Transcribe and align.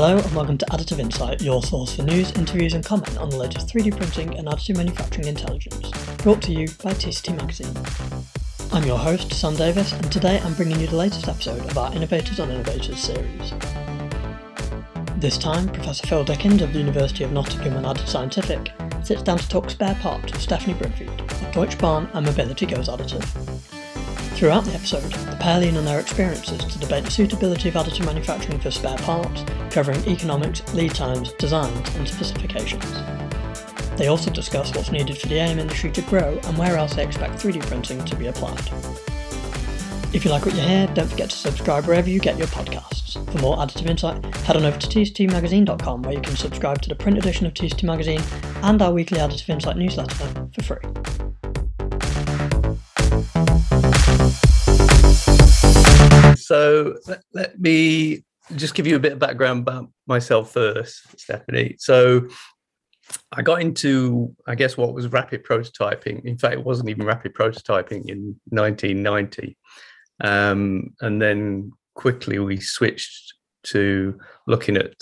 Hello 0.00 0.16
and 0.16 0.32
welcome 0.32 0.56
to 0.56 0.66
Additive 0.66 1.00
Insight, 1.00 1.42
your 1.42 1.60
source 1.60 1.96
for 1.96 2.04
news, 2.04 2.30
interviews, 2.36 2.72
and 2.72 2.84
comment 2.84 3.18
on 3.18 3.30
the 3.30 3.36
latest 3.36 3.66
3D 3.66 3.96
printing 3.96 4.38
and 4.38 4.46
additive 4.46 4.76
manufacturing 4.76 5.26
intelligence, 5.26 5.90
brought 6.18 6.40
to 6.42 6.52
you 6.52 6.68
by 6.84 6.92
TCT 6.92 7.36
Magazine. 7.36 7.76
I'm 8.72 8.86
your 8.86 8.96
host, 8.96 9.32
Sam 9.32 9.56
Davis, 9.56 9.90
and 9.90 10.12
today 10.12 10.38
I'm 10.44 10.54
bringing 10.54 10.78
you 10.78 10.86
the 10.86 10.94
latest 10.94 11.26
episode 11.26 11.68
of 11.68 11.76
our 11.76 11.92
Innovators 11.92 12.38
on 12.38 12.48
Innovators 12.48 13.00
series. 13.00 13.52
This 15.16 15.36
time, 15.36 15.66
Professor 15.66 16.06
Phil 16.06 16.22
Dickens 16.22 16.62
of 16.62 16.72
the 16.72 16.78
University 16.78 17.24
of 17.24 17.32
Nottingham 17.32 17.74
and 17.76 17.84
Added 17.84 18.06
Scientific 18.06 18.70
sits 19.02 19.22
down 19.24 19.38
to 19.38 19.48
talk 19.48 19.68
spare 19.68 19.96
parts 19.96 20.32
with 20.32 20.40
Stefanie 20.40 20.78
Brickwede 20.78 21.20
of 21.22 21.52
Deutsche 21.52 21.76
Bahn 21.76 22.08
and 22.14 22.24
Mobility 22.24 22.66
Goes 22.66 22.88
Additive. 22.88 23.77
Throughout 24.38 24.66
the 24.66 24.74
episode, 24.74 25.02
the 25.02 25.36
pair 25.40 25.58
lean 25.58 25.76
on 25.76 25.84
their 25.84 25.98
experiences 25.98 26.64
to 26.64 26.78
debate 26.78 27.02
the 27.02 27.10
suitability 27.10 27.70
of 27.70 27.74
additive 27.74 28.06
manufacturing 28.06 28.60
for 28.60 28.70
spare 28.70 28.96
parts, 28.98 29.44
covering 29.68 29.98
economics, 30.06 30.62
lead 30.74 30.94
times, 30.94 31.32
designs, 31.40 31.92
and 31.96 32.06
specifications. 32.06 32.84
They 33.96 34.06
also 34.06 34.30
discuss 34.30 34.72
what's 34.76 34.92
needed 34.92 35.18
for 35.18 35.26
the 35.26 35.40
AM 35.40 35.58
industry 35.58 35.90
to 35.90 36.02
grow 36.02 36.38
and 36.44 36.56
where 36.56 36.76
else 36.76 36.94
they 36.94 37.04
expect 37.04 37.42
3D 37.42 37.62
printing 37.62 38.04
to 38.04 38.14
be 38.14 38.28
applied. 38.28 38.64
If 40.14 40.24
you 40.24 40.30
like 40.30 40.46
what 40.46 40.54
you 40.54 40.62
hear, 40.62 40.86
don't 40.86 41.08
forget 41.10 41.30
to 41.30 41.36
subscribe 41.36 41.86
wherever 41.86 42.08
you 42.08 42.20
get 42.20 42.38
your 42.38 42.46
podcasts. 42.46 43.14
For 43.32 43.38
more 43.38 43.56
additive 43.56 43.90
insight, 43.90 44.24
head 44.44 44.54
on 44.54 44.64
over 44.64 44.78
to 44.78 44.86
tctmagazine.com 44.86 46.02
where 46.02 46.14
you 46.14 46.20
can 46.20 46.36
subscribe 46.36 46.80
to 46.82 46.88
the 46.88 46.94
print 46.94 47.18
edition 47.18 47.44
of 47.44 47.54
TCT 47.54 47.82
Magazine 47.82 48.22
and 48.62 48.80
our 48.82 48.92
weekly 48.92 49.18
Additive 49.18 49.48
Insight 49.48 49.76
newsletter 49.76 50.48
for 50.54 50.62
free. 50.62 51.18
So 56.48 56.96
let, 57.06 57.20
let 57.34 57.60
me 57.60 58.24
just 58.56 58.74
give 58.74 58.86
you 58.86 58.96
a 58.96 58.98
bit 59.00 59.12
of 59.12 59.18
background 59.18 59.68
about 59.68 59.90
myself 60.06 60.50
first, 60.52 61.06
Stefanie. 61.18 61.74
So 61.78 62.26
I 63.32 63.42
got 63.42 63.60
into, 63.60 64.34
I 64.46 64.54
guess, 64.54 64.74
what 64.74 64.94
was 64.94 65.12
rapid 65.12 65.44
prototyping. 65.44 66.24
In 66.24 66.38
fact, 66.38 66.54
it 66.54 66.64
wasn't 66.64 66.88
even 66.88 67.04
rapid 67.04 67.34
prototyping 67.34 68.08
in 68.08 68.40
1990. 68.48 69.58
Um, 70.24 70.94
and 71.02 71.20
then 71.20 71.70
quickly 71.94 72.38
we 72.38 72.60
switched 72.60 73.34
to 73.64 74.18
looking 74.46 74.78
at 74.78 74.94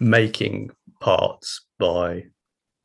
making 0.00 0.70
parts 0.98 1.66
by 1.78 2.24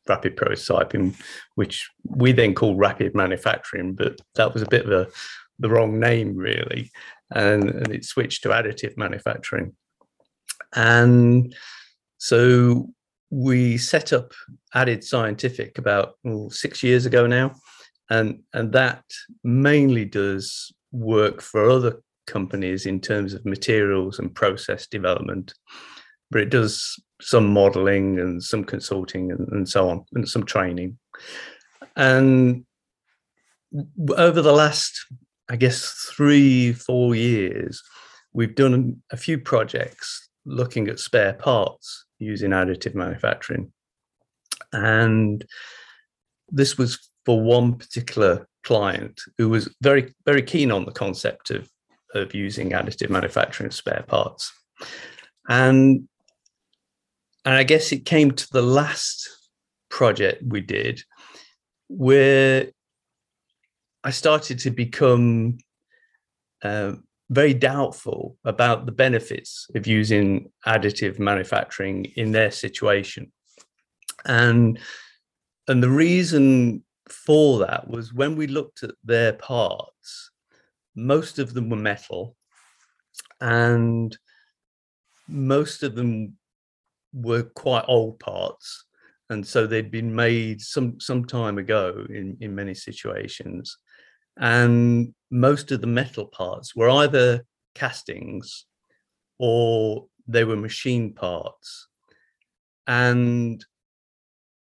rapid 0.09 0.36
prototyping, 0.36 1.16
which 1.56 1.89
we 2.03 2.34
then 2.34 2.56
called 2.56 2.78
rapid 2.78 3.16
manufacturing, 3.16 3.94
but 3.94 4.19
that 4.36 4.53
was 4.53 4.64
a 4.64 4.67
bit 4.67 4.86
of 4.86 4.91
a, 4.91 5.08
the 5.59 5.69
wrong 5.69 5.97
name, 5.97 6.36
really 6.36 6.91
and, 7.31 7.70
and 7.70 7.94
it 7.94 8.06
switched 8.06 8.44
to 8.44 8.50
additive 8.50 8.98
manufacturing. 8.98 9.76
And 10.73 11.56
so 12.18 12.90
we 13.30 13.78
set 13.78 14.14
up 14.14 14.34
Added 14.73 15.04
Scientific 15.04 15.78
about 15.78 16.16
six 16.50 16.84
years 16.84 17.06
ago 17.06 17.28
now, 17.28 17.56
and 18.09 18.44
and 18.53 18.72
that 18.73 19.03
mainly 19.44 20.06
does 20.06 20.73
work 20.92 21.42
for 21.42 21.70
other 21.70 22.02
companies 22.28 22.86
in 22.86 23.00
terms 23.00 23.34
of 23.34 23.46
materials 23.46 24.20
and 24.20 24.34
process 24.34 24.88
development, 24.88 25.53
but 26.31 26.42
it 26.42 26.50
does 26.50 27.02
some 27.22 27.48
modeling 27.48 28.20
and 28.20 28.44
some 28.44 28.64
consulting 28.64 29.31
and, 29.31 29.48
and 29.50 29.70
so 29.70 29.90
on, 29.90 30.06
and 30.14 30.28
some 30.28 30.44
training. 30.44 30.98
And 31.96 32.66
over 34.18 34.42
the 34.42 34.53
last 34.53 35.06
I 35.49 35.55
guess, 35.55 36.09
three, 36.15 36.73
four 36.73 37.15
years, 37.15 37.83
we've 38.33 38.55
done 38.55 39.01
a 39.11 39.17
few 39.17 39.38
projects 39.39 40.29
looking 40.45 40.88
at 40.88 40.99
spare 40.99 41.33
parts 41.33 42.05
using 42.19 42.51
additive 42.51 42.95
manufacturing. 42.95 43.71
And 44.73 45.45
this 46.50 46.78
was 46.78 47.09
for 47.25 47.41
one 47.41 47.75
particular 47.75 48.47
client 48.63 49.22
who 49.38 49.50
was 49.50 49.73
very, 49.81 50.13
very 50.25 50.41
keen 50.41 50.72
on 50.72 50.85
the 50.85 50.91
concept 50.91 51.51
of, 51.51 51.69
of 52.13 52.34
using 52.34 52.72
additive 52.72 53.09
manufacturing 53.09 53.67
of 53.67 53.73
spare 53.73 54.03
parts. 54.07 54.51
And, 55.47 56.07
and 57.44 57.55
I 57.55 57.63
guess 57.63 57.91
it 57.91 58.05
came 58.05 58.31
to 58.31 58.47
the 58.51 58.61
last 58.61 59.29
project 59.89 60.44
we 60.45 60.61
did 60.61 61.01
where 61.88 62.72
I 64.05 64.11
started 64.11 64.59
to 64.59 64.69
become 64.69 65.57
uh, 66.63 66.93
very 67.31 67.55
doubtful 67.55 68.38
about 68.45 68.85
the 68.85 68.91
benefits 68.91 69.67
of 69.73 69.88
using 69.88 70.51
additive 70.67 71.17
manufacturing 71.17 72.05
in 72.16 72.31
their 72.31 72.51
situation. 72.51 73.31
And, 74.23 74.77
and 75.67 75.81
the 75.81 75.89
reason 75.89 76.83
for 77.09 77.59
that 77.59 77.88
was 77.89 78.13
when 78.13 78.35
we 78.35 78.45
looked 78.45 78.83
at 78.83 78.91
their 79.03 79.33
parts, 79.33 80.29
most 80.95 81.39
of 81.39 81.55
them 81.55 81.72
were 81.72 81.75
metal 81.75 82.35
and 83.41 84.16
most 85.27 85.81
of 85.81 85.95
them 85.95 86.37
were 87.11 87.41
quite 87.41 87.85
old 87.87 88.19
parts 88.19 88.85
and 89.31 89.45
so 89.45 89.66
they'd 89.66 89.89
been 89.89 90.13
made 90.13 90.61
some 90.61 90.99
some 90.99 91.25
time 91.25 91.57
ago 91.57 92.05
in 92.09 92.37
in 92.41 92.53
many 92.53 92.73
situations 92.73 93.77
and 94.38 95.13
most 95.31 95.72
of 95.72 95.81
the 95.81 95.88
metal 95.88 96.25
parts 96.25 96.75
were 96.75 96.90
either 96.90 97.46
castings 97.73 98.66
or 99.40 100.06
they 100.28 100.44
were 100.44 100.56
machine 100.56 101.13
parts. 101.13 101.88
And 102.88 103.63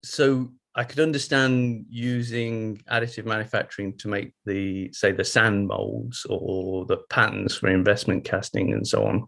so 0.03 0.52
i 0.75 0.84
could 0.84 1.00
understand 1.00 1.86
using 1.90 2.78
additive 2.92 3.25
manufacturing 3.25 3.97
to 3.97 4.08
make 4.08 4.31
the 4.46 4.90
say 4.94 5.12
the 5.12 5.25
sand 5.25 5.68
molds 5.68 6.26
or 6.30 6.86
the 6.86 6.97
patterns 7.09 7.56
for 7.56 7.68
investment 7.68 8.24
casting 8.24 8.72
and 8.72 8.88
so 8.88 9.06
on. 9.06 9.28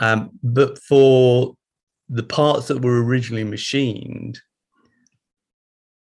Um, 0.00 0.30
but 0.42 0.78
for 0.78 1.54
the 2.08 2.22
parts 2.22 2.68
that 2.68 2.82
were 2.82 3.04
originally 3.04 3.44
machined 3.44 4.40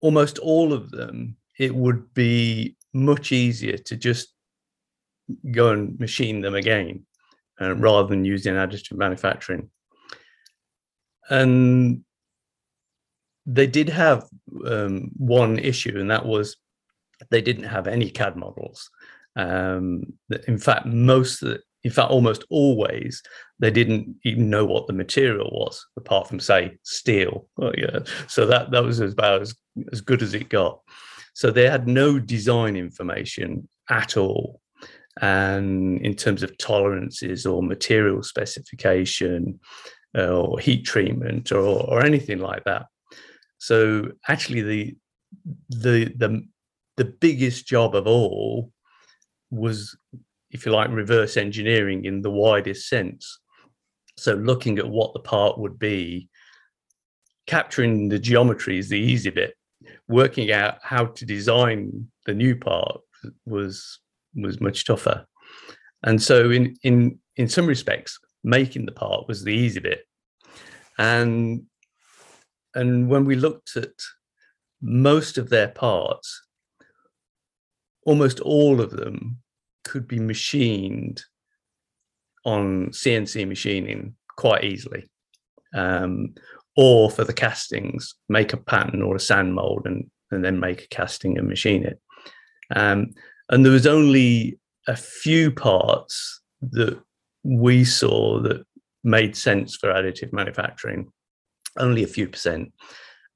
almost 0.01 0.37
all 0.37 0.71
of 0.71 0.91
them 0.91 1.35
it 1.59 1.73
would 1.73 2.13
be 2.13 2.77
much 2.97 3.31
easier 3.31 3.77
to 3.77 3.95
just 3.95 4.33
go 5.51 5.69
and 5.69 5.99
machine 5.99 6.41
them 6.41 6.55
again 6.55 7.05
uh, 7.61 7.75
rather 7.75 8.07
than 8.07 8.25
using 8.25 8.55
additive 8.55 8.97
manufacturing. 8.97 9.69
And 11.29 12.03
they 13.45 13.67
did 13.67 13.89
have 13.89 14.25
um, 14.65 15.11
one 15.17 15.59
issue, 15.59 15.99
and 15.99 16.09
that 16.11 16.25
was 16.25 16.57
they 17.29 17.41
didn't 17.41 17.63
have 17.63 17.87
any 17.87 18.09
CAD 18.09 18.35
models. 18.35 18.89
Um, 19.35 20.13
in 20.47 20.57
fact, 20.57 20.85
most, 20.85 21.41
the, 21.41 21.59
in 21.83 21.91
fact, 21.91 22.11
almost 22.11 22.43
always, 22.49 23.21
they 23.59 23.71
didn't 23.71 24.15
even 24.23 24.49
know 24.49 24.65
what 24.65 24.87
the 24.87 24.93
material 24.93 25.49
was, 25.51 25.85
apart 25.97 26.27
from 26.27 26.39
say 26.39 26.77
steel. 26.83 27.47
Oh, 27.61 27.71
yeah, 27.77 27.99
so 28.27 28.45
that 28.45 28.71
that 28.71 28.83
was 28.83 28.99
about 28.99 29.41
as 29.41 29.55
as 29.91 30.01
good 30.01 30.21
as 30.21 30.33
it 30.33 30.49
got. 30.49 30.81
So 31.37 31.51
they 31.51 31.69
had 31.69 31.87
no 31.87 32.17
design 32.17 32.75
information 32.75 33.69
at 33.91 34.17
all. 34.17 34.59
And 35.21 36.03
in 36.03 36.15
terms 36.15 36.41
of 36.41 36.57
tolerances 36.57 37.45
or 37.45 37.61
material 37.61 38.23
specification 38.23 39.59
uh, 40.17 40.29
or 40.35 40.57
heat 40.57 40.83
treatment 40.83 41.51
or, 41.51 41.85
or 41.91 42.03
anything 42.03 42.39
like 42.39 42.63
that. 42.63 42.87
So 43.59 44.13
actually 44.27 44.61
the 44.63 44.97
the 45.69 46.11
the 46.17 46.41
the 46.95 47.05
biggest 47.05 47.67
job 47.67 47.93
of 47.93 48.07
all 48.07 48.71
was, 49.51 49.95
if 50.49 50.65
you 50.65 50.71
like, 50.71 50.89
reverse 50.89 51.37
engineering 51.37 52.05
in 52.05 52.23
the 52.23 52.31
widest 52.31 52.89
sense. 52.89 53.39
So 54.17 54.33
looking 54.33 54.79
at 54.79 54.89
what 54.89 55.13
the 55.13 55.19
part 55.19 55.59
would 55.59 55.77
be, 55.77 56.29
capturing 57.45 58.09
the 58.09 58.17
geometry 58.17 58.79
is 58.79 58.89
the 58.89 58.97
easy 58.97 59.29
bit 59.29 59.53
working 60.07 60.51
out 60.51 60.77
how 60.81 61.05
to 61.05 61.25
design 61.25 62.09
the 62.25 62.33
new 62.33 62.55
part 62.55 62.99
was 63.45 63.99
was 64.35 64.61
much 64.61 64.85
tougher. 64.85 65.25
And 66.03 66.21
so 66.21 66.51
in 66.51 66.75
in 66.83 67.19
in 67.35 67.47
some 67.47 67.67
respects, 67.67 68.19
making 68.43 68.85
the 68.85 68.91
part 68.91 69.27
was 69.27 69.43
the 69.43 69.53
easy 69.53 69.79
bit. 69.79 70.01
And 70.97 71.63
and 72.75 73.09
when 73.09 73.25
we 73.25 73.35
looked 73.35 73.75
at 73.75 73.93
most 74.81 75.37
of 75.37 75.49
their 75.49 75.69
parts, 75.69 76.47
almost 78.05 78.39
all 78.39 78.79
of 78.79 78.91
them 78.91 79.39
could 79.83 80.07
be 80.07 80.19
machined 80.19 81.23
on 82.45 82.87
CNC 82.87 83.47
machining 83.47 84.15
quite 84.37 84.63
easily. 84.63 85.09
Um, 85.73 86.35
or 86.77 87.09
for 87.09 87.23
the 87.23 87.33
castings, 87.33 88.13
make 88.29 88.53
a 88.53 88.57
pattern 88.57 89.01
or 89.01 89.15
a 89.15 89.19
sand 89.19 89.55
mold 89.55 89.81
and, 89.85 90.09
and 90.31 90.45
then 90.45 90.59
make 90.59 90.83
a 90.83 90.87
casting 90.87 91.37
and 91.37 91.49
machine 91.49 91.83
it. 91.83 91.99
Um, 92.73 93.15
and 93.49 93.65
there 93.65 93.73
was 93.73 93.87
only 93.87 94.59
a 94.87 94.95
few 94.95 95.51
parts 95.51 96.39
that 96.61 96.99
we 97.43 97.83
saw 97.83 98.39
that 98.41 98.63
made 99.03 99.35
sense 99.35 99.75
for 99.75 99.89
additive 99.89 100.31
manufacturing, 100.31 101.11
only 101.79 102.03
a 102.03 102.07
few 102.07 102.27
percent, 102.27 102.71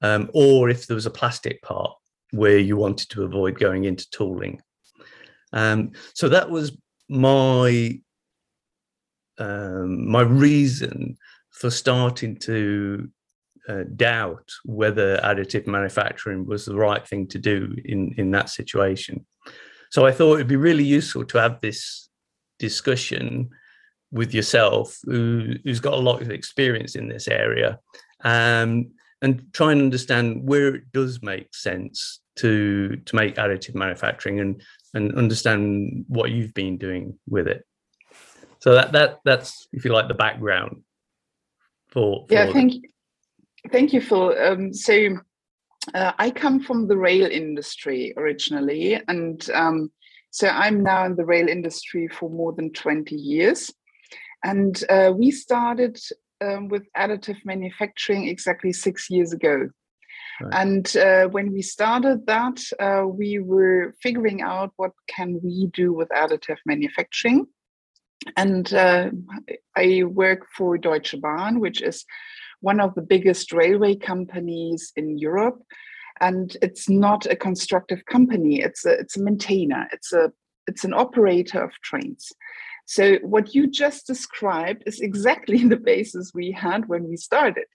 um, 0.03 0.29
or 0.33 0.69
if 0.69 0.85
there 0.85 0.95
was 0.95 1.07
a 1.07 1.11
plastic 1.11 1.61
part 1.63 1.91
where 2.31 2.59
you 2.59 2.77
wanted 2.77 3.09
to 3.09 3.23
avoid 3.23 3.57
going 3.57 3.85
into 3.85 4.09
tooling. 4.11 4.61
Um, 5.51 5.93
so 6.13 6.29
that 6.29 6.49
was 6.49 6.77
my 7.09 7.99
um, 9.37 10.07
my 10.09 10.21
reason 10.21 11.17
for 11.49 11.71
starting 11.71 12.37
to 12.37 13.09
uh, 13.67 13.83
doubt 13.95 14.49
whether 14.65 15.17
additive 15.17 15.67
manufacturing 15.67 16.45
was 16.45 16.65
the 16.65 16.75
right 16.75 17.07
thing 17.07 17.27
to 17.27 17.39
do 17.39 17.75
in 17.85 18.13
in 18.17 18.31
that 18.31 18.49
situation. 18.49 19.25
So 19.91 20.05
I 20.05 20.11
thought 20.11 20.35
it'd 20.35 20.47
be 20.47 20.55
really 20.55 20.85
useful 20.85 21.25
to 21.25 21.37
have 21.37 21.59
this 21.61 22.09
discussion 22.59 23.49
with 24.11 24.33
yourself, 24.33 24.97
who, 25.03 25.55
has 25.65 25.79
got 25.79 25.93
a 25.93 25.97
lot 25.97 26.21
of 26.21 26.31
experience 26.31 26.95
in 26.95 27.07
this 27.07 27.27
area, 27.27 27.79
um, 28.23 28.91
and 29.21 29.43
try 29.53 29.71
and 29.71 29.81
understand 29.81 30.43
where 30.43 30.75
it 30.75 30.91
does 30.91 31.21
make 31.21 31.53
sense 31.53 32.21
to 32.37 32.95
to 33.05 33.15
make 33.15 33.35
additive 33.35 33.75
manufacturing 33.75 34.39
and 34.39 34.61
and 34.93 35.15
understand 35.17 36.05
what 36.07 36.31
you've 36.31 36.53
been 36.53 36.77
doing 36.77 37.17
with 37.27 37.47
it. 37.47 37.65
So 38.59 38.73
that 38.73 38.91
that 38.93 39.19
that's 39.25 39.67
if 39.73 39.85
you 39.85 39.91
like 39.91 40.07
the 40.07 40.13
background 40.13 40.83
for, 41.89 42.25
for 42.27 42.33
yeah. 42.33 42.51
Thank 42.51 42.75
you, 42.75 42.81
thank 43.71 43.93
you, 43.93 44.01
Phil. 44.01 44.35
Um, 44.37 44.73
so 44.73 45.17
uh, 45.93 46.13
I 46.17 46.31
come 46.31 46.59
from 46.59 46.87
the 46.87 46.97
rail 46.97 47.25
industry 47.25 48.13
originally, 48.17 48.99
and 49.07 49.49
um, 49.53 49.91
so 50.29 50.47
I'm 50.47 50.81
now 50.81 51.05
in 51.05 51.15
the 51.15 51.25
rail 51.25 51.47
industry 51.47 52.07
for 52.07 52.29
more 52.29 52.53
than 52.53 52.71
20 52.71 53.15
years. 53.15 53.71
And 54.43 54.81
uh, 54.89 55.13
we 55.15 55.29
started 55.31 55.99
um, 56.41 56.69
with 56.69 56.83
additive 56.97 57.37
manufacturing 57.45 58.27
exactly 58.27 58.73
six 58.73 59.09
years 59.09 59.33
ago. 59.33 59.69
Right. 60.41 60.53
And 60.53 60.97
uh, 60.97 61.27
when 61.27 61.51
we 61.51 61.61
started 61.61 62.25
that, 62.25 62.59
uh, 62.79 63.05
we 63.05 63.39
were 63.39 63.93
figuring 64.01 64.41
out 64.41 64.71
what 64.77 64.91
can 65.07 65.39
we 65.43 65.67
do 65.73 65.93
with 65.93 66.09
additive 66.09 66.57
manufacturing. 66.65 67.47
And 68.37 68.71
uh, 68.73 69.09
I 69.75 70.03
work 70.03 70.47
for 70.55 70.77
Deutsche 70.77 71.19
Bahn, 71.19 71.59
which 71.59 71.81
is 71.81 72.05
one 72.61 72.79
of 72.79 72.95
the 72.95 73.01
biggest 73.01 73.51
railway 73.51 73.95
companies 73.95 74.91
in 74.95 75.17
Europe. 75.17 75.61
And 76.19 76.55
it's 76.61 76.89
not 76.89 77.25
a 77.25 77.35
constructive 77.35 78.05
company; 78.05 78.61
it's 78.61 78.85
a 78.85 78.91
it's 78.91 79.17
a 79.17 79.23
maintainer. 79.23 79.87
It's 79.91 80.13
a 80.13 80.31
it's 80.67 80.83
an 80.83 80.93
operator 80.93 81.63
of 81.63 81.71
trains. 81.83 82.31
So 82.85 83.17
what 83.19 83.55
you 83.55 83.67
just 83.67 84.05
described 84.05 84.83
is 84.85 84.99
exactly 84.99 85.63
the 85.67 85.77
basis 85.77 86.31
we 86.33 86.51
had 86.51 86.89
when 86.89 87.07
we 87.07 87.15
started. 87.15 87.65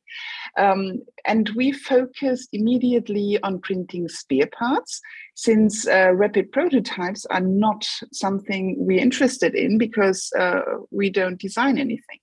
Um, 0.59 1.03
and 1.25 1.49
we 1.57 1.73
focused 1.73 2.51
immediately 2.53 3.39
on 3.43 3.61
printing 3.61 4.09
spare 4.09 4.49
parts 4.49 5.01
since 5.35 5.87
uh, 5.87 6.13
rapid 6.13 6.53
prototypes 6.53 7.25
are 7.27 7.41
not 7.41 7.89
something 8.13 8.77
we're 8.79 9.01
interested 9.01 9.55
in 9.55 9.79
because 9.79 10.31
uh, 10.39 10.61
we 10.91 11.09
don't 11.09 11.41
design 11.41 11.79
anything, 11.79 12.21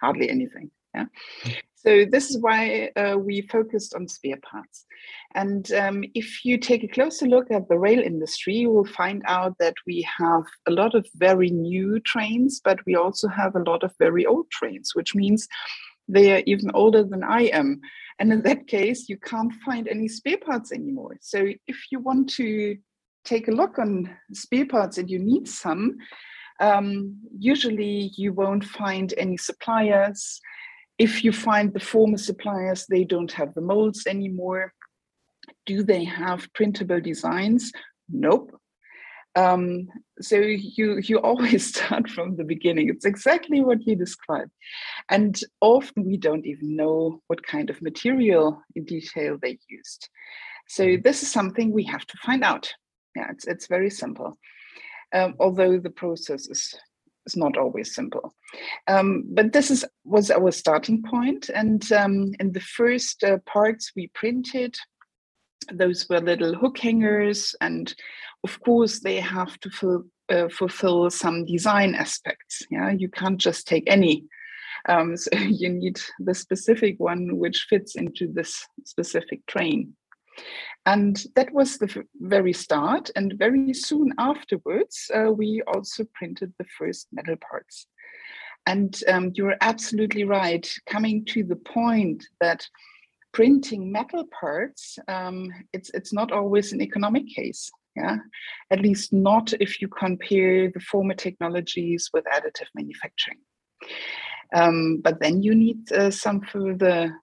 hardly 0.00 0.30
anything. 0.30 0.70
Yeah. 0.94 1.06
So 1.74 2.04
this 2.04 2.28
is 2.28 2.38
why 2.38 2.90
uh, 2.94 3.16
we 3.16 3.42
focused 3.42 3.94
on 3.94 4.06
spare 4.06 4.36
parts. 4.42 4.84
And 5.34 5.72
um, 5.72 6.04
if 6.14 6.44
you 6.44 6.58
take 6.58 6.84
a 6.84 6.88
closer 6.88 7.26
look 7.26 7.50
at 7.50 7.68
the 7.68 7.78
rail 7.78 8.00
industry, 8.00 8.54
you 8.54 8.70
will 8.70 8.84
find 8.84 9.22
out 9.26 9.56
that 9.58 9.74
we 9.86 10.06
have 10.18 10.42
a 10.66 10.72
lot 10.72 10.94
of 10.94 11.06
very 11.14 11.48
new 11.48 11.98
trains, 12.00 12.60
but 12.62 12.84
we 12.84 12.96
also 12.96 13.28
have 13.28 13.56
a 13.56 13.62
lot 13.62 13.82
of 13.82 13.94
very 13.98 14.26
old 14.26 14.50
trains, 14.50 14.94
which 14.94 15.14
means 15.14 15.48
they 16.06 16.32
are 16.34 16.42
even 16.44 16.70
older 16.74 17.02
than 17.02 17.24
I 17.24 17.44
am. 17.44 17.80
And 18.18 18.30
in 18.30 18.42
that 18.42 18.66
case, 18.66 19.08
you 19.08 19.16
can't 19.16 19.52
find 19.64 19.88
any 19.88 20.08
spare 20.08 20.36
parts 20.36 20.72
anymore. 20.72 21.16
So 21.22 21.46
if 21.66 21.78
you 21.90 22.00
want 22.00 22.28
to 22.34 22.76
take 23.24 23.48
a 23.48 23.52
look 23.52 23.78
on 23.78 24.14
spare 24.34 24.66
parts 24.66 24.98
and 24.98 25.08
you 25.08 25.18
need 25.18 25.48
some, 25.48 25.96
um, 26.60 27.16
usually 27.38 28.12
you 28.16 28.34
won't 28.34 28.64
find 28.64 29.14
any 29.16 29.38
suppliers. 29.38 30.40
If 31.06 31.24
you 31.24 31.32
find 31.32 31.72
the 31.72 31.86
former 31.92 32.18
suppliers, 32.18 32.86
they 32.86 33.04
don't 33.04 33.32
have 33.32 33.54
the 33.54 33.66
molds 33.72 34.06
anymore 34.06 34.74
do 35.66 35.82
they 35.82 36.04
have 36.04 36.52
printable 36.54 37.00
designs? 37.00 37.72
Nope. 38.08 38.50
Um, 39.36 39.88
so 40.20 40.36
you 40.36 40.98
you 40.98 41.18
always 41.18 41.68
start 41.74 42.10
from 42.10 42.36
the 42.36 42.44
beginning. 42.44 42.88
It's 42.88 43.04
exactly 43.04 43.60
what 43.60 43.86
you 43.86 43.94
described, 43.94 44.50
and 45.08 45.40
often 45.60 46.04
we 46.04 46.16
don't 46.16 46.46
even 46.46 46.76
know 46.76 47.22
what 47.28 47.46
kind 47.46 47.70
of 47.70 47.80
material 47.80 48.60
in 48.74 48.84
detail 48.84 49.38
they 49.40 49.58
used. 49.68 50.08
So 50.66 50.84
mm-hmm. 50.84 51.02
this 51.02 51.22
is 51.22 51.30
something 51.30 51.70
we 51.70 51.84
have 51.84 52.06
to 52.06 52.16
find 52.26 52.42
out. 52.42 52.72
Yeah, 53.14 53.28
it's 53.30 53.46
it's 53.46 53.68
very 53.68 53.90
simple, 53.90 54.36
um, 55.14 55.34
although 55.38 55.78
the 55.78 55.90
process 55.90 56.48
is 56.48 56.74
is 57.30 57.36
not 57.36 57.56
always 57.56 57.94
simple. 57.94 58.34
Um, 58.86 59.24
but 59.28 59.52
this 59.52 59.70
is 59.70 59.84
was 60.04 60.30
our 60.30 60.50
starting 60.50 61.02
point, 61.02 61.48
and 61.48 61.90
um, 61.92 62.32
in 62.40 62.52
the 62.52 62.60
first 62.60 63.24
uh, 63.24 63.38
parts 63.46 63.92
we 63.96 64.08
printed 64.14 64.76
those 65.72 66.08
were 66.08 66.20
little 66.20 66.54
hook 66.54 66.78
hangers 66.78 67.54
and 67.60 67.94
of 68.44 68.58
course 68.60 69.00
they 69.00 69.16
have 69.16 69.58
to 69.60 69.70
fill, 69.70 70.04
uh, 70.30 70.48
fulfill 70.48 71.10
some 71.10 71.44
design 71.44 71.94
aspects 71.94 72.62
yeah 72.70 72.90
you 72.90 73.08
can't 73.08 73.38
just 73.38 73.66
take 73.66 73.84
any 73.86 74.24
um, 74.88 75.16
so 75.24 75.30
you 75.36 75.68
need 75.68 76.00
the 76.18 76.34
specific 76.34 76.98
one 76.98 77.36
which 77.36 77.66
fits 77.68 77.96
into 77.96 78.26
this 78.32 78.66
specific 78.84 79.44
train 79.46 79.94
and 80.86 81.24
that 81.36 81.52
was 81.52 81.78
the 81.78 82.04
very 82.20 82.52
start 82.52 83.10
and 83.16 83.34
very 83.38 83.72
soon 83.74 84.12
afterwards 84.18 85.10
uh, 85.14 85.30
we 85.30 85.62
also 85.66 86.04
printed 86.14 86.52
the 86.58 86.66
first 86.78 87.08
metal 87.12 87.36
parts 87.36 87.86
and 88.66 89.02
um, 89.08 89.32
you're 89.34 89.56
absolutely 89.60 90.24
right 90.24 90.70
coming 90.86 91.24
to 91.26 91.42
the 91.42 91.56
point 91.56 92.26
that 92.40 92.66
printing 93.32 93.90
metal 93.90 94.26
parts, 94.38 94.98
um, 95.08 95.52
it's 95.72 95.90
it's 95.90 96.12
not 96.12 96.32
always 96.32 96.72
an 96.72 96.80
economic 96.80 97.26
case. 97.28 97.70
Yeah, 97.96 98.18
at 98.70 98.80
least 98.80 99.12
not 99.12 99.52
if 99.60 99.80
you 99.80 99.88
compare 99.88 100.70
the 100.70 100.80
former 100.80 101.14
technologies 101.14 102.08
with 102.12 102.24
additive 102.26 102.68
manufacturing. 102.74 103.38
Um, 104.54 105.00
but 105.02 105.20
then 105.20 105.42
you 105.42 105.54
need 105.54 105.90
uh, 105.92 106.10
some 106.10 106.40
further 106.40 107.16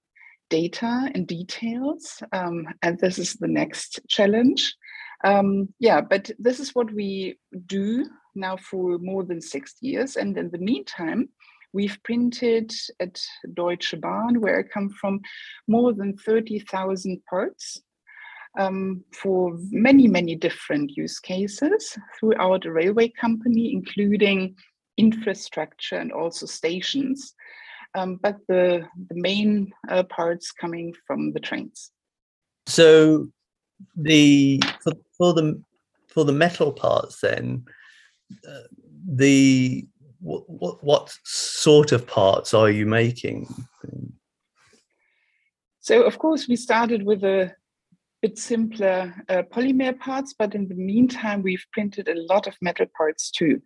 data 0.49 1.09
and 1.13 1.27
details, 1.27 2.21
um, 2.31 2.67
and 2.81 2.99
this 2.99 3.19
is 3.19 3.33
the 3.33 3.47
next 3.47 3.99
challenge. 4.07 4.75
Um, 5.23 5.73
yeah, 5.79 6.01
but 6.01 6.29
this 6.39 6.59
is 6.59 6.75
what 6.75 6.91
we 6.93 7.39
do 7.65 8.05
now 8.35 8.57
for 8.57 8.97
more 8.99 9.23
than 9.23 9.41
six 9.41 9.75
years, 9.81 10.15
and 10.15 10.37
in 10.37 10.51
the 10.51 10.59
meantime, 10.59 11.29
We've 11.73 12.01
printed 12.03 12.71
at 12.99 13.21
Deutsche 13.53 13.93
Bahn, 13.99 14.41
where 14.41 14.59
I 14.59 14.63
come 14.63 14.89
from, 14.89 15.21
more 15.67 15.93
than 15.93 16.17
30,000 16.17 17.21
parts 17.29 17.81
um, 18.57 19.03
for 19.13 19.57
many, 19.69 20.07
many 20.07 20.35
different 20.35 20.91
use 20.95 21.19
cases 21.19 21.97
throughout 22.19 22.65
a 22.65 22.71
railway 22.71 23.09
company, 23.09 23.73
including 23.73 24.55
infrastructure 24.97 25.97
and 25.97 26.11
also 26.11 26.45
stations. 26.45 27.35
Um, 27.96 28.20
but 28.22 28.38
the, 28.48 28.88
the 29.10 29.15
main 29.15 29.72
uh, 29.89 30.03
parts 30.03 30.51
coming 30.51 30.94
from 31.06 31.34
the 31.34 31.39
trains. 31.39 31.91
So 32.67 33.27
the 33.96 34.62
for, 34.84 34.94
for 35.17 35.34
the 35.34 35.62
for 36.08 36.25
the 36.25 36.34
metal 36.34 36.72
parts, 36.72 37.22
then 37.22 37.65
uh, 38.48 38.67
the 39.08 39.88
what, 40.20 40.50
what, 40.50 40.84
what 40.84 41.17
sort 41.24 41.91
of 41.91 42.08
parts 42.08 42.53
are 42.53 42.70
you 42.70 42.86
making? 42.86 43.48
So, 45.79 46.03
of 46.03 46.17
course, 46.17 46.48
we 46.48 46.56
started 46.56 47.03
with 47.03 47.24
a 47.24 47.53
bit 48.22 48.38
simpler 48.38 49.13
uh, 49.29 49.44
polymer 49.53 49.98
parts, 49.98 50.34
but 50.38 50.56
in 50.56 50.67
the 50.67 50.75
meantime, 50.75 51.44
we've 51.44 51.65
printed 51.72 52.10
a 52.10 52.20
lot 52.29 52.48
of 52.48 52.56
metal 52.62 52.88
parts 52.98 53.32
too. 53.32 53.62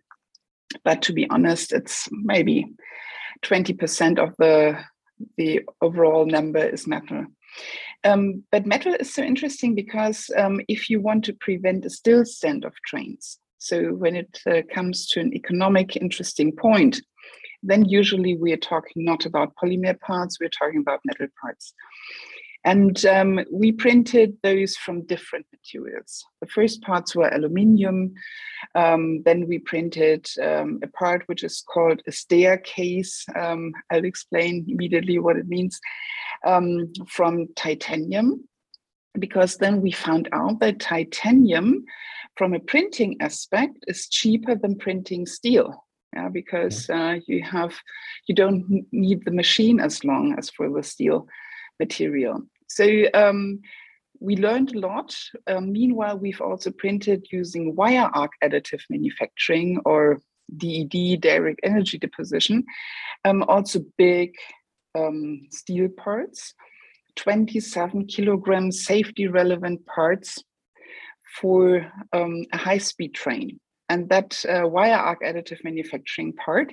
But 0.84 1.02
to 1.02 1.12
be 1.12 1.28
honest, 1.30 1.72
it's 1.72 2.08
maybe 2.12 2.66
20% 3.44 4.18
of 4.18 4.34
the, 4.38 4.78
the 5.36 5.60
overall 5.80 6.26
number 6.26 6.64
is 6.64 6.86
metal. 6.86 7.26
Um, 8.04 8.42
but 8.50 8.66
metal 8.66 8.94
is 8.94 9.14
so 9.14 9.22
interesting 9.22 9.74
because 9.74 10.30
um, 10.36 10.60
if 10.68 10.90
you 10.90 11.00
want 11.00 11.24
to 11.26 11.34
prevent 11.34 11.84
a 11.84 11.90
still 11.90 12.24
stand 12.24 12.64
of 12.64 12.74
trains, 12.86 13.38
so 13.58 13.94
when 13.94 14.16
it 14.16 14.40
uh, 14.46 14.62
comes 14.74 15.06
to 15.08 15.20
an 15.20 15.32
economic 15.34 15.96
interesting 15.96 16.50
point, 16.50 17.00
then 17.62 17.84
usually 17.84 18.36
we 18.36 18.52
are 18.52 18.56
talking 18.56 19.04
not 19.04 19.24
about 19.24 19.54
polymer 19.54 19.98
parts, 20.00 20.40
we're 20.40 20.48
talking 20.48 20.80
about 20.80 20.98
metal 21.04 21.28
parts. 21.40 21.72
And 22.64 23.04
um, 23.06 23.40
we 23.50 23.72
printed 23.72 24.36
those 24.42 24.76
from 24.76 25.06
different 25.06 25.46
materials. 25.52 26.24
The 26.40 26.46
first 26.46 26.80
parts 26.82 27.16
were 27.16 27.28
aluminium. 27.28 28.14
Um, 28.76 29.22
then 29.24 29.48
we 29.48 29.58
printed 29.58 30.28
um, 30.40 30.78
a 30.82 30.86
part 30.86 31.24
which 31.26 31.42
is 31.42 31.64
called 31.66 32.00
a 32.06 32.12
staircase. 32.12 33.26
Um, 33.34 33.72
I'll 33.90 34.04
explain 34.04 34.64
immediately 34.68 35.18
what 35.18 35.36
it 35.36 35.48
means 35.48 35.80
um, 36.46 36.92
from 37.08 37.48
titanium, 37.56 38.48
because 39.18 39.56
then 39.56 39.80
we 39.82 39.90
found 39.90 40.28
out 40.32 40.60
that 40.60 40.78
titanium, 40.78 41.84
from 42.36 42.54
a 42.54 42.60
printing 42.60 43.16
aspect, 43.20 43.76
is 43.88 44.08
cheaper 44.08 44.54
than 44.54 44.78
printing 44.78 45.26
steel. 45.26 45.84
Yeah, 46.14 46.28
because 46.28 46.90
uh, 46.90 47.16
you 47.26 47.42
have 47.42 47.74
you 48.28 48.34
don't 48.34 48.84
need 48.92 49.24
the 49.24 49.30
machine 49.32 49.80
as 49.80 50.04
long 50.04 50.34
as 50.38 50.50
for 50.50 50.70
the 50.70 50.82
steel 50.82 51.26
material. 51.80 52.42
So 52.74 53.04
um, 53.12 53.60
we 54.20 54.36
learned 54.36 54.74
a 54.74 54.78
lot. 54.78 55.16
Um, 55.46 55.72
meanwhile, 55.72 56.18
we've 56.18 56.40
also 56.40 56.70
printed 56.70 57.26
using 57.30 57.74
wire 57.76 58.10
arc 58.14 58.32
additive 58.42 58.82
manufacturing 58.88 59.80
or 59.84 60.20
DED, 60.56 61.20
direct 61.20 61.60
energy 61.62 61.98
deposition, 61.98 62.64
um, 63.24 63.42
also 63.44 63.80
big 63.98 64.34
um, 64.94 65.42
steel 65.50 65.88
parts, 65.88 66.54
27 67.16 68.06
kilogram 68.06 68.72
safety 68.72 69.26
relevant 69.26 69.84
parts 69.86 70.42
for 71.40 71.86
um, 72.12 72.44
a 72.52 72.56
high 72.56 72.78
speed 72.78 73.14
train. 73.14 73.58
And 73.88 74.08
that 74.08 74.42
uh, 74.48 74.66
wire 74.66 74.94
arc 74.94 75.22
additive 75.22 75.62
manufacturing 75.64 76.32
part 76.32 76.72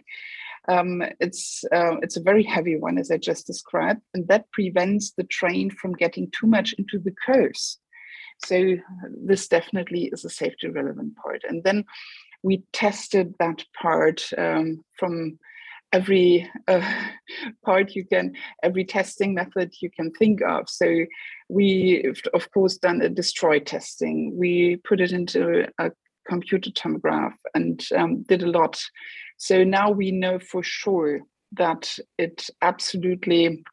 um, 0.70 1.02
it's 1.20 1.64
uh, 1.74 1.98
it's 2.02 2.16
a 2.18 2.22
very 2.22 2.44
heavy 2.44 2.78
one, 2.78 2.98
as 2.98 3.12
I 3.12 3.18
just 3.18 3.48
described, 3.48 4.02
and 4.14 4.28
that 4.28 4.52
prevents 4.52 5.12
the 5.12 5.24
train 5.24 5.72
from 5.72 5.94
getting 5.94 6.32
too 6.32 6.48
much 6.48 6.74
into 6.74 7.00
the 7.00 7.14
curves. 7.26 7.80
So 8.46 8.76
this 9.26 9.48
definitely 9.48 10.10
is 10.14 10.24
a 10.24 10.30
safety 10.30 10.70
relevant 10.70 11.16
part. 11.18 11.42
And 11.48 11.64
then 11.64 11.86
we 12.44 12.64
tested 12.72 13.34
that 13.40 13.64
part 13.82 14.30
um, 14.38 14.84
from 14.98 15.40
every 15.92 16.50
uh, 16.68 16.94
part 17.66 17.96
you 17.96 18.06
can, 18.06 18.34
every 18.64 18.86
testing 18.86 19.34
method 19.34 19.74
you 19.82 19.90
can 19.92 20.12
think 20.12 20.42
of. 20.42 20.70
So 20.70 21.06
we, 21.50 22.14
of 22.34 22.52
course, 22.52 22.78
done 22.78 23.02
a 23.02 23.10
destroy 23.10 23.60
testing. 23.60 24.38
We 24.38 24.78
put 24.88 25.02
it 25.02 25.12
into 25.12 25.68
a 25.80 25.92
computer 26.28 26.70
tomograph 26.70 27.34
and 27.56 27.84
um, 27.98 28.24
did 28.24 28.44
a 28.44 28.52
lot 28.52 28.80
so 29.40 29.64
now 29.64 29.90
we 29.90 30.12
know 30.12 30.38
for 30.38 30.62
sure 30.62 31.22
that 31.54 31.98
it 32.18 32.50
absolutely 32.62 33.64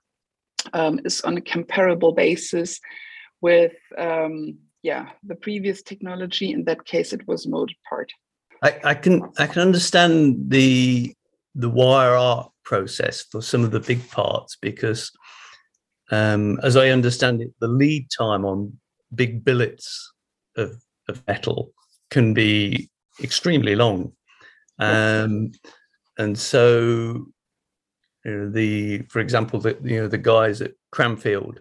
um, 0.73 1.01
is 1.05 1.21
on 1.23 1.37
a 1.37 1.41
comparable 1.41 2.13
basis 2.13 2.81
with 3.41 3.75
um, 3.99 4.57
yeah 4.83 5.11
the 5.25 5.35
previous 5.35 5.83
technology. 5.83 6.53
In 6.53 6.65
that 6.65 6.85
case, 6.85 7.13
it 7.13 7.27
was 7.27 7.47
molded 7.49 7.77
part. 7.89 8.11
I, 8.63 8.81
I 8.85 8.95
can 8.95 9.31
I 9.39 9.47
can 9.49 9.61
understand 9.61 10.37
the 10.49 11.13
the 11.57 11.69
wire 11.69 12.15
arc 12.15 12.51
process 12.65 13.23
for 13.23 13.43
some 13.43 13.65
of 13.65 13.73
the 13.73 13.81
big 13.81 14.09
parts 14.11 14.57
because 14.63 15.11
um, 16.13 16.61
as 16.63 16.77
I 16.77 16.91
understand 16.91 17.43
it, 17.43 17.51
the 17.61 17.69
lead 17.69 18.09
time 18.17 18.45
on 18.45 18.79
big 19.13 19.45
billets 19.45 20.13
of, 20.57 20.81
of 21.09 21.27
metal 21.27 21.73
can 22.11 22.35
be 22.35 22.89
extremely 23.21 23.75
long. 23.75 24.13
Um, 24.79 25.53
and 26.19 26.39
so 26.39 27.27
you 28.25 28.33
know, 28.33 28.51
the, 28.51 29.03
for 29.09 29.21
example, 29.21 29.61
the 29.61 29.77
you 29.83 30.01
know 30.01 30.09
the 30.09 30.19
guys 30.19 30.61
at 30.61 30.73
Cranfield 30.91 31.61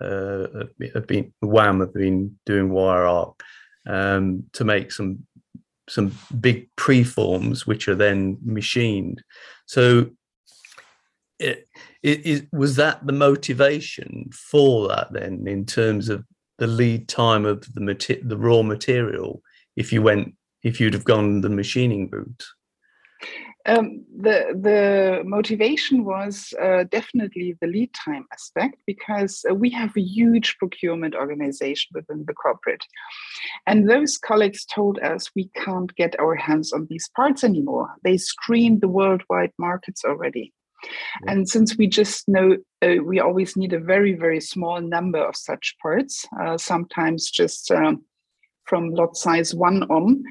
uh, 0.00 0.46
have 0.94 1.06
been 1.06 1.32
WAAM 1.42 1.80
have 1.80 1.94
been 1.94 2.38
doing 2.46 2.70
wire 2.70 3.06
arc 3.06 3.42
um, 3.88 4.44
to 4.52 4.64
make 4.64 4.92
some 4.92 5.26
some 5.88 6.16
big 6.40 6.68
preforms 6.76 7.66
which 7.66 7.88
are 7.88 7.94
then 7.94 8.38
machined. 8.42 9.22
So 9.66 10.10
it, 11.38 11.66
it, 12.02 12.26
it, 12.26 12.48
was 12.52 12.76
that 12.76 13.04
the 13.06 13.12
motivation 13.12 14.30
for 14.32 14.88
that 14.88 15.12
then 15.12 15.46
in 15.46 15.66
terms 15.66 16.08
of 16.08 16.24
the 16.58 16.66
lead 16.66 17.08
time 17.08 17.44
of 17.44 17.66
the 17.74 17.80
mater- 17.80 18.22
the 18.22 18.36
raw 18.36 18.62
material 18.62 19.42
if 19.76 19.92
you 19.92 20.00
went 20.00 20.34
if 20.64 20.80
you'd 20.80 20.94
have 20.94 21.04
gone 21.04 21.42
the 21.42 21.50
machining 21.50 22.08
route? 22.10 22.44
Um, 23.66 24.04
the 24.14 24.52
the 24.60 25.22
motivation 25.24 26.04
was 26.04 26.52
uh, 26.60 26.84
definitely 26.84 27.56
the 27.60 27.66
lead 27.66 27.90
time 27.94 28.26
aspect 28.30 28.76
because 28.86 29.42
uh, 29.50 29.54
we 29.54 29.70
have 29.70 29.96
a 29.96 30.02
huge 30.02 30.58
procurement 30.58 31.14
organization 31.14 31.92
within 31.94 32.24
the 32.26 32.34
corporate, 32.34 32.84
and 33.66 33.88
those 33.88 34.18
colleagues 34.18 34.66
told 34.66 34.98
us 34.98 35.30
we 35.34 35.48
can't 35.64 35.94
get 35.94 36.18
our 36.20 36.34
hands 36.34 36.74
on 36.74 36.86
these 36.90 37.08
parts 37.16 37.42
anymore. 37.42 37.88
They 38.02 38.18
screened 38.18 38.82
the 38.82 38.88
worldwide 38.88 39.52
markets 39.58 40.04
already, 40.04 40.52
yeah. 41.24 41.32
and 41.32 41.48
since 41.48 41.78
we 41.78 41.86
just 41.86 42.28
know 42.28 42.58
uh, 42.82 43.02
we 43.02 43.18
always 43.18 43.56
need 43.56 43.72
a 43.72 43.80
very 43.80 44.12
very 44.12 44.42
small 44.42 44.82
number 44.82 45.26
of 45.26 45.36
such 45.36 45.74
parts, 45.80 46.26
uh, 46.38 46.58
sometimes 46.58 47.30
just 47.30 47.70
um, 47.70 48.04
from 48.64 48.90
lot 48.90 49.16
size 49.16 49.54
one 49.54 49.82
on, 49.84 50.22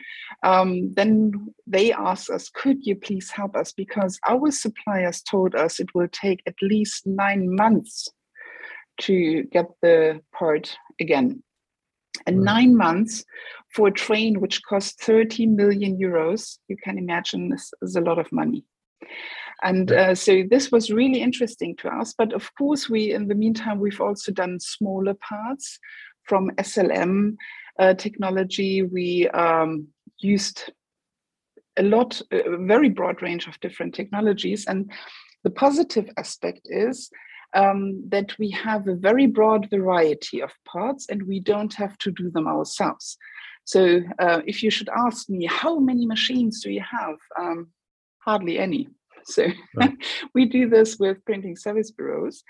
um, 0.43 0.93
then 0.93 1.53
they 1.67 1.93
asked 1.93 2.29
us, 2.29 2.49
could 2.49 2.85
you 2.85 2.95
please 2.95 3.29
help 3.31 3.55
us? 3.55 3.71
Because 3.71 4.19
our 4.27 4.51
suppliers 4.51 5.21
told 5.21 5.55
us 5.55 5.79
it 5.79 5.93
will 5.95 6.09
take 6.09 6.41
at 6.45 6.55
least 6.61 7.05
nine 7.05 7.53
months 7.53 8.09
to 9.01 9.43
get 9.43 9.65
the 9.81 10.21
part 10.33 10.75
again. 10.99 11.43
And 12.27 12.37
right. 12.37 12.45
nine 12.45 12.77
months 12.77 13.23
for 13.73 13.87
a 13.87 13.91
train 13.91 14.39
which 14.39 14.61
costs 14.63 15.03
30 15.03 15.47
million 15.47 15.97
euros, 15.97 16.57
you 16.67 16.77
can 16.77 16.97
imagine 16.97 17.49
this 17.49 17.71
is 17.81 17.95
a 17.95 18.01
lot 18.01 18.19
of 18.19 18.31
money. 18.31 18.63
And 19.63 19.91
uh, 19.91 20.13
so 20.13 20.43
this 20.49 20.71
was 20.71 20.91
really 20.91 21.21
interesting 21.21 21.75
to 21.77 21.87
us. 21.87 22.13
But 22.17 22.33
of 22.33 22.53
course, 22.55 22.89
we, 22.89 23.13
in 23.13 23.29
the 23.29 23.35
meantime, 23.35 23.79
we've 23.79 24.01
also 24.01 24.31
done 24.31 24.59
smaller 24.59 25.13
parts 25.13 25.79
from 26.23 26.51
SLM 26.57 27.35
uh, 27.79 27.93
technology. 27.93 28.81
We 28.81 29.27
um, 29.29 29.87
used 30.19 30.71
a 31.77 31.83
lot, 31.83 32.21
a 32.31 32.57
very 32.57 32.89
broad 32.89 33.21
range 33.21 33.47
of 33.47 33.59
different 33.59 33.95
technologies. 33.95 34.65
And 34.65 34.91
the 35.43 35.49
positive 35.49 36.09
aspect 36.17 36.61
is 36.65 37.09
um, 37.53 38.03
that 38.09 38.37
we 38.39 38.49
have 38.51 38.87
a 38.87 38.95
very 38.95 39.27
broad 39.27 39.69
variety 39.69 40.41
of 40.41 40.51
parts 40.65 41.07
and 41.09 41.23
we 41.23 41.39
don't 41.39 41.73
have 41.73 41.97
to 41.99 42.11
do 42.11 42.29
them 42.31 42.47
ourselves. 42.47 43.17
So 43.65 44.01
uh, 44.19 44.41
if 44.45 44.61
you 44.61 44.69
should 44.69 44.89
ask 44.89 45.29
me, 45.29 45.45
how 45.45 45.79
many 45.79 46.05
machines 46.05 46.61
do 46.61 46.71
you 46.71 46.81
have? 46.81 47.15
Um, 47.39 47.67
hardly 48.19 48.59
any. 48.59 48.89
So 49.25 49.47
right. 49.75 49.93
we 50.33 50.45
do 50.45 50.69
this 50.69 50.97
with 50.97 51.23
printing 51.25 51.55
service 51.55 51.91
bureaus. 51.91 52.43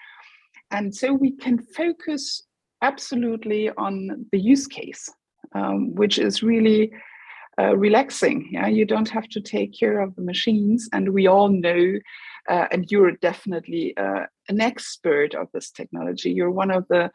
And 0.71 0.95
so 0.95 1.13
we 1.13 1.31
can 1.31 1.59
focus 1.59 2.43
absolutely 2.83 3.69
on 3.71 4.27
the 4.31 4.39
use 4.39 4.67
case, 4.67 5.09
um, 5.55 5.95
which 5.95 6.19
is 6.19 6.43
really 6.43 6.91
uh, 7.59 7.75
relaxing. 7.77 8.49
Yeah, 8.51 8.67
you 8.67 8.85
don't 8.85 9.09
have 9.09 9.27
to 9.29 9.41
take 9.41 9.77
care 9.77 9.99
of 9.99 10.15
the 10.15 10.21
machines, 10.21 10.89
and 10.93 11.13
we 11.13 11.27
all 11.27 11.49
know. 11.49 11.99
Uh, 12.49 12.67
and 12.71 12.91
you're 12.91 13.13
definitely 13.13 13.95
uh, 13.95 14.25
an 14.49 14.59
expert 14.59 15.33
of 15.33 15.47
this 15.53 15.71
technology. 15.71 16.29
You're 16.29 16.51
one 16.51 16.71
of 16.71 16.85
the 16.89 17.09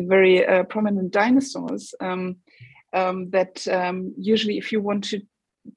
very 0.00 0.44
uh, 0.44 0.64
prominent 0.64 1.12
dinosaurs 1.12 1.94
um, 2.00 2.36
um, 2.92 3.30
that 3.30 3.68
um, 3.68 4.12
usually, 4.18 4.58
if 4.58 4.72
you 4.72 4.80
want 4.80 5.04
to 5.04 5.20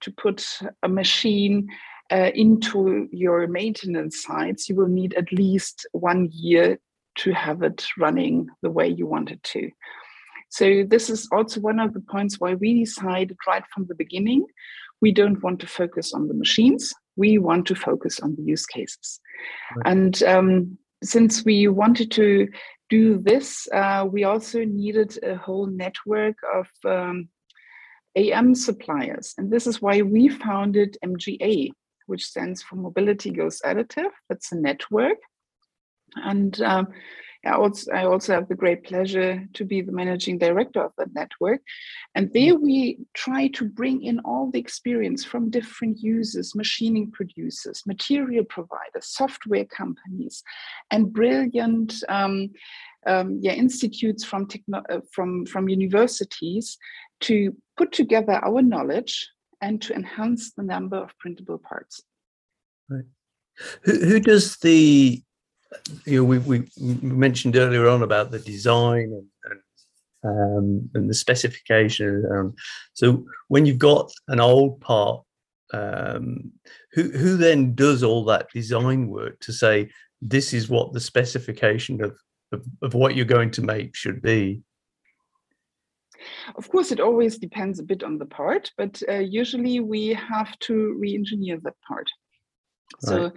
to 0.01 0.11
put 0.11 0.59
a 0.83 0.89
machine 0.89 1.69
uh, 2.11 2.31
into 2.33 3.07
your 3.11 3.47
maintenance 3.47 4.23
sites, 4.23 4.67
you 4.67 4.75
will 4.75 4.87
need 4.87 5.13
at 5.13 5.31
least 5.31 5.87
one 5.93 6.29
year 6.31 6.79
to 7.17 7.31
have 7.33 7.63
it 7.63 7.85
running 7.97 8.47
the 8.61 8.71
way 8.71 8.87
you 8.87 9.07
want 9.07 9.31
it 9.31 9.41
to. 9.43 9.69
So 10.49 10.83
this 10.87 11.09
is 11.09 11.27
also 11.31 11.59
one 11.59 11.79
of 11.79 11.93
the 11.93 11.99
points 11.99 12.39
why 12.39 12.53
we 12.53 12.85
decided 12.85 13.37
right 13.47 13.63
from 13.73 13.85
the 13.87 13.95
beginning, 13.95 14.45
we 15.01 15.11
don't 15.11 15.41
want 15.43 15.59
to 15.59 15.67
focus 15.67 16.13
on 16.13 16.27
the 16.27 16.33
machines. 16.33 16.93
We 17.15 17.37
want 17.37 17.65
to 17.67 17.75
focus 17.75 18.19
on 18.19 18.35
the 18.35 18.43
use 18.43 18.65
cases. 18.65 19.19
Right. 19.75 19.91
And 19.91 20.23
um, 20.23 20.77
since 21.03 21.43
we 21.43 21.67
wanted 21.67 22.11
to 22.11 22.47
do 22.89 23.19
this, 23.19 23.67
uh, 23.73 24.07
we 24.09 24.23
also 24.23 24.63
needed 24.63 25.17
a 25.23 25.35
whole 25.35 25.67
network 25.67 26.37
of 26.55 26.67
um, 26.85 27.29
AM 28.15 28.55
suppliers. 28.55 29.33
And 29.37 29.51
this 29.51 29.67
is 29.67 29.81
why 29.81 30.01
we 30.01 30.29
founded 30.29 30.97
MGA, 31.05 31.71
which 32.07 32.25
stands 32.25 32.63
for 32.63 32.75
Mobility 32.75 33.31
Goes 33.31 33.61
Additive. 33.65 34.11
That's 34.29 34.51
a 34.51 34.55
network 34.55 35.17
and 36.15 36.61
um, 36.61 36.87
I 37.45 37.51
also, 37.51 37.91
I 37.91 38.05
also 38.05 38.33
have 38.33 38.47
the 38.47 38.55
great 38.55 38.83
pleasure 38.83 39.47
to 39.53 39.65
be 39.65 39.81
the 39.81 39.91
managing 39.91 40.37
director 40.37 40.81
of 40.81 40.91
the 40.97 41.07
network. 41.13 41.61
And 42.15 42.31
there 42.33 42.55
we 42.55 42.99
try 43.13 43.47
to 43.49 43.65
bring 43.65 44.03
in 44.03 44.19
all 44.19 44.51
the 44.51 44.59
experience 44.59 45.23
from 45.23 45.49
different 45.49 45.99
users, 45.99 46.55
machining 46.55 47.11
producers, 47.11 47.83
material 47.85 48.43
providers, 48.45 49.07
software 49.07 49.65
companies, 49.65 50.43
and 50.91 51.13
brilliant 51.13 52.03
um, 52.09 52.51
um, 53.05 53.39
yeah, 53.41 53.53
institutes 53.53 54.23
from, 54.25 54.47
techno- 54.47 54.83
uh, 54.89 54.99
from, 55.13 55.45
from 55.45 55.69
universities 55.69 56.77
to 57.21 57.55
put 57.77 57.91
together 57.91 58.33
our 58.43 58.61
knowledge 58.61 59.29
and 59.61 59.81
to 59.81 59.93
enhance 59.93 60.53
the 60.53 60.63
number 60.63 60.97
of 60.97 61.17
printable 61.19 61.57
parts. 61.57 62.01
Right. 62.89 63.05
Who, 63.83 63.99
who 64.05 64.19
does 64.19 64.57
the, 64.57 65.23
you 66.05 66.17
know, 66.17 66.23
we, 66.23 66.37
we 66.39 66.67
mentioned 67.01 67.55
earlier 67.55 67.87
on 67.87 68.03
about 68.03 68.31
the 68.31 68.39
design 68.39 69.11
and, 69.11 69.25
and 69.45 69.59
um, 70.23 70.89
and 70.93 71.09
the 71.09 71.13
specification. 71.13 72.25
Um, 72.31 72.55
so 72.93 73.25
when 73.47 73.65
you've 73.65 73.77
got 73.77 74.11
an 74.27 74.39
old 74.39 74.81
part, 74.81 75.23
um, 75.73 76.51
who 76.93 77.11
who 77.11 77.37
then 77.37 77.75
does 77.75 78.03
all 78.03 78.25
that 78.25 78.49
design 78.53 79.07
work 79.07 79.39
to 79.41 79.53
say 79.53 79.89
this 80.21 80.53
is 80.53 80.69
what 80.69 80.93
the 80.93 80.99
specification 80.99 82.03
of, 82.03 82.17
of, 82.51 82.65
of 82.81 82.93
what 82.93 83.15
you're 83.15 83.25
going 83.25 83.51
to 83.51 83.61
make 83.61 83.95
should 83.95 84.21
be? 84.21 84.61
Of 86.55 86.69
course, 86.69 86.91
it 86.91 86.99
always 86.99 87.37
depends 87.37 87.79
a 87.79 87.83
bit 87.83 88.03
on 88.03 88.17
the 88.17 88.25
part, 88.25 88.71
but 88.77 89.01
uh, 89.07 89.19
usually 89.19 89.79
we 89.79 90.07
have 90.07 90.57
to 90.59 90.95
re-engineer 90.99 91.59
that 91.63 91.75
part. 91.87 92.09
Right. 93.03 93.09
So 93.09 93.31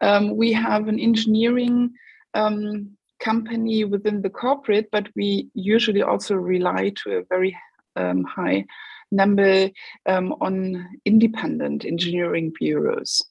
um, 0.00 0.36
we 0.36 0.52
have 0.52 0.88
an 0.88 0.98
engineering 0.98 1.92
um, 2.34 2.90
company 3.20 3.84
within 3.84 4.22
the 4.22 4.30
corporate, 4.30 4.88
but 4.90 5.08
we 5.16 5.48
usually 5.54 6.02
also 6.02 6.34
rely 6.34 6.92
to 7.02 7.18
a 7.18 7.24
very 7.28 7.56
um, 7.96 8.24
high 8.24 8.64
number 9.10 9.70
um, 10.06 10.34
on 10.40 10.88
independent 11.04 11.84
engineering 11.84 12.52
bureaus. 12.58 13.22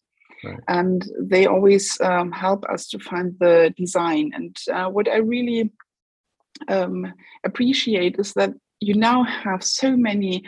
Right. 0.43 0.59
And 0.67 1.05
they 1.19 1.45
always 1.45 1.99
um, 2.01 2.31
help 2.31 2.65
us 2.65 2.87
to 2.89 2.99
find 2.99 3.35
the 3.39 3.73
design. 3.77 4.31
And 4.33 4.55
uh, 4.71 4.89
what 4.89 5.07
I 5.07 5.17
really 5.17 5.71
um, 6.67 7.11
appreciate 7.43 8.17
is 8.19 8.33
that 8.33 8.53
you 8.79 8.93
now 8.93 9.23
have 9.23 9.63
so 9.63 9.95
many 9.95 10.43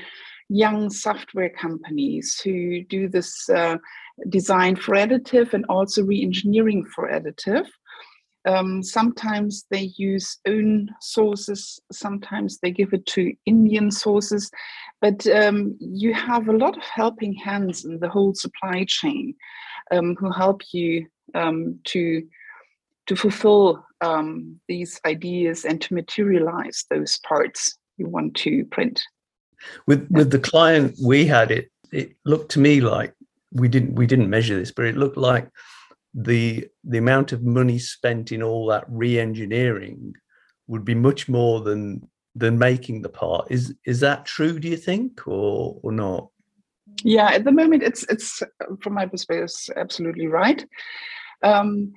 young 0.49 0.89
software 0.89 1.49
companies 1.49 2.39
who 2.39 2.83
do 2.83 3.07
this 3.07 3.49
uh, 3.49 3.77
design 4.29 4.75
for 4.75 4.95
additive 4.95 5.53
and 5.53 5.65
also 5.69 6.03
re-engineering 6.03 6.83
for 6.85 7.07
additive 7.09 7.67
um, 8.45 8.81
sometimes 8.81 9.65
they 9.69 9.91
use 9.97 10.37
own 10.47 10.89
sources, 11.01 11.79
sometimes 11.91 12.59
they 12.59 12.71
give 12.71 12.93
it 12.93 13.05
to 13.07 13.33
Indian 13.45 13.91
sources, 13.91 14.49
but 15.01 15.27
um, 15.27 15.75
you 15.79 16.13
have 16.13 16.47
a 16.47 16.57
lot 16.57 16.77
of 16.77 16.83
helping 16.83 17.33
hands 17.33 17.83
in 17.83 17.99
the 17.99 18.09
whole 18.09 18.33
supply 18.33 18.85
chain 18.87 19.35
um, 19.91 20.15
who 20.15 20.31
help 20.31 20.61
you 20.71 21.07
um, 21.35 21.79
to 21.85 22.25
to 23.07 23.15
fulfill 23.15 23.83
um, 24.01 24.59
these 24.67 25.01
ideas 25.03 25.65
and 25.65 25.81
to 25.81 25.95
materialize 25.95 26.85
those 26.91 27.17
parts 27.27 27.75
you 27.97 28.07
want 28.07 28.35
to 28.35 28.63
print. 28.65 29.01
With 29.87 30.07
with 30.09 30.31
the 30.31 30.39
client 30.39 30.95
we 31.03 31.25
had, 31.25 31.51
it 31.51 31.71
it 31.91 32.15
looked 32.25 32.51
to 32.51 32.59
me 32.59 32.81
like 32.81 33.13
we 33.51 33.67
didn't 33.67 33.95
we 33.95 34.07
didn't 34.07 34.29
measure 34.29 34.57
this, 34.57 34.71
but 34.71 34.85
it 34.85 34.97
looked 34.97 35.17
like 35.17 35.49
the 36.13 36.67
the 36.83 36.97
amount 36.97 37.31
of 37.31 37.43
money 37.43 37.79
spent 37.79 38.31
in 38.31 38.41
all 38.41 38.67
that 38.67 38.85
re-engineering 38.87 40.13
would 40.67 40.83
be 40.85 40.95
much 40.95 41.29
more 41.29 41.61
than 41.61 42.07
than 42.35 42.57
making 42.57 43.01
the 43.01 43.09
part. 43.09 43.47
Is 43.49 43.75
is 43.85 43.99
that 44.01 44.25
true 44.25 44.59
do 44.59 44.67
you 44.67 44.77
think 44.77 45.27
or 45.27 45.79
or 45.83 45.91
not? 45.91 46.29
Yeah 47.03 47.29
at 47.29 47.43
the 47.43 47.51
moment 47.51 47.83
it's 47.83 48.03
it's 48.03 48.43
from 48.81 48.93
my 48.93 49.05
perspective 49.05 49.45
it's 49.45 49.69
absolutely 49.75 50.27
right. 50.27 50.65
Um, 51.41 51.93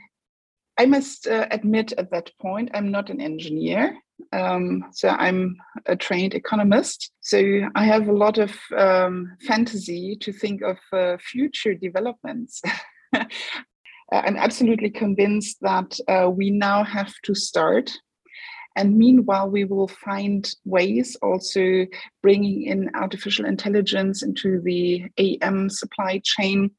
i 0.78 0.86
must 0.86 1.26
uh, 1.26 1.46
admit 1.50 1.92
at 1.98 2.10
that 2.10 2.30
point 2.40 2.70
i'm 2.74 2.90
not 2.90 3.10
an 3.10 3.20
engineer 3.20 3.96
um, 4.32 4.84
so 4.92 5.08
i'm 5.08 5.56
a 5.86 5.96
trained 5.96 6.34
economist 6.34 7.10
so 7.20 7.62
i 7.74 7.84
have 7.84 8.08
a 8.08 8.12
lot 8.12 8.38
of 8.38 8.56
um, 8.76 9.36
fantasy 9.46 10.16
to 10.20 10.32
think 10.32 10.62
of 10.62 10.78
uh, 10.92 11.16
future 11.18 11.74
developments 11.74 12.62
Uh, 14.12 14.22
I'm 14.26 14.36
absolutely 14.36 14.90
convinced 14.90 15.58
that 15.62 15.98
uh, 16.06 16.28
we 16.28 16.50
now 16.50 16.84
have 16.84 17.14
to 17.24 17.34
start. 17.34 17.90
And 18.76 18.96
meanwhile, 18.96 19.48
we 19.48 19.64
will 19.64 19.88
find 19.88 20.50
ways 20.64 21.16
also 21.22 21.86
bringing 22.22 22.64
in 22.64 22.90
artificial 22.94 23.46
intelligence 23.46 24.22
into 24.22 24.60
the 24.60 25.04
AM 25.18 25.70
supply 25.70 26.20
chain 26.24 26.70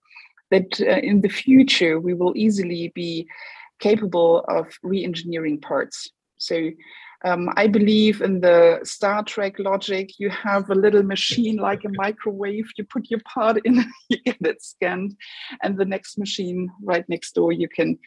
that 0.52 0.80
uh, 0.82 1.00
in 1.02 1.22
the 1.22 1.30
future 1.30 2.00
we 2.00 2.14
will 2.14 2.34
easily 2.36 2.92
be 2.94 3.28
capable 3.80 4.46
of 4.48 4.68
re 4.84 5.04
engineering 5.04 5.60
parts. 5.60 6.12
So 6.38 6.70
um, 7.24 7.50
I 7.56 7.68
believe 7.68 8.22
in 8.22 8.42
the 8.42 8.80
Star 8.84 9.24
Trek 9.24 9.58
logic. 9.60 10.20
You 10.20 10.30
have 10.30 10.70
a 10.70 10.76
little 10.76 11.04
machine 11.04 11.58
like 11.70 11.84
a 11.86 11.90
microwave. 11.94 12.70
You 12.78 12.84
put 12.84 13.10
your 13.10 13.22
part 13.22 13.60
in, 13.66 13.84
you 14.10 14.18
get 14.26 14.38
it 14.42 14.62
scanned, 14.62 15.16
and 15.62 15.78
the 15.78 15.86
next 15.86 16.18
machine 16.18 16.70
right 16.84 17.08
next 17.08 17.34
door, 17.34 17.52
you 17.52 17.70
can 17.70 17.98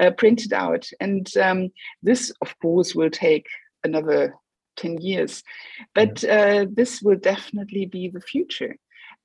uh, 0.00 0.10
print 0.10 0.44
it 0.44 0.52
out. 0.52 0.88
And 1.00 1.30
um, 1.36 1.70
this, 2.02 2.32
of 2.42 2.58
course, 2.60 2.94
will 2.94 3.10
take 3.10 3.46
another 3.84 4.34
10 4.76 4.98
years. 4.98 5.42
But 5.94 6.24
uh, 6.24 6.66
this 6.70 7.00
will 7.00 7.18
definitely 7.18 7.86
be 7.86 8.08
the 8.08 8.20
future. 8.20 8.76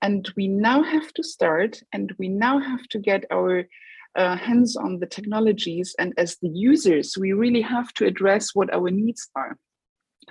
And 0.02 0.32
we 0.38 0.48
now 0.48 0.84
have 0.84 1.12
to 1.14 1.24
start, 1.24 1.82
and 1.92 2.14
we 2.18 2.30
now 2.30 2.60
have 2.60 2.88
to 2.90 3.00
get 3.00 3.26
our 3.32 3.66
uh, 4.16 4.36
hands 4.36 4.76
on 4.76 5.00
the 5.00 5.06
technologies. 5.06 5.96
And 6.00 6.14
as 6.18 6.38
the 6.42 6.50
users, 6.50 7.18
we 7.18 7.34
really 7.34 7.62
have 7.62 7.94
to 7.94 8.06
address 8.06 8.54
what 8.54 8.74
our 8.74 8.90
needs 8.90 9.30
are. 9.36 9.58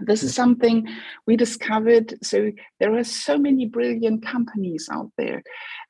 This 0.01 0.23
is 0.23 0.35
something 0.35 0.89
we 1.27 1.37
discovered. 1.37 2.15
So 2.23 2.53
there 2.79 2.97
are 2.97 3.05
so 3.05 3.37
many 3.37 3.67
brilliant 3.67 4.25
companies 4.25 4.89
out 4.93 5.11
there 5.19 5.43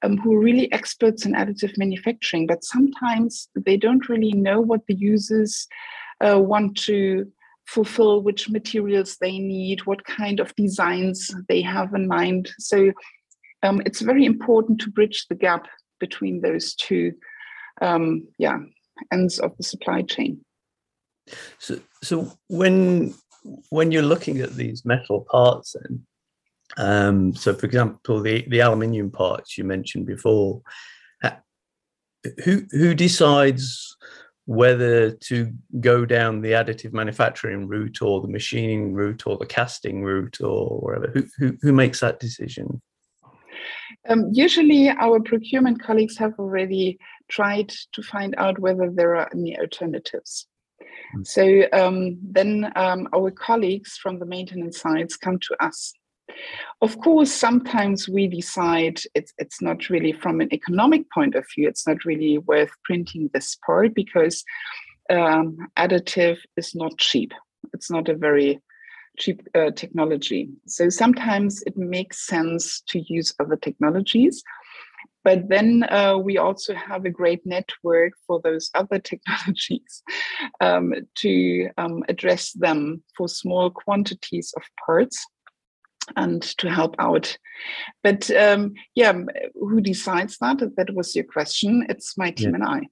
um, 0.03 0.17
who 0.17 0.35
are 0.35 0.41
really 0.41 0.73
experts 0.73 1.27
in 1.27 1.33
additive 1.33 1.77
manufacturing, 1.77 2.47
but 2.47 2.65
sometimes 2.65 3.49
they 3.55 3.77
don't 3.77 4.09
really 4.09 4.33
know 4.33 4.61
what 4.61 4.87
the 4.87 4.95
users 4.95 5.67
uh, 6.25 6.41
want 6.41 6.77
to 6.85 7.31
fulfill, 7.67 8.23
which 8.23 8.49
materials 8.49 9.19
they 9.21 9.39
need, 9.39 9.85
what 9.85 10.05
kind 10.05 10.41
of 10.41 10.55
designs 10.57 11.31
they 11.49 11.61
have 11.61 11.93
in 11.95 12.09
mind. 12.09 12.51
So 12.59 12.93
um, 13.63 13.83
it's 13.85 14.01
very 14.01 14.25
important 14.25 14.81
to 14.81 14.91
bridge 14.91 15.27
the 15.29 15.35
gap 15.35 15.67
between 16.01 16.41
those 16.41 16.75
two 16.75 17.13
um, 17.81 18.27
yeah 18.39 18.59
ends 19.13 19.39
of 19.39 19.57
the 19.57 19.63
supply 19.63 20.03
chain. 20.03 20.41
So, 21.59 21.81
so 22.03 22.33
when 22.49 23.15
when 23.71 23.93
you're 23.93 24.03
looking 24.03 24.41
at 24.41 24.55
these 24.55 24.85
metal 24.85 25.27
parts, 25.31 25.75
then, 25.75 26.07
um, 26.77 27.35
so 27.35 27.55
for 27.55 27.67
example, 27.67 28.23
the 28.23 28.47
the 28.49 28.61
aluminium 28.61 29.11
parts 29.11 29.59
you 29.59 29.65
mentioned 29.65 30.07
before, 30.07 30.63
who 32.45 32.65
who 32.71 32.95
decides 32.95 33.97
whether 34.47 35.11
to 35.11 35.53
go 35.81 36.07
down 36.07 36.41
the 36.41 36.53
additive 36.53 36.95
manufacturing 36.95 37.69
route 37.69 38.01
or 38.01 38.23
the 38.23 38.29
machining 38.29 38.95
route 38.95 39.27
or 39.27 39.37
the 39.37 39.47
casting 39.47 40.03
route 40.03 40.41
or 40.41 40.79
whatever? 40.81 41.09
Who 41.13 41.25
who, 41.39 41.59
who 41.61 41.73
makes 41.73 42.01
that 42.01 42.21
decision? 42.21 42.81
Um, 44.09 44.31
usually, 44.33 44.89
our 44.89 45.21
procurement 45.21 45.83
colleagues 45.83 46.17
have 46.19 46.33
already 46.39 46.99
tried 47.31 47.73
to 47.93 48.03
find 48.03 48.35
out 48.39 48.59
whether 48.59 48.91
there 48.91 49.17
are 49.17 49.29
any 49.33 49.59
alternatives. 49.59 50.47
Mm. 51.17 51.27
So 51.27 51.79
um, 51.79 52.19
then 52.23 52.73
um, 52.77 53.09
our 53.15 53.31
colleagues 53.31 53.97
from 53.97 54.19
the 54.19 54.27
maintenance 54.27 54.81
sites 54.81 55.17
come 55.17 55.39
to 55.41 55.65
us. 55.65 55.93
Of 56.83 57.01
course, 57.01 57.33
sometimes 57.33 58.09
we 58.09 58.29
decide 58.29 59.01
it's 59.15 59.33
it's 59.39 59.61
not 59.63 59.89
really 59.89 60.13
from 60.13 60.41
an 60.41 60.53
economic 60.53 61.11
point 61.11 61.35
of 61.35 61.47
view. 61.55 61.67
It's 61.67 61.87
not 61.87 62.05
really 62.05 62.39
worth 62.39 62.71
printing 62.85 63.31
this 63.33 63.57
part 63.67 63.95
because 63.95 64.45
um, 65.11 65.57
additive 65.77 66.39
is 66.57 66.75
not 66.75 66.99
cheap. 66.99 67.33
It's 67.73 67.91
not 67.91 68.09
a 68.09 68.15
very 68.15 68.61
cheap 69.19 69.43
uh, 69.55 69.71
technology. 69.73 70.51
So 70.67 70.89
sometimes 70.89 71.63
it 71.63 71.77
makes 71.77 72.27
sense 72.27 72.83
to 72.89 73.01
use 73.09 73.35
other 73.41 73.57
technologies. 73.57 74.43
But 75.29 75.51
then 75.51 75.85
uh, 75.91 76.17
we 76.17 76.39
also 76.39 76.73
have 76.75 77.05
a 77.05 77.11
great 77.11 77.45
network 77.45 78.15
for 78.27 78.41
those 78.43 78.71
other 78.75 78.99
technologies 79.11 80.03
um, 80.63 80.95
to 81.17 81.69
um, 81.77 82.03
address 82.09 82.53
them 82.53 83.03
for 83.15 83.29
small 83.29 83.69
quantities 83.69 84.55
of 84.57 84.63
parts 84.87 85.23
and 86.17 86.41
to 86.57 86.71
help 86.71 86.97
out. 86.99 87.37
But 88.03 88.31
um, 88.31 88.73
yeah, 88.95 89.13
who 89.55 89.83
decides 89.83 90.39
that? 90.39 90.63
That 90.79 90.95
was 90.95 91.15
your 91.15 91.27
question. 91.27 91.85
It's 91.91 92.17
my 92.17 92.31
team 92.31 92.55
yeah. 92.55 92.55
and 92.55 92.89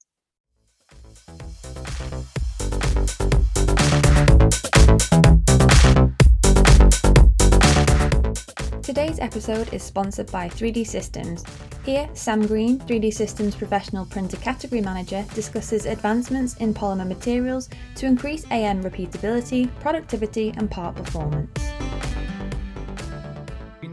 I. 5.32 5.45
Today's 8.86 9.18
episode 9.18 9.74
is 9.74 9.82
sponsored 9.82 10.30
by 10.30 10.48
3D 10.48 10.86
Systems. 10.86 11.42
Here, 11.84 12.08
Sam 12.12 12.46
Green, 12.46 12.78
3D 12.78 13.12
Systems 13.12 13.56
Professional 13.56 14.06
Printer 14.06 14.36
Category 14.36 14.80
Manager, 14.80 15.24
discusses 15.34 15.86
advancements 15.86 16.54
in 16.58 16.72
polymer 16.72 17.04
materials 17.04 17.68
to 17.96 18.06
increase 18.06 18.46
AM 18.52 18.84
repeatability, 18.84 19.68
productivity, 19.80 20.54
and 20.56 20.70
part 20.70 20.94
performance 20.94 21.50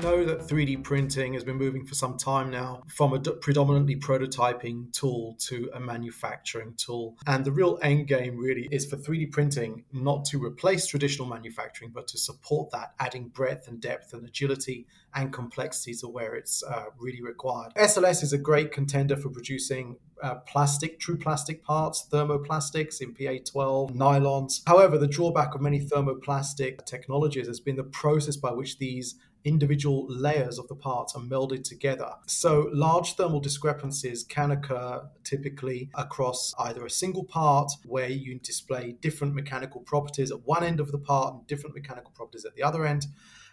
know 0.03 0.25
that 0.25 0.41
3D 0.41 0.83
printing 0.83 1.33
has 1.33 1.45
been 1.45 1.55
moving 1.55 1.85
for 1.85 1.95
some 1.95 2.17
time 2.17 2.51
now 2.51 2.83
from 2.89 3.13
a 3.13 3.19
predominantly 3.19 3.95
prototyping 3.95 4.91
tool 4.91 5.37
to 5.39 5.69
a 5.73 5.79
manufacturing 5.79 6.73
tool. 6.75 7.17
And 7.25 7.45
the 7.45 7.53
real 7.53 7.79
end 7.81 8.07
game 8.07 8.37
really 8.37 8.67
is 8.69 8.85
for 8.85 8.97
3D 8.97 9.31
printing 9.31 9.85
not 9.93 10.25
to 10.25 10.43
replace 10.43 10.87
traditional 10.87 11.25
manufacturing, 11.25 11.91
but 11.91 12.09
to 12.09 12.17
support 12.17 12.69
that, 12.71 12.93
adding 12.99 13.29
breadth 13.29 13.69
and 13.69 13.79
depth 13.79 14.11
and 14.11 14.27
agility 14.27 14.87
and 15.15 15.31
complexity 15.31 15.93
to 15.93 16.09
where 16.09 16.35
it's 16.35 16.63
uh, 16.63 16.85
really 16.99 17.21
required. 17.21 17.73
SLS 17.75 18.23
is 18.23 18.33
a 18.33 18.37
great 18.37 18.73
contender 18.73 19.15
for 19.15 19.29
producing 19.29 19.95
uh, 20.21 20.35
plastic, 20.47 20.99
true 20.99 21.17
plastic 21.17 21.63
parts, 21.63 22.07
thermoplastics 22.11 22.99
in 23.01 23.13
PA12, 23.13 23.95
nylons. 23.95 24.61
However, 24.67 24.97
the 24.97 25.07
drawback 25.07 25.55
of 25.55 25.61
many 25.61 25.79
thermoplastic 25.79 26.85
technologies 26.85 27.47
has 27.47 27.59
been 27.61 27.77
the 27.77 27.83
process 27.83 28.35
by 28.35 28.51
which 28.51 28.79
these 28.79 29.15
individual 29.45 30.05
layers 30.09 30.57
of 30.57 30.67
the 30.67 30.75
parts 30.75 31.15
are 31.15 31.21
melded 31.21 31.63
together. 31.63 32.11
So 32.27 32.69
large 32.73 33.15
thermal 33.15 33.39
discrepancies 33.39 34.23
can 34.23 34.51
occur 34.51 35.03
typically 35.23 35.89
across 35.95 36.53
either 36.59 36.85
a 36.85 36.89
single 36.89 37.23
part 37.23 37.71
where 37.85 38.09
you 38.09 38.39
display 38.39 38.95
different 39.01 39.33
mechanical 39.35 39.81
properties 39.81 40.31
at 40.31 40.45
one 40.45 40.63
end 40.63 40.79
of 40.79 40.91
the 40.91 40.97
part 40.97 41.33
and 41.33 41.47
different 41.47 41.75
mechanical 41.75 42.11
properties 42.15 42.45
at 42.45 42.55
the 42.55 42.63
other 42.63 42.85
end. 42.85 43.07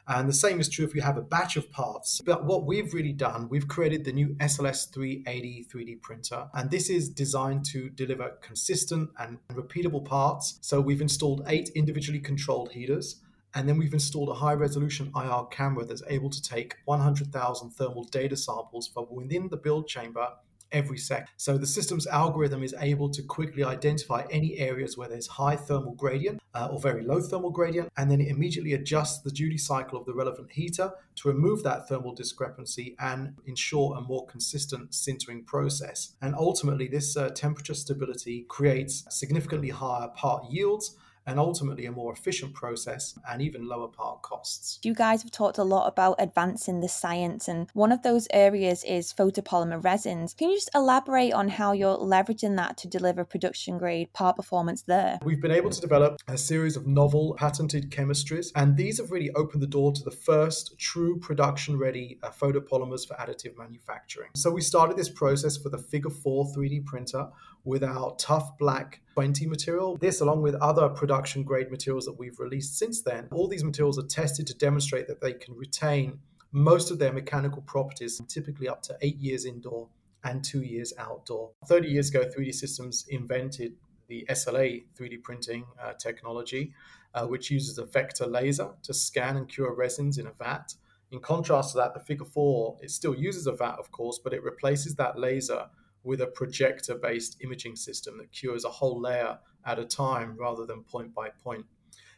And 0.06 0.28
the 0.28 0.34
same 0.34 0.58
is 0.58 0.68
true 0.68 0.84
if 0.84 0.94
you 0.94 1.02
have 1.02 1.16
a 1.16 1.22
batch 1.22 1.56
of 1.56 1.70
parts. 1.70 2.20
But 2.24 2.44
what 2.44 2.66
we've 2.66 2.92
really 2.92 3.12
done, 3.12 3.48
we've 3.48 3.68
created 3.68 4.04
the 4.04 4.12
new 4.12 4.30
SLS 4.40 4.92
380 4.92 5.66
3D 5.72 6.02
printer. 6.02 6.48
And 6.52 6.70
this 6.70 6.90
is 6.90 7.08
designed 7.08 7.64
to 7.66 7.90
deliver 7.90 8.30
consistent 8.40 9.10
and 9.18 9.38
repeatable 9.52 10.04
parts. 10.04 10.58
So 10.62 10.80
we've 10.80 11.00
installed 11.00 11.44
eight 11.46 11.68
individually 11.76 12.18
controlled 12.18 12.72
heaters. 12.72 13.20
And 13.54 13.68
then 13.68 13.78
we've 13.78 13.92
installed 13.92 14.28
a 14.28 14.34
high 14.34 14.54
resolution 14.54 15.12
IR 15.14 15.44
camera 15.50 15.84
that's 15.84 16.02
able 16.08 16.30
to 16.30 16.42
take 16.42 16.76
100,000 16.84 17.70
thermal 17.70 18.04
data 18.04 18.36
samples 18.36 18.88
from 18.88 19.06
within 19.10 19.48
the 19.48 19.56
build 19.56 19.88
chamber 19.88 20.28
every 20.72 20.98
second. 20.98 21.26
So 21.36 21.58
the 21.58 21.66
system's 21.66 22.06
algorithm 22.06 22.62
is 22.62 22.74
able 22.78 23.10
to 23.10 23.22
quickly 23.22 23.64
identify 23.64 24.24
any 24.30 24.58
areas 24.58 24.96
where 24.96 25.08
there's 25.08 25.26
high 25.26 25.56
thermal 25.56 25.94
gradient 25.94 26.40
uh, 26.54 26.68
or 26.70 26.80
very 26.80 27.02
low 27.02 27.20
thermal 27.20 27.50
gradient, 27.50 27.90
and 27.96 28.10
then 28.10 28.20
it 28.20 28.28
immediately 28.28 28.72
adjusts 28.72 29.20
the 29.20 29.30
duty 29.30 29.58
cycle 29.58 29.98
of 29.98 30.06
the 30.06 30.14
relevant 30.14 30.52
heater 30.52 30.92
to 31.16 31.28
remove 31.28 31.62
that 31.62 31.88
thermal 31.88 32.14
discrepancy 32.14 32.96
and 32.98 33.34
ensure 33.46 33.96
a 33.96 34.00
more 34.00 34.26
consistent 34.26 34.90
sintering 34.90 35.44
process. 35.46 36.14
And 36.20 36.34
ultimately, 36.34 36.88
this 36.88 37.16
uh, 37.16 37.30
temperature 37.30 37.74
stability 37.74 38.46
creates 38.48 39.04
significantly 39.10 39.70
higher 39.70 40.08
part 40.08 40.44
yields 40.50 40.96
and 41.30 41.38
ultimately 41.38 41.86
a 41.86 41.92
more 41.92 42.12
efficient 42.12 42.52
process 42.52 43.16
and 43.30 43.40
even 43.40 43.68
lower 43.68 43.86
part 43.86 44.20
costs. 44.20 44.80
You 44.82 44.94
guys 44.94 45.22
have 45.22 45.30
talked 45.30 45.58
a 45.58 45.64
lot 45.64 45.86
about 45.86 46.16
advancing 46.18 46.80
the 46.80 46.88
science, 46.88 47.46
and 47.46 47.68
one 47.72 47.92
of 47.92 48.02
those 48.02 48.26
areas 48.32 48.82
is 48.82 49.12
photopolymer 49.12 49.82
resins. 49.82 50.34
Can 50.34 50.50
you 50.50 50.56
just 50.56 50.70
elaborate 50.74 51.32
on 51.32 51.48
how 51.48 51.70
you're 51.70 51.96
leveraging 51.96 52.56
that 52.56 52.76
to 52.78 52.88
deliver 52.88 53.24
production 53.24 53.78
grade 53.78 54.12
part 54.12 54.34
performance 54.34 54.82
there? 54.82 55.20
We've 55.22 55.40
been 55.40 55.52
able 55.52 55.70
to 55.70 55.80
develop 55.80 56.20
a 56.26 56.36
series 56.36 56.76
of 56.76 56.88
novel 56.88 57.36
patented 57.38 57.92
chemistries, 57.92 58.50
and 58.56 58.76
these 58.76 58.98
have 58.98 59.12
really 59.12 59.30
opened 59.36 59.62
the 59.62 59.68
door 59.68 59.92
to 59.92 60.02
the 60.02 60.10
first 60.10 60.76
true 60.78 61.16
production 61.20 61.78
ready 61.78 62.18
uh, 62.24 62.30
photopolymers 62.30 63.06
for 63.06 63.14
additive 63.14 63.56
manufacturing. 63.56 64.30
So 64.34 64.50
we 64.50 64.62
started 64.62 64.96
this 64.96 65.08
process 65.08 65.56
for 65.56 65.68
the 65.68 65.78
Figure 65.78 66.10
4 66.10 66.46
3D 66.46 66.84
printer 66.86 67.28
with 67.64 67.84
our 67.84 68.16
tough 68.16 68.58
black 68.58 69.00
20 69.14 69.46
material. 69.46 69.96
This, 69.98 70.20
along 70.20 70.40
with 70.42 70.54
other 70.56 70.88
production 70.88 71.19
grade 71.44 71.70
materials 71.70 72.04
that 72.06 72.18
we've 72.18 72.38
released 72.38 72.78
since 72.78 73.02
then, 73.02 73.28
all 73.30 73.48
these 73.48 73.64
materials 73.64 73.98
are 73.98 74.06
tested 74.06 74.46
to 74.46 74.54
demonstrate 74.54 75.06
that 75.08 75.20
they 75.20 75.32
can 75.32 75.54
retain 75.56 76.18
most 76.52 76.90
of 76.90 76.98
their 76.98 77.12
mechanical 77.12 77.62
properties, 77.62 78.20
typically 78.28 78.68
up 78.68 78.82
to 78.82 78.96
eight 79.02 79.16
years 79.16 79.44
indoor 79.44 79.88
and 80.24 80.44
two 80.44 80.62
years 80.62 80.92
outdoor. 80.98 81.50
30 81.66 81.88
years 81.88 82.10
ago, 82.10 82.24
3D 82.24 82.54
Systems 82.54 83.06
invented 83.08 83.74
the 84.08 84.26
SLA 84.28 84.82
3D 84.98 85.22
printing 85.22 85.64
uh, 85.82 85.92
technology, 85.94 86.72
uh, 87.14 87.26
which 87.26 87.50
uses 87.50 87.78
a 87.78 87.84
vector 87.84 88.26
laser 88.26 88.70
to 88.82 88.92
scan 88.92 89.36
and 89.36 89.48
cure 89.48 89.74
resins 89.74 90.18
in 90.18 90.26
a 90.26 90.32
vat. 90.32 90.74
In 91.12 91.20
contrast 91.20 91.72
to 91.72 91.78
that, 91.78 91.94
the 91.94 92.00
Figure 92.00 92.26
4, 92.26 92.78
it 92.82 92.90
still 92.90 93.14
uses 93.14 93.46
a 93.46 93.52
vat, 93.52 93.76
of 93.78 93.90
course, 93.90 94.18
but 94.22 94.32
it 94.32 94.42
replaces 94.42 94.94
that 94.96 95.18
laser 95.18 95.66
with 96.04 96.20
a 96.20 96.26
projector 96.26 96.94
based 96.94 97.36
imaging 97.42 97.76
system 97.76 98.18
that 98.18 98.32
cures 98.32 98.64
a 98.64 98.70
whole 98.70 99.00
layer 99.00 99.38
at 99.66 99.78
a 99.78 99.84
time 99.84 100.36
rather 100.38 100.64
than 100.66 100.82
point 100.82 101.14
by 101.14 101.28
point. 101.44 101.64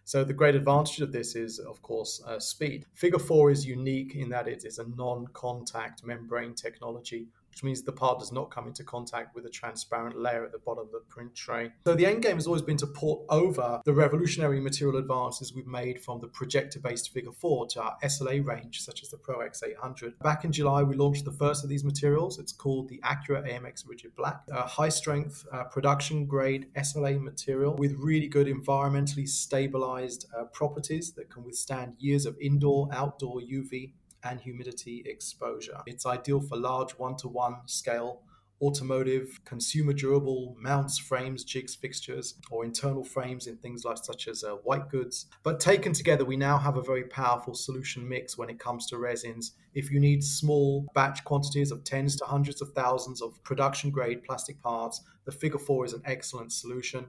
So, 0.04 0.24
the 0.24 0.32
great 0.32 0.56
advantage 0.56 1.00
of 1.00 1.12
this 1.12 1.36
is, 1.36 1.60
of 1.60 1.80
course, 1.82 2.20
uh, 2.26 2.40
speed. 2.40 2.86
Figure 2.94 3.20
4 3.20 3.50
is 3.52 3.64
unique 3.64 4.16
in 4.16 4.28
that 4.30 4.48
it 4.48 4.64
is 4.64 4.78
a 4.78 4.88
non 4.96 5.28
contact 5.32 6.04
membrane 6.04 6.54
technology 6.54 7.28
which 7.52 7.62
means 7.62 7.82
the 7.82 7.92
part 7.92 8.18
does 8.18 8.32
not 8.32 8.50
come 8.50 8.66
into 8.66 8.82
contact 8.82 9.34
with 9.34 9.44
a 9.44 9.50
transparent 9.50 10.18
layer 10.18 10.42
at 10.42 10.52
the 10.52 10.58
bottom 10.58 10.86
of 10.86 10.90
the 10.90 11.00
print 11.10 11.34
tray. 11.34 11.70
So 11.84 11.94
the 11.94 12.06
end 12.06 12.22
game 12.22 12.36
has 12.36 12.46
always 12.46 12.62
been 12.62 12.78
to 12.78 12.86
port 12.86 13.26
over 13.28 13.82
the 13.84 13.92
revolutionary 13.92 14.58
material 14.58 14.98
advances 14.98 15.52
we've 15.52 15.66
made 15.66 16.02
from 16.02 16.20
the 16.20 16.28
projector-based 16.28 17.12
Figure 17.12 17.30
4 17.30 17.66
to 17.68 17.82
our 17.82 17.98
SLA 18.02 18.42
range, 18.42 18.80
such 18.80 19.02
as 19.02 19.10
the 19.10 19.18
Pro 19.18 19.40
X800. 19.40 20.18
Back 20.20 20.46
in 20.46 20.52
July, 20.52 20.82
we 20.82 20.96
launched 20.96 21.26
the 21.26 21.32
first 21.32 21.62
of 21.62 21.68
these 21.68 21.84
materials. 21.84 22.38
It's 22.38 22.52
called 22.52 22.88
the 22.88 23.02
Accura 23.04 23.46
AMX 23.46 23.86
Rigid 23.86 24.16
Black, 24.16 24.40
a 24.50 24.62
high-strength 24.62 25.44
uh, 25.52 25.64
production-grade 25.64 26.68
SLA 26.74 27.20
material 27.20 27.74
with 27.74 27.92
really 27.98 28.28
good 28.28 28.46
environmentally 28.46 29.28
stabilized 29.28 30.24
uh, 30.34 30.44
properties 30.44 31.12
that 31.12 31.28
can 31.28 31.44
withstand 31.44 31.96
years 31.98 32.24
of 32.24 32.34
indoor, 32.40 32.88
outdoor 32.92 33.40
UV 33.40 33.92
and 34.24 34.40
humidity 34.40 35.02
exposure. 35.06 35.80
It's 35.86 36.06
ideal 36.06 36.40
for 36.40 36.56
large 36.56 36.92
one 36.92 37.16
to 37.16 37.28
one 37.28 37.56
scale 37.66 38.22
automotive, 38.62 39.40
consumer 39.44 39.92
durable 39.92 40.56
mounts, 40.58 40.96
frames, 40.96 41.42
jigs, 41.42 41.74
fixtures, 41.74 42.34
or 42.50 42.64
internal 42.64 43.02
frames 43.02 43.48
in 43.48 43.56
things 43.56 43.84
like 43.84 43.98
such 43.98 44.28
as 44.28 44.44
uh, 44.44 44.52
white 44.62 44.88
goods. 44.88 45.26
But 45.42 45.58
taken 45.58 45.92
together, 45.92 46.24
we 46.24 46.36
now 46.36 46.56
have 46.58 46.76
a 46.76 46.82
very 46.82 47.02
powerful 47.04 47.54
solution 47.54 48.08
mix 48.08 48.38
when 48.38 48.48
it 48.48 48.60
comes 48.60 48.86
to 48.86 48.98
resins. 48.98 49.52
If 49.74 49.90
you 49.90 49.98
need 49.98 50.22
small 50.22 50.86
batch 50.94 51.24
quantities 51.24 51.72
of 51.72 51.82
tens 51.82 52.14
to 52.16 52.24
hundreds 52.24 52.62
of 52.62 52.72
thousands 52.72 53.20
of 53.20 53.42
production 53.42 53.90
grade 53.90 54.22
plastic 54.22 54.62
parts, 54.62 55.02
the 55.24 55.32
Figure 55.32 55.58
4 55.58 55.86
is 55.86 55.92
an 55.92 56.02
excellent 56.04 56.52
solution. 56.52 57.06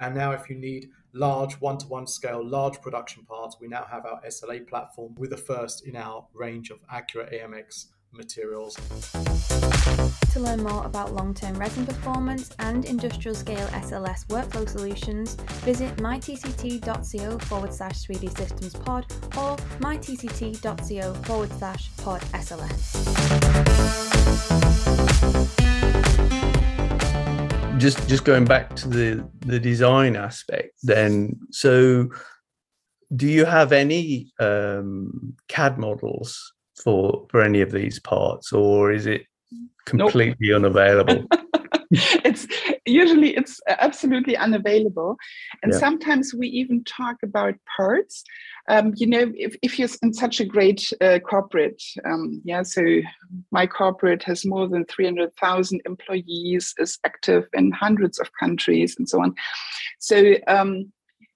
And 0.00 0.14
now, 0.14 0.32
if 0.32 0.50
you 0.50 0.56
need 0.56 0.90
large 1.16 1.54
one 1.54 1.78
to 1.78 1.86
one 1.86 2.06
scale, 2.06 2.46
large 2.46 2.80
production 2.80 3.24
parts, 3.24 3.56
we 3.60 3.68
now 3.68 3.86
have 3.90 4.04
our 4.04 4.20
SLA 4.22 4.68
platform 4.68 5.14
with 5.16 5.30
the 5.30 5.36
first 5.36 5.86
in 5.86 5.96
our 5.96 6.26
range 6.34 6.70
of 6.70 6.78
Accura 6.92 7.32
AMX 7.32 7.86
materials. 8.12 8.76
To 10.32 10.40
learn 10.40 10.62
more 10.62 10.84
about 10.84 11.14
long 11.14 11.32
term 11.34 11.58
resin 11.58 11.86
performance 11.86 12.50
and 12.58 12.84
industrial 12.84 13.34
scale 13.34 13.66
SLS 13.68 14.26
workflow 14.26 14.68
solutions, 14.68 15.34
visit 15.64 15.96
mytct.co 15.96 17.38
forward 17.38 17.72
slash 17.72 18.06
3D 18.06 18.36
systems 18.36 18.74
pod 18.74 19.06
or 19.36 19.56
mytct.co 19.80 21.14
forward 21.22 21.52
slash 21.52 21.90
pod 21.96 22.20
SLS. 22.32 23.06
Just, 27.78 28.08
just 28.08 28.24
going 28.24 28.44
back 28.44 28.74
to 28.76 28.88
the 28.88 29.28
the 29.40 29.60
design 29.60 30.16
aspect, 30.16 30.72
then. 30.82 31.38
So, 31.50 32.08
do 33.14 33.26
you 33.26 33.44
have 33.44 33.72
any 33.72 34.32
um, 34.40 35.36
CAD 35.48 35.78
models 35.78 36.52
for 36.82 37.26
for 37.30 37.42
any 37.42 37.60
of 37.60 37.70
these 37.70 38.00
parts, 38.00 38.52
or 38.52 38.92
is 38.92 39.06
it 39.06 39.22
completely 39.84 40.48
nope. 40.48 40.56
unavailable? 40.56 41.26
it's 41.90 42.46
usually 42.86 43.36
it's 43.36 43.60
absolutely 43.68 44.36
unavailable, 44.36 45.16
and 45.62 45.72
yeah. 45.72 45.78
sometimes 45.78 46.32
we 46.34 46.48
even 46.48 46.84
talk 46.84 47.16
about 47.22 47.54
parts. 47.76 48.24
Um, 48.68 48.92
you 48.96 49.06
know, 49.06 49.32
if, 49.34 49.56
if 49.62 49.78
you're 49.78 49.88
in 50.02 50.12
such 50.12 50.40
a 50.40 50.44
great 50.44 50.92
uh, 51.00 51.18
corporate, 51.20 51.82
um, 52.04 52.40
yeah, 52.44 52.62
so 52.62 52.82
my 53.50 53.66
corporate 53.66 54.22
has 54.24 54.44
more 54.44 54.68
than 54.68 54.84
300,000 54.86 55.80
employees, 55.86 56.74
is 56.78 56.98
active 57.04 57.44
in 57.52 57.70
hundreds 57.72 58.18
of 58.18 58.30
countries, 58.38 58.96
and 58.98 59.08
so 59.08 59.22
on. 59.22 59.34
So 59.98 60.34
um, 60.46 60.92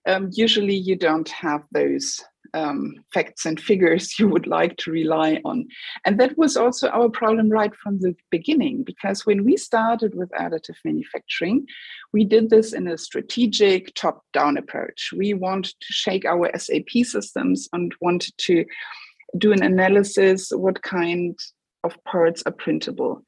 um 0.07 0.31
usually 0.33 0.77
you 0.77 0.97
don't 0.97 1.29
have 1.29 1.63
those 1.73 2.23
um, 2.55 2.95
facts 3.13 3.47
and 3.47 3.61
figures 3.61 4.15
you 4.19 4.29
would 4.29 4.47
like 4.47 4.77
to 4.79 4.91
rely 4.91 5.41
on. 5.45 5.67
And 6.05 6.19
that 6.21 6.37
was 6.37 6.57
also 6.57 6.89
our 6.89 7.09
problem 7.09 7.51
right 7.51 7.75
from 7.75 8.01
the 8.01 8.15
beginning, 8.31 8.85
because 8.85 9.27
when 9.27 9.45
we 9.45 9.57
started 9.57 10.15
with 10.15 10.31
additive 10.31 10.77
manufacturing, 10.85 11.67
we 12.13 12.25
did 12.25 12.51
this 12.51 12.73
in 12.73 12.89
a 12.89 12.99
strategic 12.99 13.95
top 13.95 14.25
down 14.33 14.57
approach. 14.57 15.13
We 15.17 15.35
wanted 15.35 15.75
to 15.81 15.93
shake 15.93 16.25
our 16.25 16.51
SAP 16.59 17.05
systems 17.05 17.69
and 17.73 17.95
wanted 18.01 18.35
to 18.39 18.65
do 19.39 19.53
an 19.53 19.63
analysis 19.63 20.51
what 20.51 20.83
kind 20.83 21.39
of 21.85 22.03
parts 22.05 22.43
are 22.47 22.53
printable. 22.53 23.23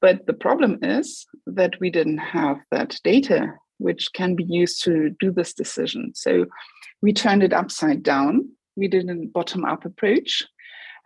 But 0.00 0.26
the 0.26 0.32
problem 0.32 0.78
is 0.82 1.26
that 1.46 1.74
we 1.80 1.90
didn't 1.90 2.18
have 2.18 2.58
that 2.70 2.96
data 3.02 3.54
which 3.78 4.12
can 4.12 4.34
be 4.34 4.44
used 4.44 4.84
to 4.84 5.10
do 5.20 5.30
this 5.32 5.54
decision. 5.54 6.12
So 6.14 6.46
we 7.00 7.12
turned 7.12 7.42
it 7.42 7.52
upside 7.52 8.02
down. 8.02 8.50
We 8.76 8.88
did 8.88 9.08
a 9.08 9.14
bottom 9.32 9.64
up 9.64 9.84
approach. 9.84 10.44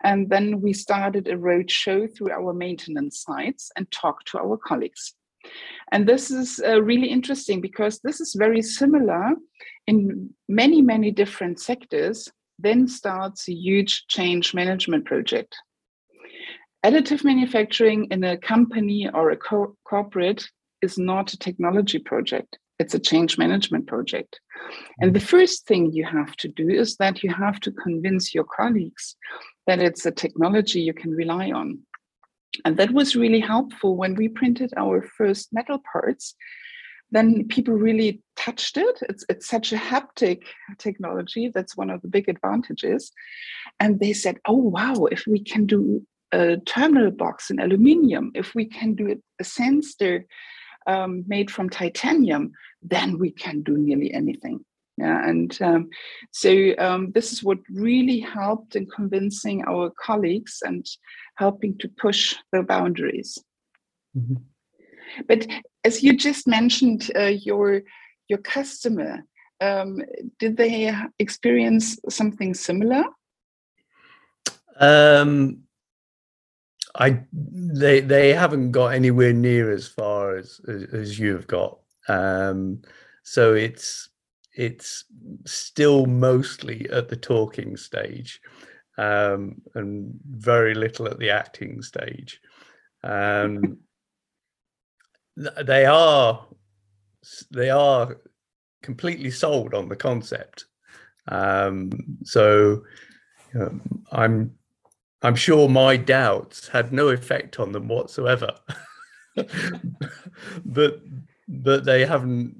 And 0.03 0.29
then 0.29 0.59
we 0.59 0.73
started 0.73 1.27
a 1.27 1.37
roadshow 1.37 2.13
through 2.13 2.31
our 2.31 2.53
maintenance 2.53 3.21
sites 3.21 3.71
and 3.77 3.89
talked 3.91 4.27
to 4.29 4.39
our 4.39 4.57
colleagues. 4.57 5.13
And 5.91 6.07
this 6.07 6.29
is 6.29 6.61
uh, 6.65 6.81
really 6.81 7.07
interesting 7.07 7.61
because 7.61 7.99
this 7.99 8.19
is 8.19 8.35
very 8.37 8.61
similar 8.61 9.31
in 9.87 10.29
many, 10.49 10.81
many 10.81 11.11
different 11.11 11.59
sectors. 11.59 12.29
Then 12.59 12.87
starts 12.87 13.47
a 13.47 13.53
huge 13.53 14.05
change 14.07 14.53
management 14.53 15.05
project. 15.05 15.55
Additive 16.85 17.23
manufacturing 17.23 18.07
in 18.11 18.23
a 18.23 18.37
company 18.37 19.09
or 19.13 19.31
a 19.31 19.37
co- 19.37 19.75
corporate 19.85 20.45
is 20.81 20.97
not 20.97 21.33
a 21.33 21.37
technology 21.37 21.97
project 21.97 22.57
it's 22.83 22.93
a 22.93 22.99
change 23.11 23.37
management 23.37 23.87
project. 23.87 24.33
And 24.99 25.11
mm. 25.11 25.13
the 25.15 25.27
first 25.33 25.65
thing 25.67 25.91
you 25.91 26.05
have 26.05 26.35
to 26.43 26.49
do 26.61 26.67
is 26.83 26.97
that 26.97 27.23
you 27.23 27.31
have 27.45 27.57
to 27.61 27.71
convince 27.71 28.35
your 28.35 28.47
colleagues 28.59 29.15
that 29.67 29.81
it's 29.87 30.05
a 30.05 30.11
technology 30.11 30.81
you 30.81 30.93
can 30.93 31.11
rely 31.11 31.51
on. 31.51 31.79
And 32.65 32.75
that 32.77 32.91
was 32.91 33.15
really 33.23 33.39
helpful 33.39 33.95
when 33.95 34.15
we 34.15 34.27
printed 34.27 34.71
our 34.83 35.01
first 35.17 35.53
metal 35.53 35.79
parts. 35.91 36.35
Then 37.11 37.47
people 37.47 37.73
really 37.73 38.21
touched 38.35 38.75
it. 38.77 38.95
It's, 39.09 39.23
it's 39.29 39.47
such 39.47 39.71
a 39.71 39.77
haptic 39.91 40.41
technology. 40.77 41.49
That's 41.53 41.77
one 41.77 41.89
of 41.89 42.01
the 42.01 42.07
big 42.07 42.27
advantages. 42.27 43.11
And 43.79 43.99
they 43.99 44.13
said, 44.13 44.37
oh, 44.45 44.63
wow, 44.77 45.05
if 45.15 45.23
we 45.25 45.39
can 45.51 45.65
do 45.65 46.05
a 46.31 46.57
terminal 46.65 47.11
box 47.11 47.49
in 47.51 47.59
aluminium, 47.59 48.31
if 48.35 48.53
we 48.55 48.65
can 48.65 48.95
do 48.95 49.15
a 49.39 49.43
sensor 49.43 50.25
um, 50.87 51.23
made 51.27 51.49
from 51.51 51.69
titanium, 51.69 52.51
then 52.81 53.17
we 53.17 53.31
can 53.31 53.61
do 53.63 53.77
nearly 53.77 54.13
anything. 54.13 54.63
Yeah, 54.97 55.27
and 55.27 55.59
um, 55.61 55.89
so 56.31 56.73
um, 56.77 57.11
this 57.13 57.33
is 57.33 57.43
what 57.43 57.57
really 57.71 58.19
helped 58.19 58.75
in 58.75 58.85
convincing 58.85 59.63
our 59.65 59.91
colleagues 59.99 60.61
and 60.63 60.85
helping 61.35 61.77
to 61.79 61.87
push 61.87 62.35
the 62.51 62.61
boundaries. 62.61 63.39
Mm-hmm. 64.15 64.35
But 65.27 65.47
as 65.83 66.03
you 66.03 66.15
just 66.15 66.47
mentioned, 66.47 67.09
uh, 67.15 67.33
your 67.41 67.81
your 68.29 68.39
customer, 68.39 69.23
um, 69.61 70.01
did 70.39 70.57
they 70.57 70.95
experience 71.17 71.97
something 72.09 72.53
similar? 72.53 73.03
Um, 74.79 75.63
I 76.95 77.23
they 77.31 78.01
they 78.01 78.33
haven't 78.33 78.71
got 78.71 78.93
anywhere 78.93 79.33
near 79.33 79.71
as 79.71 79.87
far 79.87 80.35
as 80.35 80.61
as, 80.67 80.83
as 80.93 81.19
you've 81.19 81.47
got. 81.47 81.79
Um, 82.07 82.81
so 83.23 83.53
it's 83.53 84.09
it's 84.55 85.05
still 85.45 86.05
mostly 86.05 86.87
at 86.91 87.09
the 87.09 87.15
talking 87.15 87.75
stage 87.75 88.39
um, 88.97 89.61
and 89.73 90.13
very 90.29 90.75
little 90.75 91.07
at 91.07 91.17
the 91.17 91.31
acting 91.31 91.81
stage. 91.81 92.39
Um, 93.03 93.79
they 95.63 95.85
are 95.85 96.45
they 97.51 97.69
are 97.69 98.17
completely 98.83 99.31
sold 99.31 99.73
on 99.73 99.89
the 99.89 99.95
concept. 99.95 100.65
Um, 101.29 101.91
so 102.23 102.83
um, 103.55 103.81
I'm 104.11 104.53
I'm 105.23 105.35
sure 105.35 105.69
my 105.69 105.95
doubts 105.95 106.67
had 106.67 106.91
no 106.91 107.07
effect 107.07 107.59
on 107.59 107.71
them 107.71 107.87
whatsoever. 107.87 108.51
but 110.65 111.01
but 111.47 111.85
they 111.85 112.05
haven't 112.05 112.55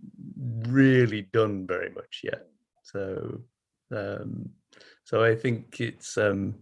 really 0.67 1.23
done 1.33 1.67
very 1.67 1.89
much 1.89 2.21
yet. 2.23 2.47
So 2.83 3.41
um, 3.93 4.49
so 5.03 5.23
I 5.23 5.35
think 5.35 5.79
it's 5.81 6.17
um, 6.17 6.55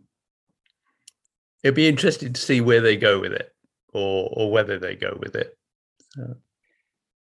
it'd 1.63 1.75
be 1.75 1.87
interesting 1.87 2.33
to 2.33 2.41
see 2.41 2.61
where 2.61 2.81
they 2.81 2.97
go 2.97 3.19
with 3.19 3.33
it, 3.33 3.53
or 3.93 4.29
or 4.33 4.51
whether 4.51 4.79
they 4.79 4.95
go 4.95 5.17
with 5.19 5.35
it. 5.35 5.57
So. 6.09 6.35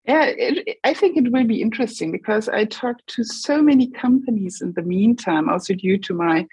Yeah, 0.06 0.24
it, 0.26 0.78
I 0.84 0.92
think 0.92 1.16
it 1.16 1.32
will 1.32 1.46
be 1.46 1.62
interesting 1.62 2.12
because 2.12 2.50
I 2.50 2.66
talked 2.66 3.06
to 3.14 3.24
so 3.24 3.62
many 3.62 3.86
companies 3.86 4.60
in 4.60 4.74
the 4.74 4.82
meantime, 4.82 5.48
also 5.48 5.72
due 5.72 5.96
to 5.96 6.12
my 6.12 6.46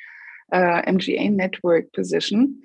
uh, 0.51 0.81
MGA 0.87 1.31
network 1.31 1.91
position. 1.93 2.61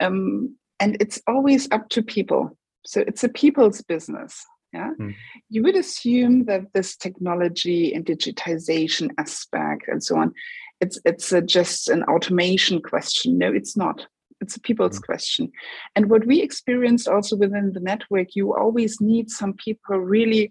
Um, 0.00 0.56
and 0.80 0.96
it's 1.00 1.20
always 1.26 1.68
up 1.70 1.88
to 1.90 2.02
people. 2.02 2.56
So 2.84 3.02
it's 3.06 3.24
a 3.24 3.28
people's 3.28 3.82
business. 3.82 4.44
Yeah. 4.72 4.90
Mm. 4.98 5.14
You 5.50 5.62
would 5.64 5.76
assume 5.76 6.46
that 6.46 6.72
this 6.72 6.96
technology 6.96 7.92
and 7.94 8.04
digitization 8.04 9.10
aspect 9.18 9.86
and 9.88 10.02
so 10.02 10.16
on, 10.16 10.32
it's 10.80 10.98
it's 11.04 11.30
a, 11.30 11.42
just 11.42 11.88
an 11.88 12.02
automation 12.04 12.80
question. 12.80 13.38
No, 13.38 13.52
it's 13.52 13.76
not. 13.76 14.06
It's 14.40 14.56
a 14.56 14.60
people's 14.60 14.98
mm. 14.98 15.04
question. 15.04 15.52
And 15.94 16.08
what 16.10 16.26
we 16.26 16.40
experienced 16.40 17.06
also 17.06 17.36
within 17.36 17.72
the 17.72 17.80
network, 17.80 18.34
you 18.34 18.54
always 18.54 19.00
need 19.00 19.30
some 19.30 19.52
people 19.52 19.98
really 19.98 20.50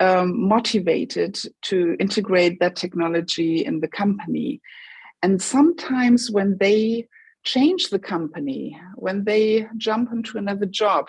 um, 0.00 0.48
motivated 0.48 1.38
to 1.62 1.96
integrate 2.00 2.58
that 2.60 2.76
technology 2.76 3.64
in 3.64 3.80
the 3.80 3.88
company 3.88 4.60
and 5.22 5.40
sometimes 5.40 6.30
when 6.30 6.56
they 6.58 7.08
change 7.44 7.90
the 7.90 7.98
company, 7.98 8.78
when 8.96 9.24
they 9.24 9.66
jump 9.76 10.12
into 10.12 10.38
another 10.38 10.66
job, 10.66 11.08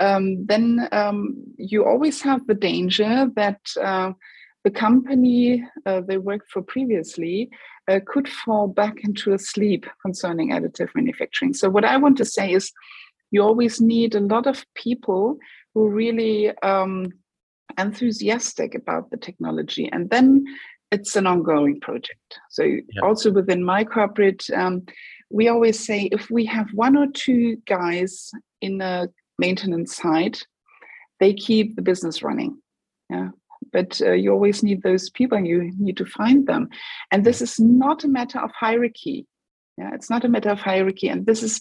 um, 0.00 0.46
then 0.46 0.88
um, 0.92 1.36
you 1.56 1.84
always 1.84 2.20
have 2.22 2.46
the 2.46 2.54
danger 2.54 3.30
that 3.34 3.60
uh, 3.82 4.12
the 4.64 4.70
company 4.70 5.64
uh, 5.86 6.00
they 6.02 6.18
worked 6.18 6.50
for 6.50 6.62
previously 6.62 7.48
uh, 7.88 8.00
could 8.04 8.28
fall 8.28 8.66
back 8.68 9.04
into 9.04 9.32
a 9.32 9.38
sleep 9.38 9.86
concerning 10.02 10.50
additive 10.50 10.90
manufacturing. 10.94 11.54
So, 11.54 11.70
what 11.70 11.84
I 11.84 11.96
want 11.96 12.16
to 12.18 12.24
say 12.24 12.52
is 12.52 12.72
you 13.30 13.42
always 13.42 13.80
need 13.80 14.14
a 14.14 14.20
lot 14.20 14.46
of 14.46 14.64
people 14.74 15.38
who 15.74 15.88
really 15.88 16.56
um, 16.58 17.12
enthusiastic 17.78 18.74
about 18.74 19.10
the 19.10 19.16
technology 19.16 19.88
and 19.92 20.10
then 20.10 20.44
it's 20.92 21.16
an 21.16 21.26
ongoing 21.26 21.80
project. 21.80 22.38
So 22.50 22.62
yeah. 22.62 23.02
also 23.02 23.32
within 23.32 23.64
my 23.64 23.84
corporate, 23.84 24.48
um, 24.50 24.86
we 25.30 25.48
always 25.48 25.84
say 25.84 26.08
if 26.12 26.30
we 26.30 26.44
have 26.46 26.68
one 26.72 26.96
or 26.96 27.06
two 27.08 27.56
guys 27.66 28.30
in 28.60 28.80
a 28.80 29.08
maintenance 29.38 29.96
site, 29.96 30.46
they 31.20 31.34
keep 31.34 31.76
the 31.76 31.82
business 31.82 32.22
running. 32.22 32.58
Yeah. 33.10 33.30
But 33.72 34.00
uh, 34.00 34.12
you 34.12 34.32
always 34.32 34.62
need 34.62 34.82
those 34.82 35.10
people 35.10 35.36
and 35.36 35.46
you 35.46 35.72
need 35.78 35.96
to 35.96 36.06
find 36.06 36.46
them. 36.46 36.68
And 37.10 37.24
this 37.24 37.42
is 37.42 37.58
not 37.58 38.04
a 38.04 38.08
matter 38.08 38.38
of 38.38 38.50
hierarchy. 38.52 39.26
Yeah, 39.76 39.90
it's 39.92 40.08
not 40.08 40.24
a 40.24 40.28
matter 40.28 40.50
of 40.50 40.60
hierarchy. 40.60 41.08
And 41.08 41.26
this 41.26 41.42
is 41.42 41.60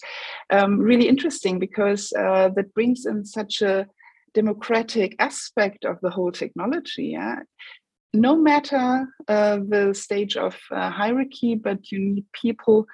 um, 0.50 0.80
really 0.80 1.10
interesting 1.10 1.60
because 1.60 2.14
uh, 2.14 2.50
that 2.56 2.74
brings 2.74 3.06
in 3.06 3.26
such 3.26 3.62
a 3.62 3.88
democratic 4.34 5.16
aspect 5.20 5.84
of 5.84 6.00
the 6.02 6.10
whole 6.10 6.32
technology. 6.32 7.08
Yeah? 7.08 7.40
No 8.16 8.36
matter 8.36 9.08
uh, 9.28 9.58
the 9.58 9.94
stage 9.94 10.38
of 10.38 10.58
uh, 10.72 10.90
hierarchy, 10.90 11.56
but 11.56 11.92
you 11.92 12.00
need 12.00 12.26
people 12.34 12.88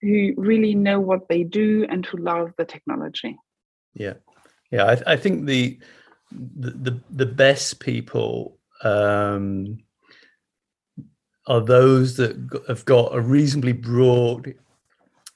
who 0.00 0.34
really 0.36 0.74
know 0.74 1.00
what 1.00 1.28
they 1.28 1.42
do 1.42 1.86
and 1.88 2.04
who 2.04 2.18
love 2.18 2.52
the 2.58 2.64
technology. 2.64 3.36
Yeah, 3.94 4.14
yeah. 4.70 4.84
I, 4.84 5.12
I 5.12 5.16
think 5.16 5.46
the, 5.46 5.78
the 6.30 6.70
the 6.70 7.00
the 7.10 7.26
best 7.26 7.80
people 7.80 8.58
um, 8.82 9.78
are 11.46 11.60
those 11.60 12.16
that 12.16 12.36
have 12.68 12.84
got 12.84 13.14
a 13.14 13.20
reasonably 13.20 13.72
broad 13.72 14.54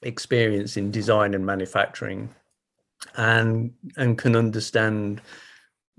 experience 0.03 0.77
in 0.77 0.91
design 0.91 1.33
and 1.33 1.45
manufacturing, 1.45 2.29
and 3.17 3.73
and 3.97 4.17
can 4.17 4.35
understand 4.35 5.21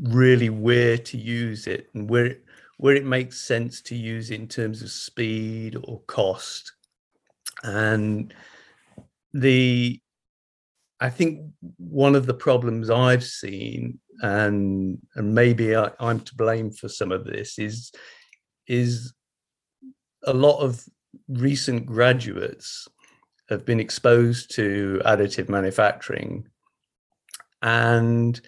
really 0.01 0.51
where 0.51 0.99
to 0.99 1.19
use 1.19 1.67
it 1.67 1.89
and 1.95 2.09
where 2.09 2.37
where 2.83 2.97
it 2.97 3.07
makes 3.07 3.41
sense 3.41 3.81
to 3.81 3.95
use 3.95 4.33
in 4.33 4.49
terms 4.49 4.83
of 4.83 4.91
speed 4.91 5.77
or 5.85 6.01
cost. 6.09 6.73
And 7.63 8.35
the 9.33 10.01
I 10.99 11.09
think 11.09 11.53
one 11.77 12.17
of 12.17 12.27
the 12.27 12.35
problems 12.35 12.91
I've 12.91 13.23
seen, 13.23 14.01
and 14.21 14.99
and 15.15 15.33
maybe 15.33 15.77
I, 15.77 15.93
I'm 16.01 16.19
to 16.23 16.35
blame 16.35 16.73
for 16.73 16.89
some 16.89 17.13
of 17.13 17.25
this, 17.25 17.57
is 17.57 17.93
is 18.67 19.15
a 20.25 20.33
lot 20.33 20.59
of 20.59 20.85
recent 21.29 21.87
graduates 21.87 22.89
have 23.49 23.65
been 23.65 23.79
exposed 23.79 24.57
to 24.57 25.01
additive 25.05 25.49
manufacturing 25.49 26.49
and 27.63 28.41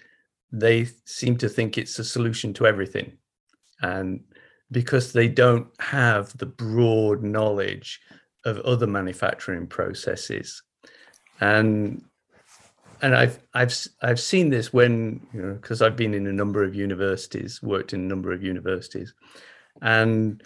they 0.51 0.89
seem 1.05 1.37
to 1.37 1.47
think 1.47 1.77
it's 1.77 1.99
a 1.99 2.03
solution 2.03 2.53
to 2.55 2.67
everything 2.67 3.17
and 3.81 4.23
because 4.71 5.13
they 5.13 5.27
don't 5.27 5.67
have 5.79 6.35
the 6.37 6.45
broad 6.45 7.23
knowledge 7.23 8.01
of 8.45 8.59
other 8.59 8.87
manufacturing 8.87 9.67
processes. 9.67 10.63
And 11.41 12.03
and 13.01 13.15
I've 13.15 13.39
I've 13.53 13.75
I've 14.01 14.19
seen 14.19 14.49
this 14.49 14.71
when 14.71 15.25
you 15.33 15.41
know 15.41 15.53
because 15.55 15.81
I've 15.81 15.97
been 15.97 16.13
in 16.13 16.27
a 16.27 16.33
number 16.33 16.63
of 16.63 16.75
universities, 16.75 17.61
worked 17.61 17.93
in 17.93 18.01
a 18.01 18.07
number 18.07 18.31
of 18.31 18.43
universities, 18.43 19.13
and 19.81 20.41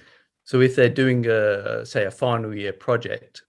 so 0.45 0.61
if 0.61 0.75
they're 0.75 0.89
doing 0.89 1.27
a 1.27 1.85
say 1.85 2.05
a 2.05 2.11
final 2.11 2.55
year 2.55 2.73
project, 2.73 3.43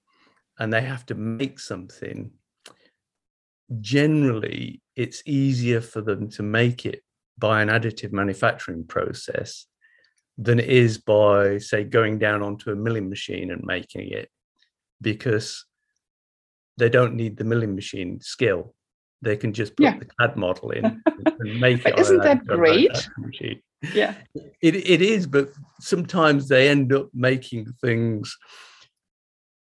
and 0.58 0.72
they 0.72 0.82
have 0.82 1.06
to 1.06 1.14
make 1.14 1.58
something, 1.58 2.30
generally 3.80 4.82
it's 4.96 5.22
easier 5.24 5.80
for 5.80 6.02
them 6.02 6.28
to 6.30 6.42
make 6.42 6.84
it 6.84 7.02
by 7.40 7.62
an 7.62 7.68
additive 7.68 8.12
manufacturing 8.12 8.86
process 8.86 9.66
than 10.38 10.58
it 10.60 10.68
is 10.68 10.98
by 10.98 11.58
say 11.58 11.82
going 11.84 12.18
down 12.18 12.42
onto 12.42 12.70
a 12.70 12.76
milling 12.76 13.08
machine 13.08 13.50
and 13.50 13.62
making 13.64 14.10
it 14.10 14.28
because 15.00 15.64
they 16.78 16.88
don't 16.88 17.14
need 17.14 17.36
the 17.36 17.44
milling 17.44 17.74
machine 17.74 18.20
skill 18.20 18.74
they 19.22 19.36
can 19.36 19.52
just 19.52 19.76
put 19.76 19.84
Yeah. 19.84 19.98
the 19.98 20.06
CAD 20.18 20.36
model 20.36 20.70
in 20.70 20.84
and 21.06 21.60
make 21.60 21.84
it. 21.84 21.98
Isn't 21.98 22.22
that 22.22 22.46
great? 22.46 23.08
Yeah. 23.94 24.14
It 24.62 24.74
it 24.76 25.02
is, 25.02 25.26
but 25.26 25.50
sometimes 25.80 26.48
they 26.48 26.68
end 26.68 26.92
up 26.92 27.08
making 27.12 27.66
things 27.82 28.36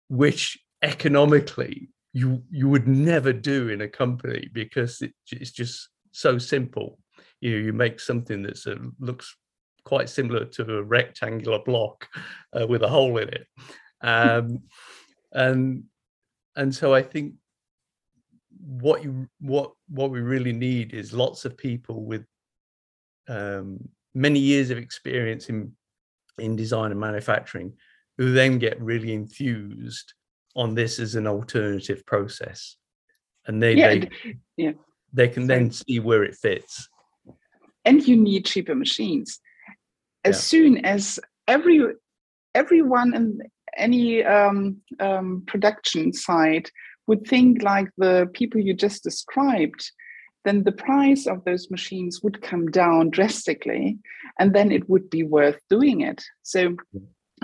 which 0.08 0.58
economically 0.82 1.88
you 2.12 2.42
you 2.50 2.68
would 2.68 2.86
never 2.88 3.32
do 3.32 3.68
in 3.68 3.80
a 3.80 3.88
company 3.88 4.48
because 4.52 5.00
it, 5.02 5.12
it's 5.32 5.52
just 5.52 5.88
so 6.12 6.38
simple. 6.38 6.98
You 7.40 7.52
know, 7.52 7.64
you 7.66 7.72
make 7.72 8.00
something 8.00 8.42
that 8.42 8.92
looks 8.98 9.36
quite 9.84 10.08
similar 10.08 10.44
to 10.44 10.78
a 10.78 10.82
rectangular 10.82 11.58
block 11.58 12.08
uh, 12.58 12.66
with 12.66 12.82
a 12.82 12.88
hole 12.88 13.16
in 13.18 13.28
it, 13.28 13.46
um, 14.02 14.62
and 15.32 15.84
and 16.56 16.74
so 16.74 16.94
I 16.94 17.02
think 17.02 17.34
what 18.66 19.02
you 19.02 19.28
what 19.40 19.72
what 19.88 20.10
we 20.10 20.20
really 20.20 20.52
need 20.52 20.92
is 20.92 21.12
lots 21.12 21.44
of 21.44 21.56
people 21.56 22.04
with 22.04 22.24
um, 23.28 23.88
many 24.14 24.38
years 24.38 24.70
of 24.70 24.78
experience 24.78 25.48
in 25.48 25.72
in 26.38 26.56
design 26.56 26.90
and 26.90 27.00
manufacturing 27.00 27.72
who 28.18 28.32
then 28.32 28.58
get 28.58 28.80
really 28.80 29.14
enthused 29.14 30.14
on 30.56 30.74
this 30.74 30.98
as 30.98 31.14
an 31.14 31.26
alternative 31.26 32.04
process. 32.06 32.76
And 33.46 33.62
they 33.62 33.74
Yeah, 33.74 33.88
they, 33.88 34.08
yeah. 34.56 34.72
they 35.12 35.28
can 35.28 35.46
then 35.46 35.70
see 35.70 36.00
where 36.00 36.24
it 36.24 36.34
fits 36.34 36.88
and 37.84 38.06
you 38.06 38.16
need 38.16 38.46
cheaper 38.46 38.74
machines. 38.74 39.40
As 40.24 40.36
Yeah. 40.36 40.40
soon 40.40 40.84
as 40.84 41.18
every 41.48 41.80
everyone 42.54 43.14
in 43.14 43.40
any 43.76 44.24
um, 44.24 44.76
um, 44.98 45.44
production 45.46 46.12
site 46.12 46.70
would 47.06 47.26
think 47.26 47.62
like 47.62 47.88
the 47.96 48.28
people 48.34 48.60
you 48.60 48.74
just 48.74 49.04
described 49.04 49.90
then 50.44 50.64
the 50.64 50.72
price 50.72 51.26
of 51.26 51.44
those 51.44 51.70
machines 51.70 52.22
would 52.22 52.40
come 52.40 52.70
down 52.70 53.10
drastically 53.10 53.98
and 54.38 54.54
then 54.54 54.72
it 54.72 54.88
would 54.88 55.10
be 55.10 55.22
worth 55.22 55.60
doing 55.68 56.00
it. 56.00 56.24
So 56.42 56.76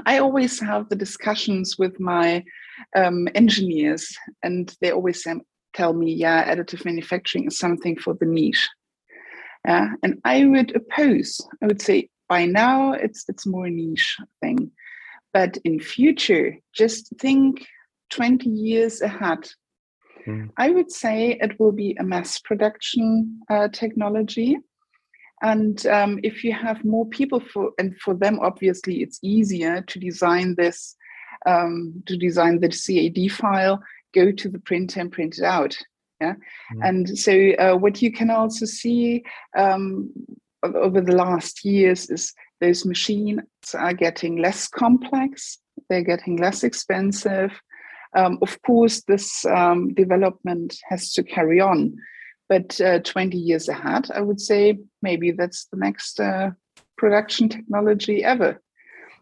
i 0.05 0.18
always 0.18 0.61
have 0.61 0.88
the 0.88 0.96
discussions 0.96 1.79
with 1.79 1.99
my 1.99 2.44
um, 2.94 3.29
engineers 3.35 4.14
and 4.42 4.75
they 4.81 4.90
always 4.92 5.22
say, 5.22 5.35
tell 5.72 5.94
me 5.94 6.12
yeah 6.12 6.55
additive 6.55 6.85
manufacturing 6.85 7.46
is 7.46 7.59
something 7.59 7.96
for 7.96 8.12
the 8.14 8.27
niche 8.27 8.68
yeah, 9.66 9.88
and 10.02 10.20
I 10.24 10.44
would 10.46 10.74
oppose. 10.76 11.40
I 11.61 11.66
would 11.66 11.83
say 11.83 12.09
by 12.29 12.46
now 12.46 12.92
it's 12.92 13.24
it's 13.29 13.46
more 13.46 13.68
niche 13.68 14.16
thing, 14.40 14.70
but 15.33 15.59
in 15.64 15.81
future, 15.81 16.57
just 16.72 17.12
think 17.18 17.66
twenty 18.11 18.50
years 18.50 19.00
ahead. 19.00 19.48
Mm. 20.26 20.50
I 20.57 20.70
would 20.70 20.90
say 20.92 21.38
it 21.40 21.59
will 21.59 21.72
be 21.72 21.96
a 21.98 22.05
mass 22.05 22.38
production 22.38 23.40
uh, 23.50 23.68
technology, 23.68 24.57
and 25.42 25.85
um, 25.87 26.20
if 26.22 26.44
you 26.44 26.52
have 26.52 26.85
more 26.85 27.07
people 27.07 27.40
for 27.40 27.72
and 27.79 27.98
for 27.98 28.14
them, 28.14 28.38
obviously 28.40 29.02
it's 29.02 29.18
easier 29.22 29.83
to 29.83 29.98
design 29.98 30.55
this, 30.55 30.94
um, 31.44 32.05
to 32.07 32.16
design 32.16 32.61
the 32.61 32.68
CAD 32.68 33.33
file, 33.33 33.83
go 34.14 34.31
to 34.31 34.48
the 34.48 34.61
printer 34.61 35.00
and 35.00 35.11
print 35.11 35.38
it 35.38 35.44
out. 35.44 35.76
Yeah, 36.20 36.35
Mm. 36.74 36.88
and 36.88 37.18
so 37.18 37.33
uh, 37.59 37.76
what 37.76 38.00
you 38.00 38.11
can 38.11 38.31
also 38.31 38.64
see 38.66 39.22
um, 39.57 40.11
over 40.62 41.00
the 41.00 41.14
last 41.14 41.64
years 41.64 42.11
is 42.11 42.33
those 42.61 42.87
machines 42.87 43.40
are 43.74 43.92
getting 43.92 44.37
less 44.37 44.66
complex, 44.68 45.59
they're 45.88 46.02
getting 46.02 46.37
less 46.38 46.64
expensive. 46.64 47.61
Um, 48.14 48.38
of 48.40 48.62
course, 48.62 49.02
this 49.02 49.44
um, 49.44 49.92
development 49.92 50.79
has 50.88 51.12
to 51.12 51.22
carry 51.22 51.61
on, 51.61 51.96
but 52.48 52.81
uh, 52.81 53.00
20 53.00 53.37
years 53.37 53.68
ahead, 53.68 54.09
I 54.14 54.22
would 54.22 54.40
say 54.40 54.79
maybe 55.02 55.33
that's 55.33 55.66
the 55.66 55.76
next 55.76 56.18
uh, 56.18 56.52
production 56.96 57.48
technology 57.50 58.24
ever. 58.24 58.62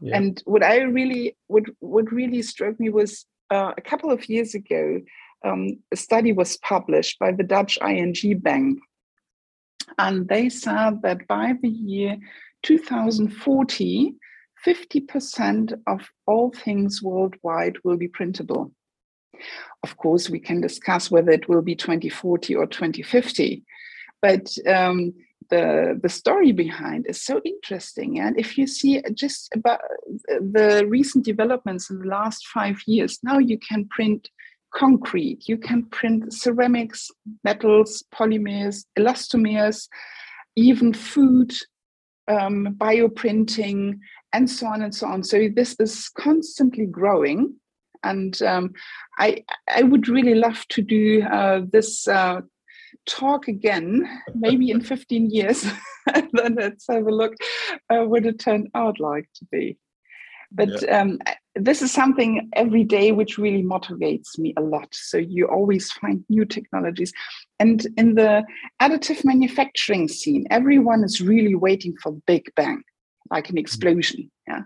Yeah. 0.00 0.16
And 0.16 0.42
what 0.44 0.62
I 0.62 0.83
really, 0.83 1.37
what 1.48 1.64
what 1.80 2.12
really 2.12 2.42
struck 2.42 2.78
me 2.78 2.90
was 2.90 3.26
uh, 3.50 3.72
a 3.76 3.80
couple 3.80 4.11
of 4.12 4.28
years 4.28 4.54
ago, 4.54 5.00
um, 5.44 5.78
a 5.92 5.96
study 5.96 6.33
was 6.33 6.57
published 6.59 7.18
by 7.18 7.33
the 7.33 7.42
Dutch 7.42 7.78
ING 7.83 8.38
Bank, 8.38 8.78
and 9.98 10.26
they 10.28 10.48
said 10.48 11.02
that 11.02 11.26
by 11.28 11.54
the 11.61 11.68
year 11.68 12.16
2040, 12.62 14.14
50% 14.66 15.80
of 15.87 16.00
all 16.26 16.50
things 16.50 17.02
worldwide 17.02 17.76
will 17.85 17.96
be 17.96 18.09
printable. 18.09 18.72
Of 19.83 19.96
course, 19.98 20.30
we 20.30 20.40
can 20.40 20.61
discuss 20.61 21.11
whether 21.11 21.30
it 21.30 21.48
will 21.48 21.61
be 21.61 21.74
2040 21.74 22.54
or 22.54 22.66
2050, 22.66 23.62
but 24.22 24.57
um, 24.66 25.12
the 25.50 25.98
the 26.02 26.09
story 26.09 26.52
behind 26.52 27.07
is 27.07 27.20
so 27.22 27.40
interesting. 27.44 28.18
And 28.20 28.38
if 28.38 28.57
you 28.57 28.66
see 28.66 29.02
just 29.12 29.54
about 29.54 29.80
the 30.28 30.87
recent 30.88 31.24
developments 31.24 31.90
in 31.90 31.98
the 31.98 32.09
last 32.09 32.46
five 32.46 32.80
years, 32.87 33.18
now 33.22 33.38
you 33.38 33.59
can 33.59 33.87
print 33.88 34.30
concrete, 34.74 35.48
you 35.48 35.56
can 35.56 35.84
print 35.87 36.32
ceramics, 36.32 37.10
metals, 37.44 38.04
polymers, 38.12 38.84
elastomers, 38.98 39.88
even 40.56 40.92
food, 40.92 41.52
um, 42.28 42.74
bioprinting, 42.78 43.98
and 44.32 44.50
so 44.50 44.66
on 44.66 44.82
and 44.82 44.94
so 44.94 45.06
on. 45.06 45.22
So 45.22 45.48
this 45.54 45.76
is 45.78 46.08
constantly 46.08 46.87
growing. 46.87 47.54
And 48.02 48.40
um, 48.42 48.72
I, 49.18 49.44
I 49.74 49.82
would 49.82 50.08
really 50.08 50.34
love 50.34 50.66
to 50.70 50.82
do 50.82 51.22
uh, 51.22 51.62
this 51.72 52.06
uh, 52.06 52.42
talk 53.06 53.48
again, 53.48 54.08
maybe 54.34 54.70
in 54.70 54.80
15 54.80 55.30
years. 55.30 55.64
and 56.12 56.28
then 56.32 56.56
let's 56.56 56.87
have 56.90 57.06
a 57.06 57.10
look 57.10 57.34
uh, 57.90 58.04
what 58.04 58.26
it 58.26 58.38
turned 58.38 58.68
out 58.74 59.00
like 59.00 59.28
to 59.37 59.46
be. 59.50 59.78
But 60.52 60.88
um, 60.92 61.18
this 61.55 61.83
is 61.83 61.93
something 61.93 62.51
every 62.55 62.85
day 62.85 63.12
which 63.12 63.38
really 63.38 63.62
motivates 63.62 64.38
me 64.38 64.55
a 64.57 64.61
lot. 64.61 64.88
So 64.93 65.19
you 65.19 65.47
always 65.47 65.90
find 65.93 66.25
new 66.29 66.45
technologies. 66.45 67.12
And 67.61 67.87
in 67.97 68.17
the 68.17 68.45
additive 68.83 69.25
manufacturing 69.25 70.09
scene, 70.09 70.47
everyone 70.51 71.05
is 71.05 71.21
really 71.21 71.55
waiting 71.55 71.95
for 72.03 72.12
the 72.12 72.23
big 72.27 72.53
bang, 72.57 72.83
like 73.31 73.51
an 73.51 73.59
explosion. 73.59 74.31
Yeah. 74.49 74.62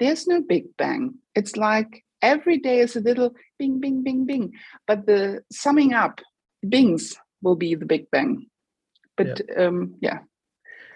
There's 0.00 0.26
no 0.26 0.42
big 0.42 0.76
bang. 0.76 1.14
It's 1.34 1.56
like 1.56 2.04
every 2.20 2.58
day 2.58 2.80
is 2.80 2.96
a 2.96 3.00
little 3.00 3.32
bing, 3.58 3.80
bing, 3.80 4.02
bing, 4.02 4.26
bing. 4.26 4.54
But 4.86 5.06
the 5.06 5.42
summing 5.52 5.92
up, 5.92 6.20
bings 6.68 7.16
will 7.42 7.56
be 7.56 7.76
the 7.76 7.86
big 7.86 8.10
bang. 8.10 8.46
But 9.16 9.40
yeah, 9.48 9.66
um, 9.66 9.94
yeah. 10.00 10.18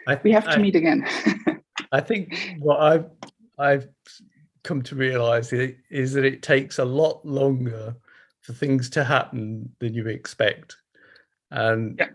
I, 0.08 0.18
we 0.22 0.32
have 0.32 0.44
to 0.44 0.58
I, 0.58 0.58
meet 0.58 0.74
again. 0.74 1.06
I 1.92 2.00
think 2.00 2.56
what 2.58 2.80
I've 2.80 3.06
I've 3.58 3.88
come 4.64 4.82
to 4.82 4.94
realize 4.94 5.52
is 5.52 6.12
that 6.12 6.24
it 6.24 6.42
takes 6.42 6.78
a 6.78 6.84
lot 6.84 7.24
longer 7.24 7.96
for 8.42 8.52
things 8.52 8.90
to 8.90 9.04
happen 9.04 9.70
than 9.78 9.94
you 9.94 10.06
expect. 10.08 10.76
And 11.50 11.96
yeah. 11.98 12.08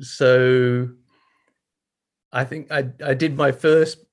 so 0.00 0.88
I 2.32 2.44
think 2.44 2.70
I, 2.70 2.88
I 3.04 3.14
did 3.14 3.36
my 3.36 3.52
first 3.52 4.04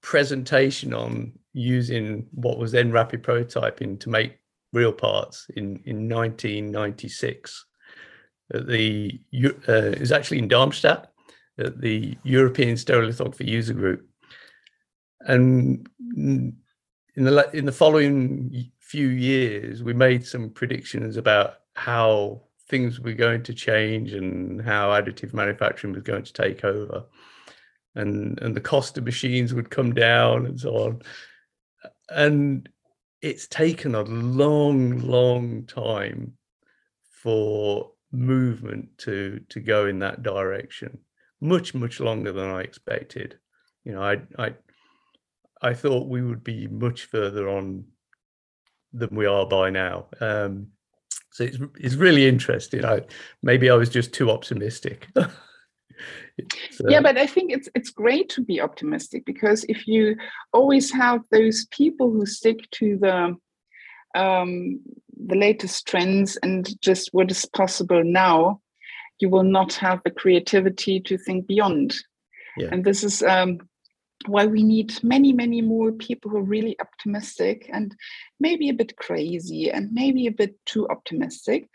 presentation 0.00 0.94
on 0.94 1.32
using 1.52 2.26
what 2.32 2.58
was 2.58 2.72
then 2.72 2.92
rapid 2.92 3.22
prototyping 3.22 3.98
to 4.00 4.08
make 4.08 4.38
real 4.72 4.92
parts 4.92 5.46
in, 5.56 5.80
in 5.84 6.08
1996. 6.08 7.64
At 8.54 8.66
the 8.66 9.20
uh, 9.44 9.72
it 9.72 10.00
was 10.00 10.12
actually 10.12 10.38
in 10.38 10.48
Darmstadt 10.48 11.12
at 11.58 11.80
the 11.80 12.16
European 12.22 12.76
Stereolithography 12.76 13.46
User 13.46 13.74
Group, 13.74 14.08
and 15.20 15.86
in 17.18 17.24
the 17.24 17.50
in 17.52 17.64
the 17.64 17.72
following 17.72 18.70
few 18.78 19.08
years, 19.08 19.82
we 19.82 19.92
made 19.92 20.24
some 20.24 20.50
predictions 20.50 21.16
about 21.16 21.54
how 21.74 22.42
things 22.68 23.00
were 23.00 23.12
going 23.12 23.42
to 23.42 23.52
change 23.52 24.12
and 24.12 24.62
how 24.62 24.90
additive 24.90 25.34
manufacturing 25.34 25.94
was 25.94 26.04
going 26.04 26.22
to 26.22 26.32
take 26.32 26.64
over, 26.64 27.04
and 27.96 28.38
and 28.40 28.54
the 28.54 28.60
cost 28.60 28.96
of 28.96 29.04
machines 29.04 29.52
would 29.52 29.68
come 29.68 29.92
down 29.92 30.46
and 30.46 30.60
so 30.60 30.76
on, 30.76 31.02
and 32.10 32.68
it's 33.20 33.48
taken 33.48 33.96
a 33.96 34.02
long, 34.02 35.00
long 35.00 35.66
time 35.66 36.34
for 37.10 37.90
movement 38.12 38.96
to 38.98 39.40
to 39.48 39.58
go 39.58 39.86
in 39.86 39.98
that 39.98 40.22
direction. 40.22 40.96
Much 41.40 41.74
much 41.74 41.98
longer 41.98 42.30
than 42.30 42.48
i 42.48 42.60
expected. 42.60 43.40
You 43.82 43.94
know 43.94 44.02
i 44.04 44.20
i 44.38 44.54
i 45.62 45.72
thought 45.72 46.08
we 46.08 46.22
would 46.22 46.44
be 46.44 46.66
much 46.68 47.04
further 47.06 47.48
on 47.48 47.84
than 48.92 49.08
we 49.14 49.26
are 49.26 49.46
by 49.46 49.70
now 49.70 50.06
um 50.20 50.68
so 51.30 51.44
it's, 51.44 51.58
it's 51.78 51.94
really 51.94 52.26
interesting 52.26 52.84
i 52.84 53.00
maybe 53.42 53.70
i 53.70 53.74
was 53.74 53.88
just 53.88 54.12
too 54.12 54.30
optimistic 54.30 55.08
yeah 56.88 57.00
but 57.00 57.18
i 57.18 57.26
think 57.26 57.50
it's 57.52 57.68
it's 57.74 57.90
great 57.90 58.28
to 58.28 58.40
be 58.42 58.60
optimistic 58.60 59.24
because 59.26 59.64
if 59.68 59.86
you 59.86 60.16
always 60.52 60.92
have 60.92 61.20
those 61.30 61.66
people 61.70 62.10
who 62.10 62.24
stick 62.24 62.58
to 62.70 62.96
the 62.98 63.36
um, 64.14 64.80
the 65.26 65.36
latest 65.36 65.86
trends 65.86 66.36
and 66.42 66.80
just 66.80 67.10
what 67.12 67.30
is 67.30 67.44
possible 67.46 68.02
now, 68.04 68.60
you 69.20 69.28
will 69.28 69.44
not 69.44 69.74
have 69.74 70.00
the 70.04 70.10
creativity 70.10 71.00
to 71.00 71.18
think 71.18 71.46
beyond. 71.46 71.94
Yeah. 72.56 72.68
And 72.72 72.84
this 72.84 73.04
is 73.04 73.22
um, 73.22 73.58
why 74.26 74.46
we 74.46 74.62
need 74.62 75.02
many, 75.02 75.32
many 75.32 75.60
more 75.60 75.92
people 75.92 76.30
who 76.30 76.38
are 76.38 76.42
really 76.42 76.78
optimistic 76.80 77.70
and 77.72 77.94
maybe 78.40 78.68
a 78.68 78.74
bit 78.74 78.96
crazy 78.96 79.70
and 79.70 79.92
maybe 79.92 80.26
a 80.26 80.32
bit 80.32 80.56
too 80.66 80.88
optimistic, 80.88 81.68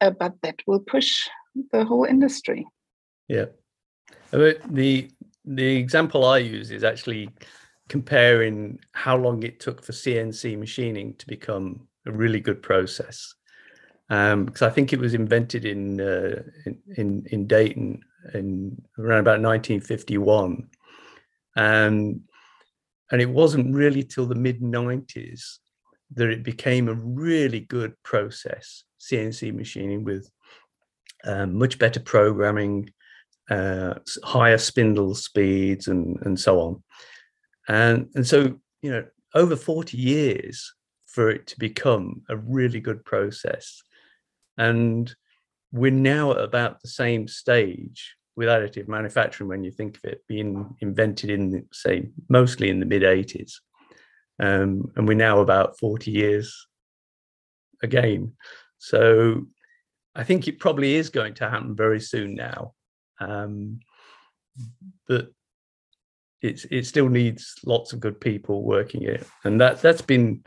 uh, 0.00 0.10
but 0.10 0.34
that 0.42 0.56
will 0.66 0.80
push 0.80 1.28
the 1.72 1.84
whole 1.84 2.04
industry. 2.04 2.66
Yeah. 3.28 3.46
The 4.30 5.10
the 5.44 5.76
example 5.76 6.24
I 6.24 6.38
use 6.38 6.70
is 6.70 6.84
actually 6.84 7.30
comparing 7.88 8.78
how 8.92 9.16
long 9.16 9.42
it 9.42 9.58
took 9.58 9.82
for 9.82 9.92
CNC 9.92 10.56
machining 10.58 11.14
to 11.14 11.26
become 11.26 11.88
a 12.06 12.12
really 12.12 12.40
good 12.40 12.62
process 12.62 13.34
because 14.10 14.62
um, 14.62 14.68
I 14.68 14.70
think 14.70 14.92
it 14.92 14.98
was 14.98 15.14
invented 15.14 15.64
in, 15.64 16.00
uh, 16.00 16.42
in, 16.66 16.78
in 16.96 17.26
in 17.30 17.46
Dayton 17.46 18.02
in 18.34 18.82
around 18.98 19.20
about 19.20 19.40
1951, 19.40 20.68
and 21.60 22.20
and 23.12 23.20
it 23.20 23.28
wasn't 23.28 23.74
really 23.74 24.02
till 24.02 24.26
the 24.26 24.34
mid 24.34 24.60
90s 24.60 25.58
that 26.14 26.30
it 26.30 26.42
became 26.42 26.88
a 26.88 26.94
really 26.94 27.60
good 27.60 27.92
process, 28.02 28.84
CNC 29.00 29.52
machining 29.54 30.02
with 30.02 30.28
um, 31.24 31.58
much 31.58 31.78
better 31.78 32.00
programming, 32.00 32.90
uh, 33.50 33.94
higher 34.24 34.58
spindle 34.58 35.14
speeds, 35.14 35.86
and 35.86 36.18
and 36.22 36.40
so 36.40 36.60
on, 36.60 36.82
and 37.68 38.08
and 38.14 38.26
so 38.26 38.58
you 38.80 38.90
know 38.90 39.04
over 39.34 39.54
40 39.54 39.96
years 39.96 40.72
for 41.06 41.30
it 41.30 41.46
to 41.48 41.58
become 41.58 42.22
a 42.28 42.36
really 42.36 42.80
good 42.80 43.04
process. 43.04 43.82
And 44.56 45.14
we're 45.72 45.92
now 45.92 46.32
at 46.32 46.40
about 46.40 46.80
the 46.80 46.88
same 46.88 47.28
stage 47.28 48.16
with 48.36 48.48
additive 48.48 48.88
manufacturing 48.88 49.48
when 49.48 49.64
you 49.64 49.70
think 49.70 49.96
of 49.98 50.04
it 50.04 50.22
being 50.28 50.76
invented 50.80 51.30
in, 51.30 51.66
say, 51.72 52.08
mostly 52.28 52.70
in 52.70 52.80
the 52.80 52.86
mid 52.86 53.02
80s. 53.02 53.54
Um, 54.38 54.90
and 54.96 55.06
we're 55.06 55.14
now 55.14 55.40
about 55.40 55.78
40 55.78 56.10
years 56.10 56.66
again. 57.82 58.32
So 58.78 59.46
I 60.14 60.24
think 60.24 60.48
it 60.48 60.58
probably 60.58 60.94
is 60.94 61.10
going 61.10 61.34
to 61.34 61.50
happen 61.50 61.76
very 61.76 62.00
soon 62.00 62.34
now. 62.34 62.74
Um, 63.20 63.80
but 65.06 65.28
it's 66.42 66.64
it 66.70 66.86
still 66.86 67.08
needs 67.08 67.54
lots 67.66 67.92
of 67.92 68.00
good 68.00 68.20
people 68.20 68.62
working 68.62 69.02
it, 69.02 69.26
and 69.44 69.60
that 69.60 69.82
that's 69.82 70.00
been 70.00 70.42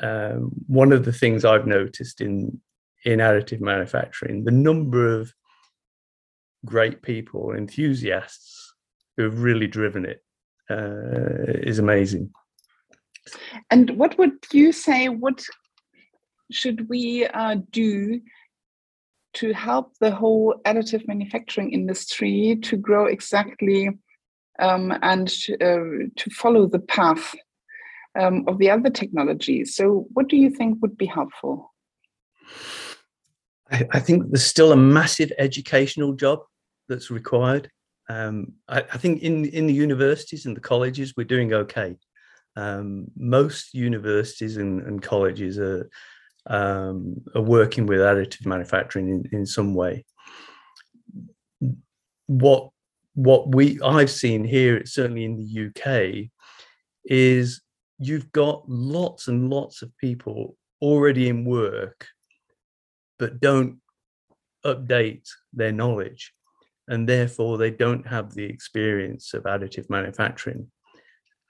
um, 0.00 0.50
one 0.66 0.92
of 0.92 1.04
the 1.04 1.12
things 1.12 1.44
I've 1.44 1.66
noticed 1.66 2.20
in 2.20 2.60
in 3.04 3.18
additive 3.18 3.60
manufacturing, 3.60 4.44
the 4.44 4.50
number 4.50 5.20
of 5.20 5.32
great 6.64 7.02
people, 7.02 7.52
enthusiasts 7.52 8.74
who 9.16 9.24
have 9.24 9.42
really 9.42 9.66
driven 9.66 10.04
it 10.04 10.22
uh, 10.70 11.52
is 11.62 11.78
amazing. 11.78 12.30
And 13.70 13.90
what 13.90 14.18
would 14.18 14.32
you 14.52 14.72
say? 14.72 15.08
What 15.08 15.44
should 16.50 16.88
we 16.88 17.26
uh, 17.26 17.56
do 17.70 18.20
to 19.34 19.52
help 19.52 19.92
the 20.00 20.10
whole 20.10 20.54
additive 20.66 21.06
manufacturing 21.08 21.72
industry 21.72 22.58
to 22.62 22.76
grow 22.76 23.06
exactly 23.06 23.88
um, 24.58 24.92
and 25.02 25.32
uh, 25.60 26.08
to 26.16 26.30
follow 26.30 26.66
the 26.66 26.78
path 26.78 27.34
um, 28.18 28.44
of 28.46 28.58
the 28.58 28.70
other 28.70 28.90
technologies. 28.90 29.74
So, 29.74 30.06
what 30.12 30.28
do 30.28 30.36
you 30.36 30.50
think 30.50 30.78
would 30.82 30.98
be 30.98 31.06
helpful? 31.06 31.72
I, 33.70 33.86
I 33.92 34.00
think 34.00 34.30
there's 34.30 34.44
still 34.44 34.72
a 34.72 34.76
massive 34.76 35.32
educational 35.38 36.12
job 36.12 36.40
that's 36.92 37.10
required. 37.10 37.70
Um, 38.08 38.52
I, 38.68 38.80
I, 38.80 38.98
think 38.98 39.22
in 39.22 39.46
in 39.46 39.66
the 39.66 39.72
universities 39.72 40.44
and 40.46 40.56
the 40.56 40.60
colleges 40.60 41.14
we're 41.16 41.24
doing 41.24 41.52
okay. 41.52 41.96
Um, 42.56 43.06
most 43.16 43.72
universities 43.72 44.58
and, 44.58 44.82
and 44.82 45.00
colleges 45.00 45.58
are 45.58 45.88
um, 46.46 47.22
are 47.34 47.42
working 47.42 47.86
with 47.86 48.00
additive 48.00 48.44
manufacturing 48.44 49.08
in, 49.08 49.24
in 49.32 49.46
some 49.46 49.74
way. 49.74 50.04
What 52.26 52.70
what 53.14 53.54
we 53.54 53.80
I've 53.82 54.10
seen 54.10 54.44
here, 54.44 54.84
certainly 54.84 55.24
in 55.24 55.36
the 55.36 55.66
UK, 55.68 56.30
is 57.04 57.62
you've 57.98 58.30
got 58.32 58.68
lots 58.68 59.28
and 59.28 59.48
lots 59.48 59.82
of 59.82 59.96
people 59.96 60.56
already 60.82 61.28
in 61.28 61.44
work 61.44 62.08
but 63.18 63.40
don't 63.40 63.78
update 64.66 65.28
their 65.52 65.70
knowledge 65.70 66.32
and 66.88 67.08
therefore 67.08 67.58
they 67.58 67.70
don't 67.70 68.06
have 68.06 68.34
the 68.34 68.44
experience 68.44 69.34
of 69.34 69.44
additive 69.44 69.88
manufacturing 69.88 70.66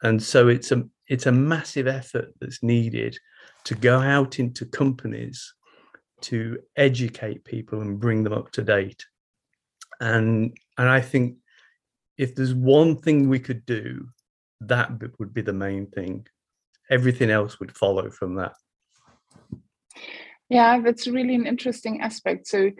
and 0.03 0.23
so 0.23 0.49
it's 0.49 0.73
a 0.73 0.85
it's 1.09 1.27
a 1.27 1.33
massive 1.33 1.87
effort 1.87 2.33
that's 2.41 2.63
needed 2.63 3.17
to 3.65 3.75
go 3.75 3.99
out 3.99 4.39
into 4.39 4.65
companies 4.67 5.55
to 6.21 6.59
educate 6.77 7.45
people 7.45 7.81
and 7.81 8.01
bring 8.01 8.23
them 8.23 8.33
up 8.33 8.51
to 8.53 8.63
date 8.63 9.05
and 10.01 10.57
and 10.79 10.89
i 10.89 11.01
think 11.01 11.37
if 12.19 12.35
there's 12.35 12.55
one 12.55 12.97
thing 12.97 13.29
we 13.29 13.39
could 13.39 13.65
do 13.67 14.07
that 14.61 14.91
would 15.19 15.35
be 15.35 15.43
the 15.43 15.53
main 15.53 15.87
thing 15.87 16.27
everything 16.93 17.31
else 17.31 17.59
would 17.59 17.75
follow 17.75 18.11
from 18.11 18.35
that. 18.37 18.53
Yeah, 20.49 20.81
that's 20.81 21.07
really 21.07 21.35
an 21.35 21.47
interesting 21.47 22.03
aspect. 22.03 22.47
So, 22.47 22.71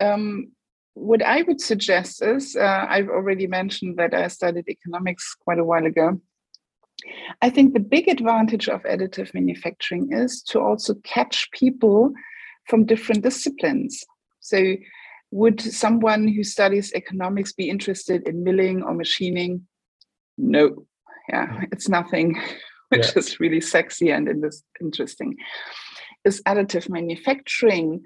um, 0.00 0.52
what 0.94 1.22
I 1.22 1.42
would 1.42 1.60
suggest 1.60 2.22
is 2.22 2.56
uh, 2.56 2.86
I've 2.88 3.08
already 3.08 3.46
mentioned 3.46 3.96
that 3.98 4.14
I 4.14 4.28
studied 4.28 4.68
economics 4.68 5.34
quite 5.34 5.58
a 5.58 5.64
while 5.64 5.86
ago. 5.86 6.20
I 7.40 7.50
think 7.50 7.72
the 7.72 7.80
big 7.80 8.08
advantage 8.08 8.68
of 8.68 8.82
additive 8.82 9.32
manufacturing 9.32 10.12
is 10.12 10.42
to 10.48 10.60
also 10.60 10.94
catch 11.02 11.50
people 11.52 12.12
from 12.66 12.84
different 12.84 13.22
disciplines. 13.22 14.04
So, 14.40 14.76
would 15.30 15.60
someone 15.60 16.26
who 16.28 16.42
studies 16.42 16.92
economics 16.92 17.52
be 17.52 17.70
interested 17.70 18.26
in 18.26 18.42
milling 18.42 18.82
or 18.82 18.94
machining? 18.94 19.66
No, 20.36 20.86
yeah, 21.28 21.62
it's 21.72 21.88
nothing 21.88 22.40
which 22.88 23.06
yeah. 23.06 23.12
is 23.18 23.40
really 23.40 23.60
sexy 23.60 24.10
and 24.10 24.28
interesting. 24.80 25.36
Is 26.24 26.42
additive 26.46 26.90
manufacturing 26.90 28.02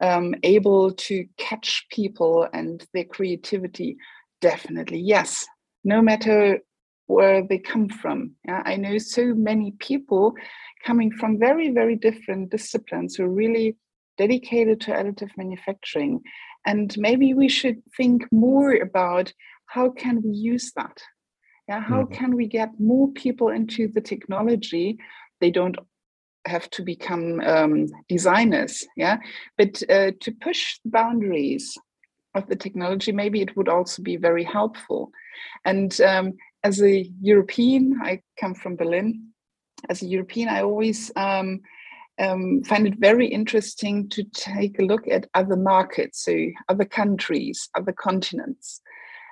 um, 0.00 0.34
able 0.42 0.92
to 0.92 1.26
catch 1.38 1.86
people 1.90 2.48
and 2.52 2.84
their 2.92 3.04
creativity? 3.04 3.96
Definitely, 4.40 4.98
yes. 4.98 5.46
No 5.84 6.02
matter 6.02 6.60
where 7.06 7.46
they 7.46 7.58
come 7.58 7.88
from. 7.88 8.32
Yeah, 8.46 8.62
I 8.64 8.76
know 8.76 8.96
so 8.96 9.34
many 9.34 9.72
people 9.72 10.34
coming 10.84 11.10
from 11.10 11.38
very, 11.38 11.70
very 11.70 11.96
different 11.96 12.50
disciplines 12.50 13.16
who 13.16 13.24
are 13.24 13.28
really 13.28 13.76
dedicated 14.16 14.80
to 14.82 14.92
additive 14.92 15.30
manufacturing. 15.36 16.20
And 16.66 16.94
maybe 16.96 17.34
we 17.34 17.48
should 17.48 17.82
think 17.96 18.24
more 18.32 18.72
about 18.72 19.32
how 19.66 19.90
can 19.90 20.22
we 20.22 20.30
use 20.30 20.72
that 20.76 20.98
yeah 21.68 21.80
how 21.80 22.02
mm-hmm. 22.02 22.14
can 22.14 22.36
we 22.36 22.46
get 22.46 22.68
more 22.78 23.10
people 23.12 23.48
into 23.48 23.88
the 23.88 24.00
technology 24.00 24.98
they 25.40 25.50
don't 25.50 25.76
have 26.46 26.68
to 26.70 26.82
become 26.82 27.40
um, 27.40 27.86
designers 28.08 28.84
yeah? 28.96 29.18
But 29.58 29.82
uh, 29.88 30.12
to 30.20 30.32
push 30.40 30.78
the 30.84 30.90
boundaries 30.90 31.76
of 32.34 32.46
the 32.48 32.56
technology 32.56 33.12
maybe 33.12 33.40
it 33.40 33.56
would 33.56 33.68
also 33.68 34.02
be 34.02 34.16
very 34.16 34.44
helpful. 34.44 35.10
And 35.64 35.98
um, 36.00 36.34
as 36.62 36.82
a 36.82 37.10
european 37.20 38.00
i 38.02 38.20
come 38.40 38.54
from 38.54 38.76
berlin. 38.76 39.28
As 39.88 40.02
a 40.02 40.06
european 40.06 40.48
i 40.48 40.62
always 40.62 41.10
um, 41.16 41.60
um, 42.18 42.62
find 42.62 42.86
it 42.86 42.98
very 42.98 43.26
interesting 43.26 44.08
to 44.10 44.22
take 44.32 44.78
a 44.78 44.84
look 44.84 45.08
at 45.08 45.28
other 45.34 45.56
markets 45.56 46.24
so 46.24 46.34
other 46.68 46.84
countries 46.84 47.68
other 47.74 47.92
continents. 47.92 48.80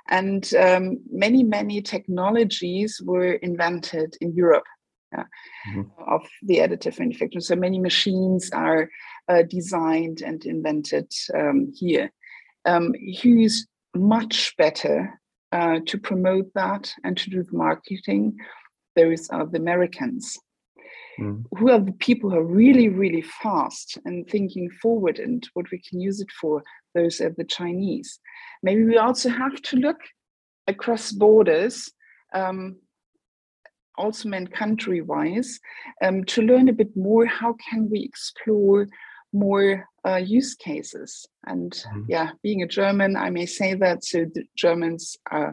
And 0.08 0.52
um, 0.54 0.98
many, 1.10 1.42
many 1.42 1.80
technologies 1.80 3.00
were 3.04 3.34
invented 3.34 4.16
in 4.20 4.34
Europe. 4.34 4.64
Yeah, 5.12 5.24
mm-hmm. 5.68 5.82
of 6.06 6.26
the 6.42 6.58
additive 6.58 6.98
manufacturing. 6.98 7.42
So 7.42 7.56
many 7.56 7.78
machines 7.78 8.50
are 8.52 8.88
uh, 9.28 9.42
designed 9.42 10.22
and 10.22 10.44
invented 10.44 11.12
um, 11.34 11.72
here. 11.74 12.10
Um, 12.64 12.94
who's 13.22 13.66
much 13.94 14.56
better 14.56 15.20
uh, 15.52 15.80
to 15.86 15.98
promote 15.98 16.52
that 16.54 16.92
and 17.04 17.16
to 17.18 17.30
do 17.30 17.42
the 17.42 17.56
marketing? 17.56 18.36
Those 18.96 19.28
are 19.30 19.46
the 19.46 19.58
Americans. 19.58 20.38
Mm. 21.18 21.44
Who 21.58 21.70
are 21.70 21.78
the 21.78 21.92
people 21.92 22.30
who 22.30 22.36
are 22.36 22.44
really, 22.44 22.88
really 22.88 23.22
fast 23.22 23.98
and 24.04 24.28
thinking 24.28 24.70
forward 24.70 25.18
and 25.18 25.46
what 25.54 25.70
we 25.70 25.78
can 25.78 26.00
use 26.00 26.20
it 26.20 26.30
for? 26.40 26.62
Those 26.94 27.20
are 27.20 27.34
the 27.36 27.44
Chinese. 27.44 28.18
Maybe 28.62 28.84
we 28.84 28.96
also 28.96 29.28
have 29.28 29.60
to 29.62 29.76
look 29.76 29.98
across 30.68 31.12
borders, 31.12 31.90
um, 32.34 32.76
also 33.98 34.28
meant 34.28 34.52
country 34.52 35.00
wise, 35.00 35.60
um, 36.02 36.24
to 36.24 36.42
learn 36.42 36.68
a 36.68 36.72
bit 36.72 36.96
more 36.96 37.26
how 37.26 37.54
can 37.54 37.88
we 37.90 38.00
explore 38.00 38.86
more 39.32 39.88
uh, 40.06 40.16
use 40.16 40.54
cases. 40.54 41.26
And 41.46 41.72
mm. 41.72 42.04
yeah, 42.08 42.32
being 42.42 42.62
a 42.62 42.66
German, 42.66 43.16
I 43.16 43.30
may 43.30 43.46
say 43.46 43.74
that. 43.74 44.04
So 44.04 44.26
the 44.34 44.44
Germans 44.56 45.16
uh, 45.30 45.52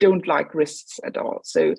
don't 0.00 0.26
like 0.26 0.54
risks 0.54 0.98
at 1.04 1.16
all. 1.16 1.40
So 1.44 1.74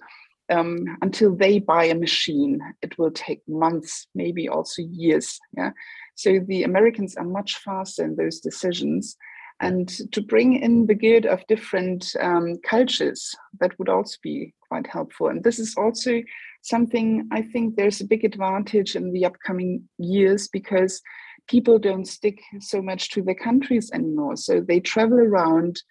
um, 0.49 0.86
until 1.01 1.36
they 1.36 1.60
buy 1.60 1.86
a 1.86 1.95
machine, 1.95 2.62
it 2.82 2.97
will 2.97 3.12
take 3.12 3.41
months, 3.47 4.08
maybe 4.14 4.47
also 4.47 4.82
years. 4.82 5.39
Yeah. 5.58 5.72
So 6.16 6.39
the 6.39 6.64
Americans 6.64 7.16
are 7.16 7.26
much 7.26 7.58
faster 7.58 8.06
in 8.06 8.16
those 8.16 8.39
decisions. 8.39 9.18
And 9.60 9.88
to 10.12 10.22
bring 10.22 10.56
in 10.56 10.88
the 10.88 10.95
good 10.95 11.26
of 11.26 11.47
different 11.47 12.16
um, 12.20 12.58
cultures, 12.64 13.34
that 13.60 13.78
would 13.80 13.89
also 13.89 14.18
be 14.22 14.54
quite 14.68 14.88
helpful. 14.88 15.28
And 15.28 15.43
this 15.43 15.60
is 15.60 15.76
also 15.78 16.22
something 16.64 17.28
I 17.32 17.41
think 17.41 17.76
there's 17.76 18.01
a 18.01 18.06
big 18.06 18.26
advantage 18.26 18.95
in 18.95 19.14
the 19.14 19.26
upcoming 19.26 19.88
years 19.97 20.47
because 20.47 21.01
people 21.47 21.78
don't 21.80 22.06
stick 22.06 22.41
so 22.60 22.82
much 22.82 23.12
to 23.12 23.22
their 23.22 23.36
countries 23.36 23.91
anymore. 23.93 24.36
So 24.36 24.62
they 24.62 24.80
travel 24.80 25.20
around, 25.20 25.82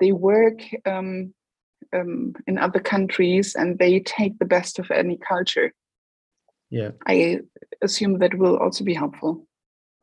they 0.00 0.12
work 0.12 0.60
um, 0.86 1.34
um, 1.94 2.34
in 2.46 2.58
other 2.58 2.80
countries, 2.80 3.54
and 3.54 3.78
they 3.78 4.00
take 4.00 4.38
the 4.38 4.46
best 4.46 4.78
of 4.78 4.90
any 4.90 5.18
culture. 5.18 5.72
Yeah, 6.70 6.92
I 7.06 7.40
assume 7.82 8.18
that 8.18 8.34
will 8.34 8.56
also 8.56 8.82
be 8.84 8.94
helpful. 8.94 9.46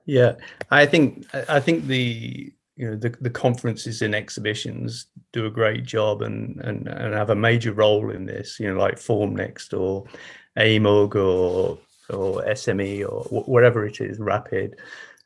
Yeah, 0.05 0.35
I 0.69 0.85
think 0.85 1.25
I 1.33 1.59
think 1.59 1.85
the 1.85 2.53
you 2.79 2.89
know 2.89 2.95
the, 2.95 3.13
the 3.19 3.29
conferences 3.29 4.01
and 4.01 4.15
exhibitions 4.15 5.07
do 5.33 5.45
a 5.45 5.51
great 5.51 5.83
job 5.83 6.21
and, 6.21 6.61
and 6.61 6.87
and 6.87 7.13
have 7.13 7.29
a 7.29 7.35
major 7.35 7.73
role 7.73 8.09
in 8.09 8.25
this. 8.25 8.57
You 8.57 8.73
know, 8.73 8.79
like 8.79 8.95
Formnext 8.95 9.77
or 9.77 10.05
AMUG 10.57 11.15
or 11.15 11.77
or 12.09 12.41
SME 12.45 13.01
or 13.01 13.23
whatever 13.41 13.85
it 13.85 13.99
is, 13.99 14.17
Rapid. 14.17 14.77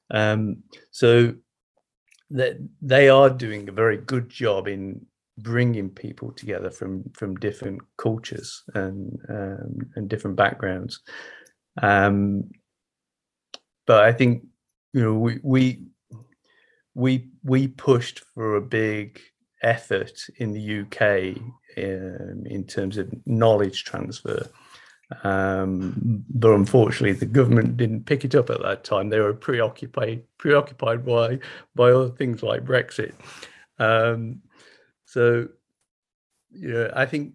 Um, 0.10 0.64
so 0.90 1.36
that 2.32 2.58
they 2.82 3.08
are 3.08 3.30
doing 3.30 3.70
a 3.70 3.72
very 3.72 3.98
good 3.98 4.30
job 4.30 4.68
in 4.68 5.06
bringing 5.38 5.92
people 5.92 6.32
together 6.32 6.72
from 6.72 7.04
from 7.14 7.36
different 7.36 7.82
cultures 7.98 8.64
and 8.74 9.20
um, 9.30 9.78
and 9.96 10.10
different 10.10 10.38
backgrounds. 10.38 11.02
Um, 11.80 12.50
but 13.86 14.04
I 14.04 14.12
think 14.12 14.44
you 14.92 15.04
know 15.04 15.14
we 15.14 15.40
we 15.44 15.93
we 16.96 17.30
we 17.44 17.68
pushed 17.68 18.20
for 18.34 18.56
a 18.56 18.62
big 18.62 19.20
effort 19.62 20.22
in 20.38 20.52
the 20.52 20.82
UK 20.82 21.38
um, 21.78 22.44
in 22.46 22.66
terms 22.68 22.98
of 22.98 23.14
knowledge 23.26 23.84
transfer. 23.84 24.48
Um, 25.24 26.24
but 26.30 26.54
unfortunately, 26.54 27.14
the 27.14 27.26
government 27.26 27.78
didn't 27.78 28.06
pick 28.06 28.26
it 28.26 28.36
up 28.36 28.50
at 28.50 28.62
that 28.62 28.84
time. 28.84 29.10
They 29.10 29.20
were 29.20 29.34
preoccupied 29.34 30.24
preoccupied 30.38 31.06
by 31.06 31.40
by 31.76 31.92
other 31.92 32.10
things 32.10 32.42
like 32.42 32.66
Brexit. 32.66 33.14
Um, 33.80 34.42
so, 35.06 35.48
you 36.52 36.74
know, 36.74 36.92
I 36.96 37.06
think, 37.06 37.34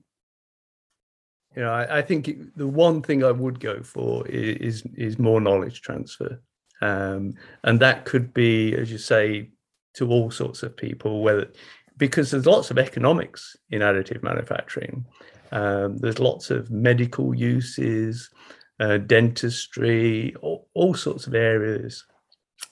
you 1.54 1.62
know, 1.62 1.70
I, 1.70 1.98
I 1.98 2.02
think 2.02 2.30
the 2.56 2.66
one 2.66 3.02
thing 3.02 3.22
I 3.22 3.32
would 3.32 3.60
go 3.60 3.82
for 3.82 4.26
is 4.26 4.82
is 4.94 5.18
more 5.18 5.40
knowledge 5.40 5.82
transfer, 5.82 6.40
um, 6.80 7.34
and 7.64 7.80
that 7.80 8.04
could 8.04 8.32
be, 8.32 8.74
as 8.74 8.90
you 8.90 8.98
say, 8.98 9.50
to 9.94 10.10
all 10.10 10.30
sorts 10.30 10.62
of 10.62 10.76
people. 10.76 11.22
Whether 11.22 11.48
because 11.98 12.30
there's 12.30 12.46
lots 12.46 12.70
of 12.70 12.78
economics 12.78 13.56
in 13.70 13.82
additive 13.82 14.22
manufacturing. 14.22 15.04
Um, 15.50 15.98
there's 15.98 16.20
lots 16.20 16.50
of 16.50 16.70
medical 16.70 17.34
uses, 17.34 18.30
uh, 18.80 18.98
dentistry, 18.98 20.34
all, 20.40 20.68
all, 20.74 20.94
sorts 20.94 21.26
of 21.26 21.34
areas, 21.34 22.04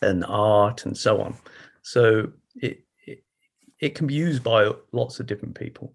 and 0.01 0.25
art 0.27 0.87
and 0.87 0.97
so 0.97 1.21
on. 1.21 1.37
So 1.83 2.33
it, 2.57 2.85
it, 3.07 3.25
it 3.81 3.95
can 3.95 4.07
be 4.07 4.15
used 4.15 4.43
by 4.43 4.71
lots 4.93 5.19
of 5.19 5.27
different 5.27 5.59
people. 5.59 5.95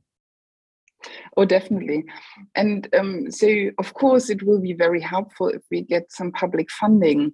Oh, 1.38 1.46
definitely. 1.46 2.04
And 2.56 2.88
um, 2.94 3.32
so, 3.32 3.48
of 3.80 3.94
course, 3.94 4.30
it 4.30 4.44
will 4.44 4.60
be 4.60 4.74
very 4.74 5.02
helpful 5.02 5.48
if 5.48 5.62
we 5.72 5.82
get 5.82 6.12
some 6.12 6.32
public 6.32 6.70
funding 6.70 7.34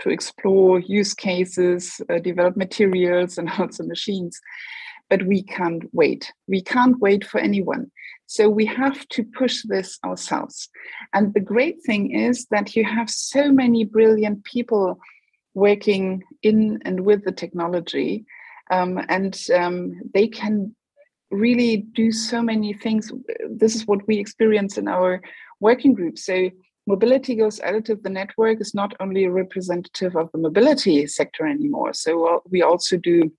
to 0.00 0.10
explore 0.10 0.80
use 0.80 1.14
cases, 1.14 2.00
uh, 2.10 2.18
develop 2.18 2.56
materials, 2.56 3.38
and 3.38 3.50
also 3.58 3.84
machines. 3.84 4.40
But 5.08 5.26
we 5.26 5.42
can't 5.42 5.84
wait. 5.92 6.32
We 6.48 6.62
can't 6.62 6.98
wait 6.98 7.24
for 7.24 7.38
anyone. 7.38 7.90
So 8.26 8.48
we 8.48 8.66
have 8.66 9.06
to 9.10 9.22
push 9.22 9.62
this 9.62 9.98
ourselves. 10.04 10.68
And 11.12 11.32
the 11.32 11.40
great 11.40 11.76
thing 11.86 12.10
is 12.10 12.46
that 12.50 12.74
you 12.74 12.84
have 12.84 13.08
so 13.08 13.52
many 13.52 13.84
brilliant 13.84 14.44
people 14.44 14.98
working 15.54 16.22
in 16.42 16.80
and 16.84 17.00
with 17.00 17.24
the 17.24 17.32
technology, 17.32 18.26
um, 18.70 19.00
and 19.08 19.40
um, 19.54 20.00
they 20.12 20.26
can 20.26 20.74
really 21.30 21.78
do 21.78 22.12
so 22.12 22.42
many 22.42 22.72
things. 22.72 23.10
This 23.48 23.74
is 23.74 23.86
what 23.86 24.06
we 24.06 24.18
experience 24.18 24.76
in 24.76 24.88
our 24.88 25.22
working 25.60 25.94
group. 25.94 26.18
So 26.18 26.50
mobility 26.86 27.34
goes 27.34 27.60
additive 27.60 28.02
the 28.02 28.10
network 28.10 28.60
is 28.60 28.74
not 28.74 28.94
only 29.00 29.26
representative 29.26 30.16
of 30.16 30.30
the 30.32 30.38
mobility 30.38 31.06
sector 31.06 31.46
anymore 31.46 31.92
so 31.92 32.26
uh, 32.26 32.38
we 32.50 32.62
also 32.62 32.96
do 32.96 33.30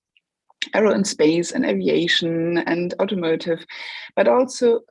aero 0.73 0.91
and 0.91 1.07
space 1.07 1.51
and 1.51 1.65
aviation 1.65 2.59
and 2.59 2.93
automotive, 2.99 3.65
but 4.15 4.27
also 4.27 4.81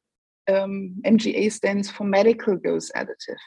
um, 0.49 0.95
MGA 1.05 1.53
stands 1.53 1.91
for 1.91 2.05
medical 2.05 2.57
goes 2.57 2.91
additive. 2.97 3.41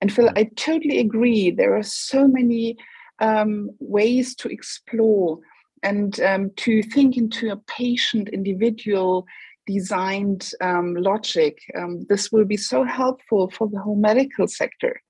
And 0.00 0.12
Phil, 0.12 0.30
I 0.36 0.50
totally 0.56 0.98
agree. 0.98 1.50
There 1.50 1.76
are 1.76 1.82
so 1.82 2.26
many 2.28 2.76
um, 3.20 3.70
ways 3.78 4.34
to 4.36 4.48
explore 4.48 5.38
and 5.82 6.20
um, 6.20 6.50
to 6.56 6.82
think 6.82 7.16
into 7.16 7.50
a 7.50 7.56
patient 7.56 8.28
individual 8.28 9.26
designed 9.66 10.50
um, 10.60 10.94
logic. 10.94 11.58
Um, 11.76 12.06
this 12.08 12.32
will 12.32 12.44
be 12.44 12.56
so 12.56 12.84
helpful 12.84 13.50
for 13.50 13.68
the 13.68 13.80
whole 13.80 13.96
medical 13.96 14.46
sector. 14.48 15.00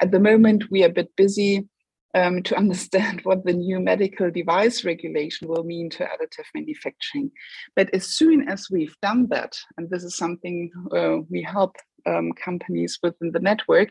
At 0.00 0.10
the 0.10 0.20
moment, 0.20 0.70
we 0.70 0.82
are 0.82 0.88
a 0.88 0.92
bit 0.92 1.14
busy 1.16 1.68
um, 2.14 2.42
to 2.44 2.56
understand 2.62 3.20
what 3.24 3.44
the 3.44 3.52
new 3.52 3.80
medical 3.80 4.30
device 4.30 4.84
regulation 4.84 5.48
will 5.48 5.64
mean 5.64 5.90
to 5.90 6.04
additive 6.04 6.46
manufacturing. 6.54 7.30
But 7.76 7.92
as 7.94 8.06
soon 8.06 8.48
as 8.48 8.68
we've 8.70 8.96
done 9.02 9.28
that, 9.28 9.56
and 9.76 9.90
this 9.90 10.04
is 10.04 10.16
something 10.16 10.70
uh, 10.94 11.18
we 11.30 11.42
help 11.42 11.76
um, 12.06 12.32
companies 12.32 12.98
within 13.02 13.32
the 13.32 13.40
network, 13.40 13.90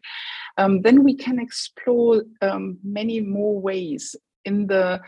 um, 0.58 0.82
then 0.82 1.04
we 1.04 1.16
can 1.16 1.40
explore 1.40 2.24
um, 2.42 2.78
many 2.84 3.20
more 3.20 3.60
ways 3.60 4.16
in 4.46 4.68
the 4.68 5.02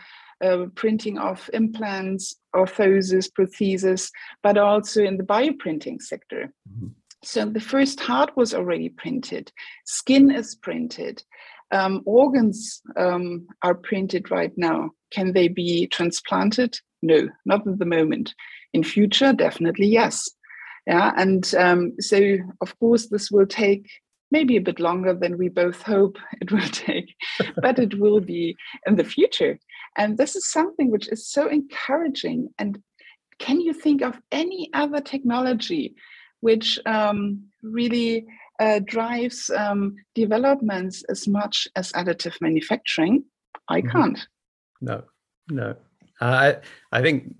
uh, 0.44 0.66
printing 0.74 1.18
of 1.18 1.48
implants, 1.52 2.36
orthoses, 2.54 3.30
prostheses, 3.30 4.10
but 4.42 4.58
also 4.58 5.02
in 5.02 5.16
the 5.16 5.24
bioprinting 5.24 6.00
sector. 6.00 6.52
Mm-hmm. 6.68 6.88
So 7.22 7.44
the 7.46 7.60
first 7.60 7.98
heart 8.00 8.36
was 8.36 8.54
already 8.54 8.88
printed, 8.88 9.50
skin 9.84 10.30
is 10.30 10.54
printed, 10.54 11.22
um, 11.72 12.02
organs 12.04 12.80
um, 12.96 13.46
are 13.62 13.74
printed 13.74 14.30
right 14.30 14.52
now. 14.56 14.90
Can 15.10 15.32
they 15.32 15.48
be 15.48 15.86
transplanted? 15.88 16.78
No, 17.02 17.28
not 17.44 17.66
at 17.66 17.78
the 17.78 17.84
moment. 17.84 18.34
In 18.72 18.84
future, 18.84 19.32
definitely 19.32 19.86
yes. 19.86 20.28
Yeah, 20.86 21.12
and 21.16 21.52
um, 21.56 21.94
so 21.98 22.38
of 22.60 22.78
course 22.78 23.08
this 23.08 23.30
will 23.30 23.46
take 23.46 23.88
maybe 24.30 24.56
a 24.56 24.60
bit 24.60 24.80
longer 24.80 25.14
than 25.14 25.38
we 25.38 25.48
both 25.48 25.82
hope 25.82 26.18
it 26.40 26.52
will 26.52 26.68
take, 26.68 27.14
but 27.60 27.78
it 27.78 27.98
will 27.98 28.20
be 28.20 28.56
in 28.86 28.96
the 28.96 29.04
future. 29.04 29.58
And 29.96 30.18
this 30.18 30.36
is 30.36 30.50
something 30.50 30.90
which 30.90 31.08
is 31.08 31.28
so 31.28 31.48
encouraging. 31.48 32.48
And 32.58 32.82
can 33.38 33.60
you 33.60 33.72
think 33.72 34.02
of 34.02 34.20
any 34.30 34.70
other 34.72 35.00
technology 35.00 35.94
which 36.40 36.78
um, 36.86 37.44
really 37.62 38.26
uh, 38.58 38.80
drives 38.84 39.50
um, 39.50 39.96
developments 40.14 41.04
as 41.08 41.28
much 41.28 41.68
as 41.76 41.92
additive 41.92 42.40
manufacturing, 42.40 43.24
I 43.68 43.80
mm-hmm. 43.80 43.90
can't. 43.90 44.26
No, 44.80 45.04
no. 45.50 45.76
I 46.20 46.56
I 46.92 47.02
think, 47.02 47.34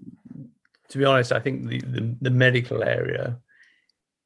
to 0.89 0.99
be 0.99 1.05
honest, 1.05 1.33
I 1.33 1.41
think 1.41 1.69
the, 1.69 1.81
the, 1.81 2.17
the 2.21 2.31
medical 2.31 2.83
area 2.83 3.39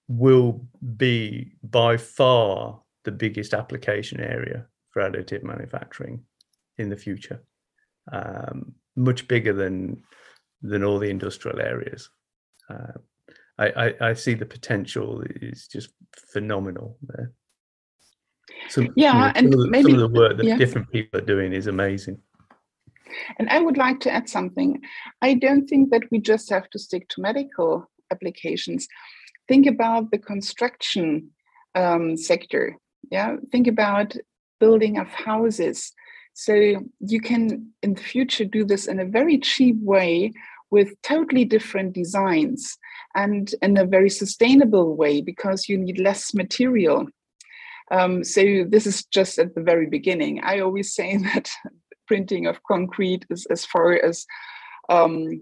will 0.08 0.66
be 0.96 1.52
by 1.62 1.96
far 1.96 2.80
the 3.04 3.12
biggest 3.12 3.54
application 3.54 4.20
area 4.20 4.66
for 4.90 5.02
additive 5.02 5.44
manufacturing 5.44 6.24
in 6.78 6.88
the 6.88 6.96
future, 6.96 7.40
um, 8.12 8.74
much 8.96 9.28
bigger 9.28 9.52
than 9.52 10.02
than 10.62 10.84
all 10.84 10.98
the 10.98 11.10
industrial 11.10 11.60
areas. 11.60 12.10
Uh, 12.68 12.92
I, 13.58 13.68
I, 13.68 13.94
I, 14.08 14.14
see 14.14 14.34
the 14.34 14.46
potential 14.46 15.22
is 15.40 15.66
just 15.66 15.90
phenomenal 16.32 16.98
there. 17.02 17.32
Some, 18.68 18.88
yeah, 18.94 19.12
you 19.12 19.18
know, 19.18 19.32
and 19.34 19.52
some 19.52 19.60
of, 19.60 19.64
the, 19.66 19.70
maybe, 19.70 19.92
some 19.92 20.00
of 20.00 20.12
the 20.12 20.20
work 20.20 20.36
that 20.36 20.46
yeah. 20.46 20.56
different 20.56 20.90
people 20.90 21.20
are 21.20 21.24
doing 21.24 21.52
is 21.52 21.66
amazing. 21.66 22.18
And 23.38 23.48
I 23.48 23.60
would 23.60 23.76
like 23.76 24.00
to 24.00 24.10
add 24.10 24.28
something. 24.28 24.80
I 25.22 25.34
don't 25.34 25.66
think 25.66 25.90
that 25.90 26.02
we 26.10 26.20
just 26.20 26.50
have 26.50 26.70
to 26.70 26.78
stick 26.78 27.08
to 27.08 27.20
medical 27.20 27.90
applications. 28.12 28.86
Think 29.48 29.66
about 29.66 30.10
the 30.10 30.18
construction 30.18 31.30
um, 31.74 32.16
sector. 32.16 32.76
Yeah, 33.10 33.36
think 33.50 33.66
about 33.66 34.14
building 34.60 34.98
of 34.98 35.08
houses. 35.08 35.92
So 36.34 36.54
you 37.00 37.20
can 37.20 37.72
in 37.82 37.94
the 37.94 38.02
future 38.02 38.44
do 38.44 38.64
this 38.64 38.86
in 38.86 39.00
a 39.00 39.04
very 39.04 39.38
cheap 39.38 39.76
way 39.80 40.32
with 40.70 41.00
totally 41.02 41.44
different 41.44 41.92
designs 41.92 42.78
and 43.14 43.52
in 43.60 43.76
a 43.76 43.84
very 43.84 44.10
sustainable 44.10 44.96
way 44.96 45.20
because 45.20 45.68
you 45.68 45.76
need 45.76 45.98
less 45.98 46.32
material. 46.32 47.06
Um, 47.90 48.22
so 48.22 48.64
this 48.68 48.86
is 48.86 49.04
just 49.04 49.38
at 49.38 49.54
the 49.54 49.62
very 49.62 49.86
beginning. 49.86 50.40
I 50.42 50.60
always 50.60 50.94
say 50.94 51.16
that 51.34 51.50
printing 52.06 52.46
of 52.46 52.62
concrete 52.62 53.26
is 53.30 53.46
as 53.50 53.64
far 53.64 53.92
as 53.92 54.26
um, 54.88 55.40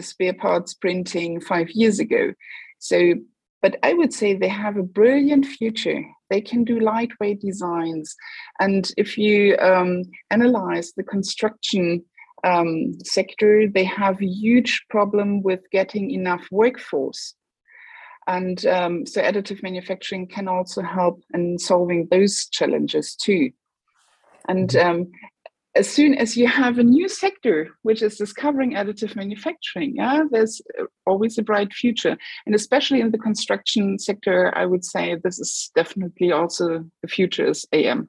spare 0.00 0.34
parts 0.34 0.74
printing 0.74 1.40
five 1.40 1.70
years 1.70 1.98
ago. 1.98 2.32
So, 2.78 3.14
but 3.62 3.76
I 3.82 3.94
would 3.94 4.12
say 4.12 4.34
they 4.34 4.48
have 4.48 4.76
a 4.76 4.82
brilliant 4.82 5.46
future. 5.46 6.04
They 6.34 6.40
can 6.40 6.64
do 6.64 6.80
lightweight 6.80 7.40
designs. 7.40 8.16
And 8.58 8.90
if 8.96 9.16
you 9.16 9.56
um, 9.58 10.02
analyze 10.32 10.92
the 10.96 11.04
construction 11.04 12.04
um, 12.42 12.98
sector, 13.04 13.68
they 13.68 13.84
have 13.84 14.20
a 14.20 14.26
huge 14.26 14.84
problem 14.90 15.44
with 15.44 15.60
getting 15.70 16.10
enough 16.10 16.44
workforce. 16.50 17.34
And 18.26 18.66
um, 18.66 19.06
so 19.06 19.22
additive 19.22 19.62
manufacturing 19.62 20.26
can 20.26 20.48
also 20.48 20.82
help 20.82 21.22
in 21.32 21.56
solving 21.56 22.08
those 22.10 22.48
challenges 22.50 23.14
too. 23.14 23.52
And 24.48 24.70
mm-hmm. 24.70 24.90
um, 24.90 25.12
as 25.76 25.90
soon 25.90 26.14
as 26.14 26.36
you 26.36 26.46
have 26.46 26.78
a 26.78 26.84
new 26.84 27.08
sector 27.08 27.68
which 27.82 28.02
is 28.02 28.16
discovering 28.16 28.74
additive 28.74 29.16
manufacturing, 29.16 29.94
yeah, 29.96 30.22
there's 30.30 30.62
always 31.06 31.36
a 31.36 31.42
bright 31.42 31.72
future. 31.72 32.16
And 32.46 32.54
especially 32.54 33.00
in 33.00 33.10
the 33.10 33.18
construction 33.18 33.98
sector, 33.98 34.56
I 34.56 34.66
would 34.66 34.84
say 34.84 35.16
this 35.16 35.38
is 35.38 35.70
definitely 35.74 36.30
also 36.30 36.84
the 37.02 37.08
future 37.08 37.46
is 37.46 37.66
AM. 37.72 38.08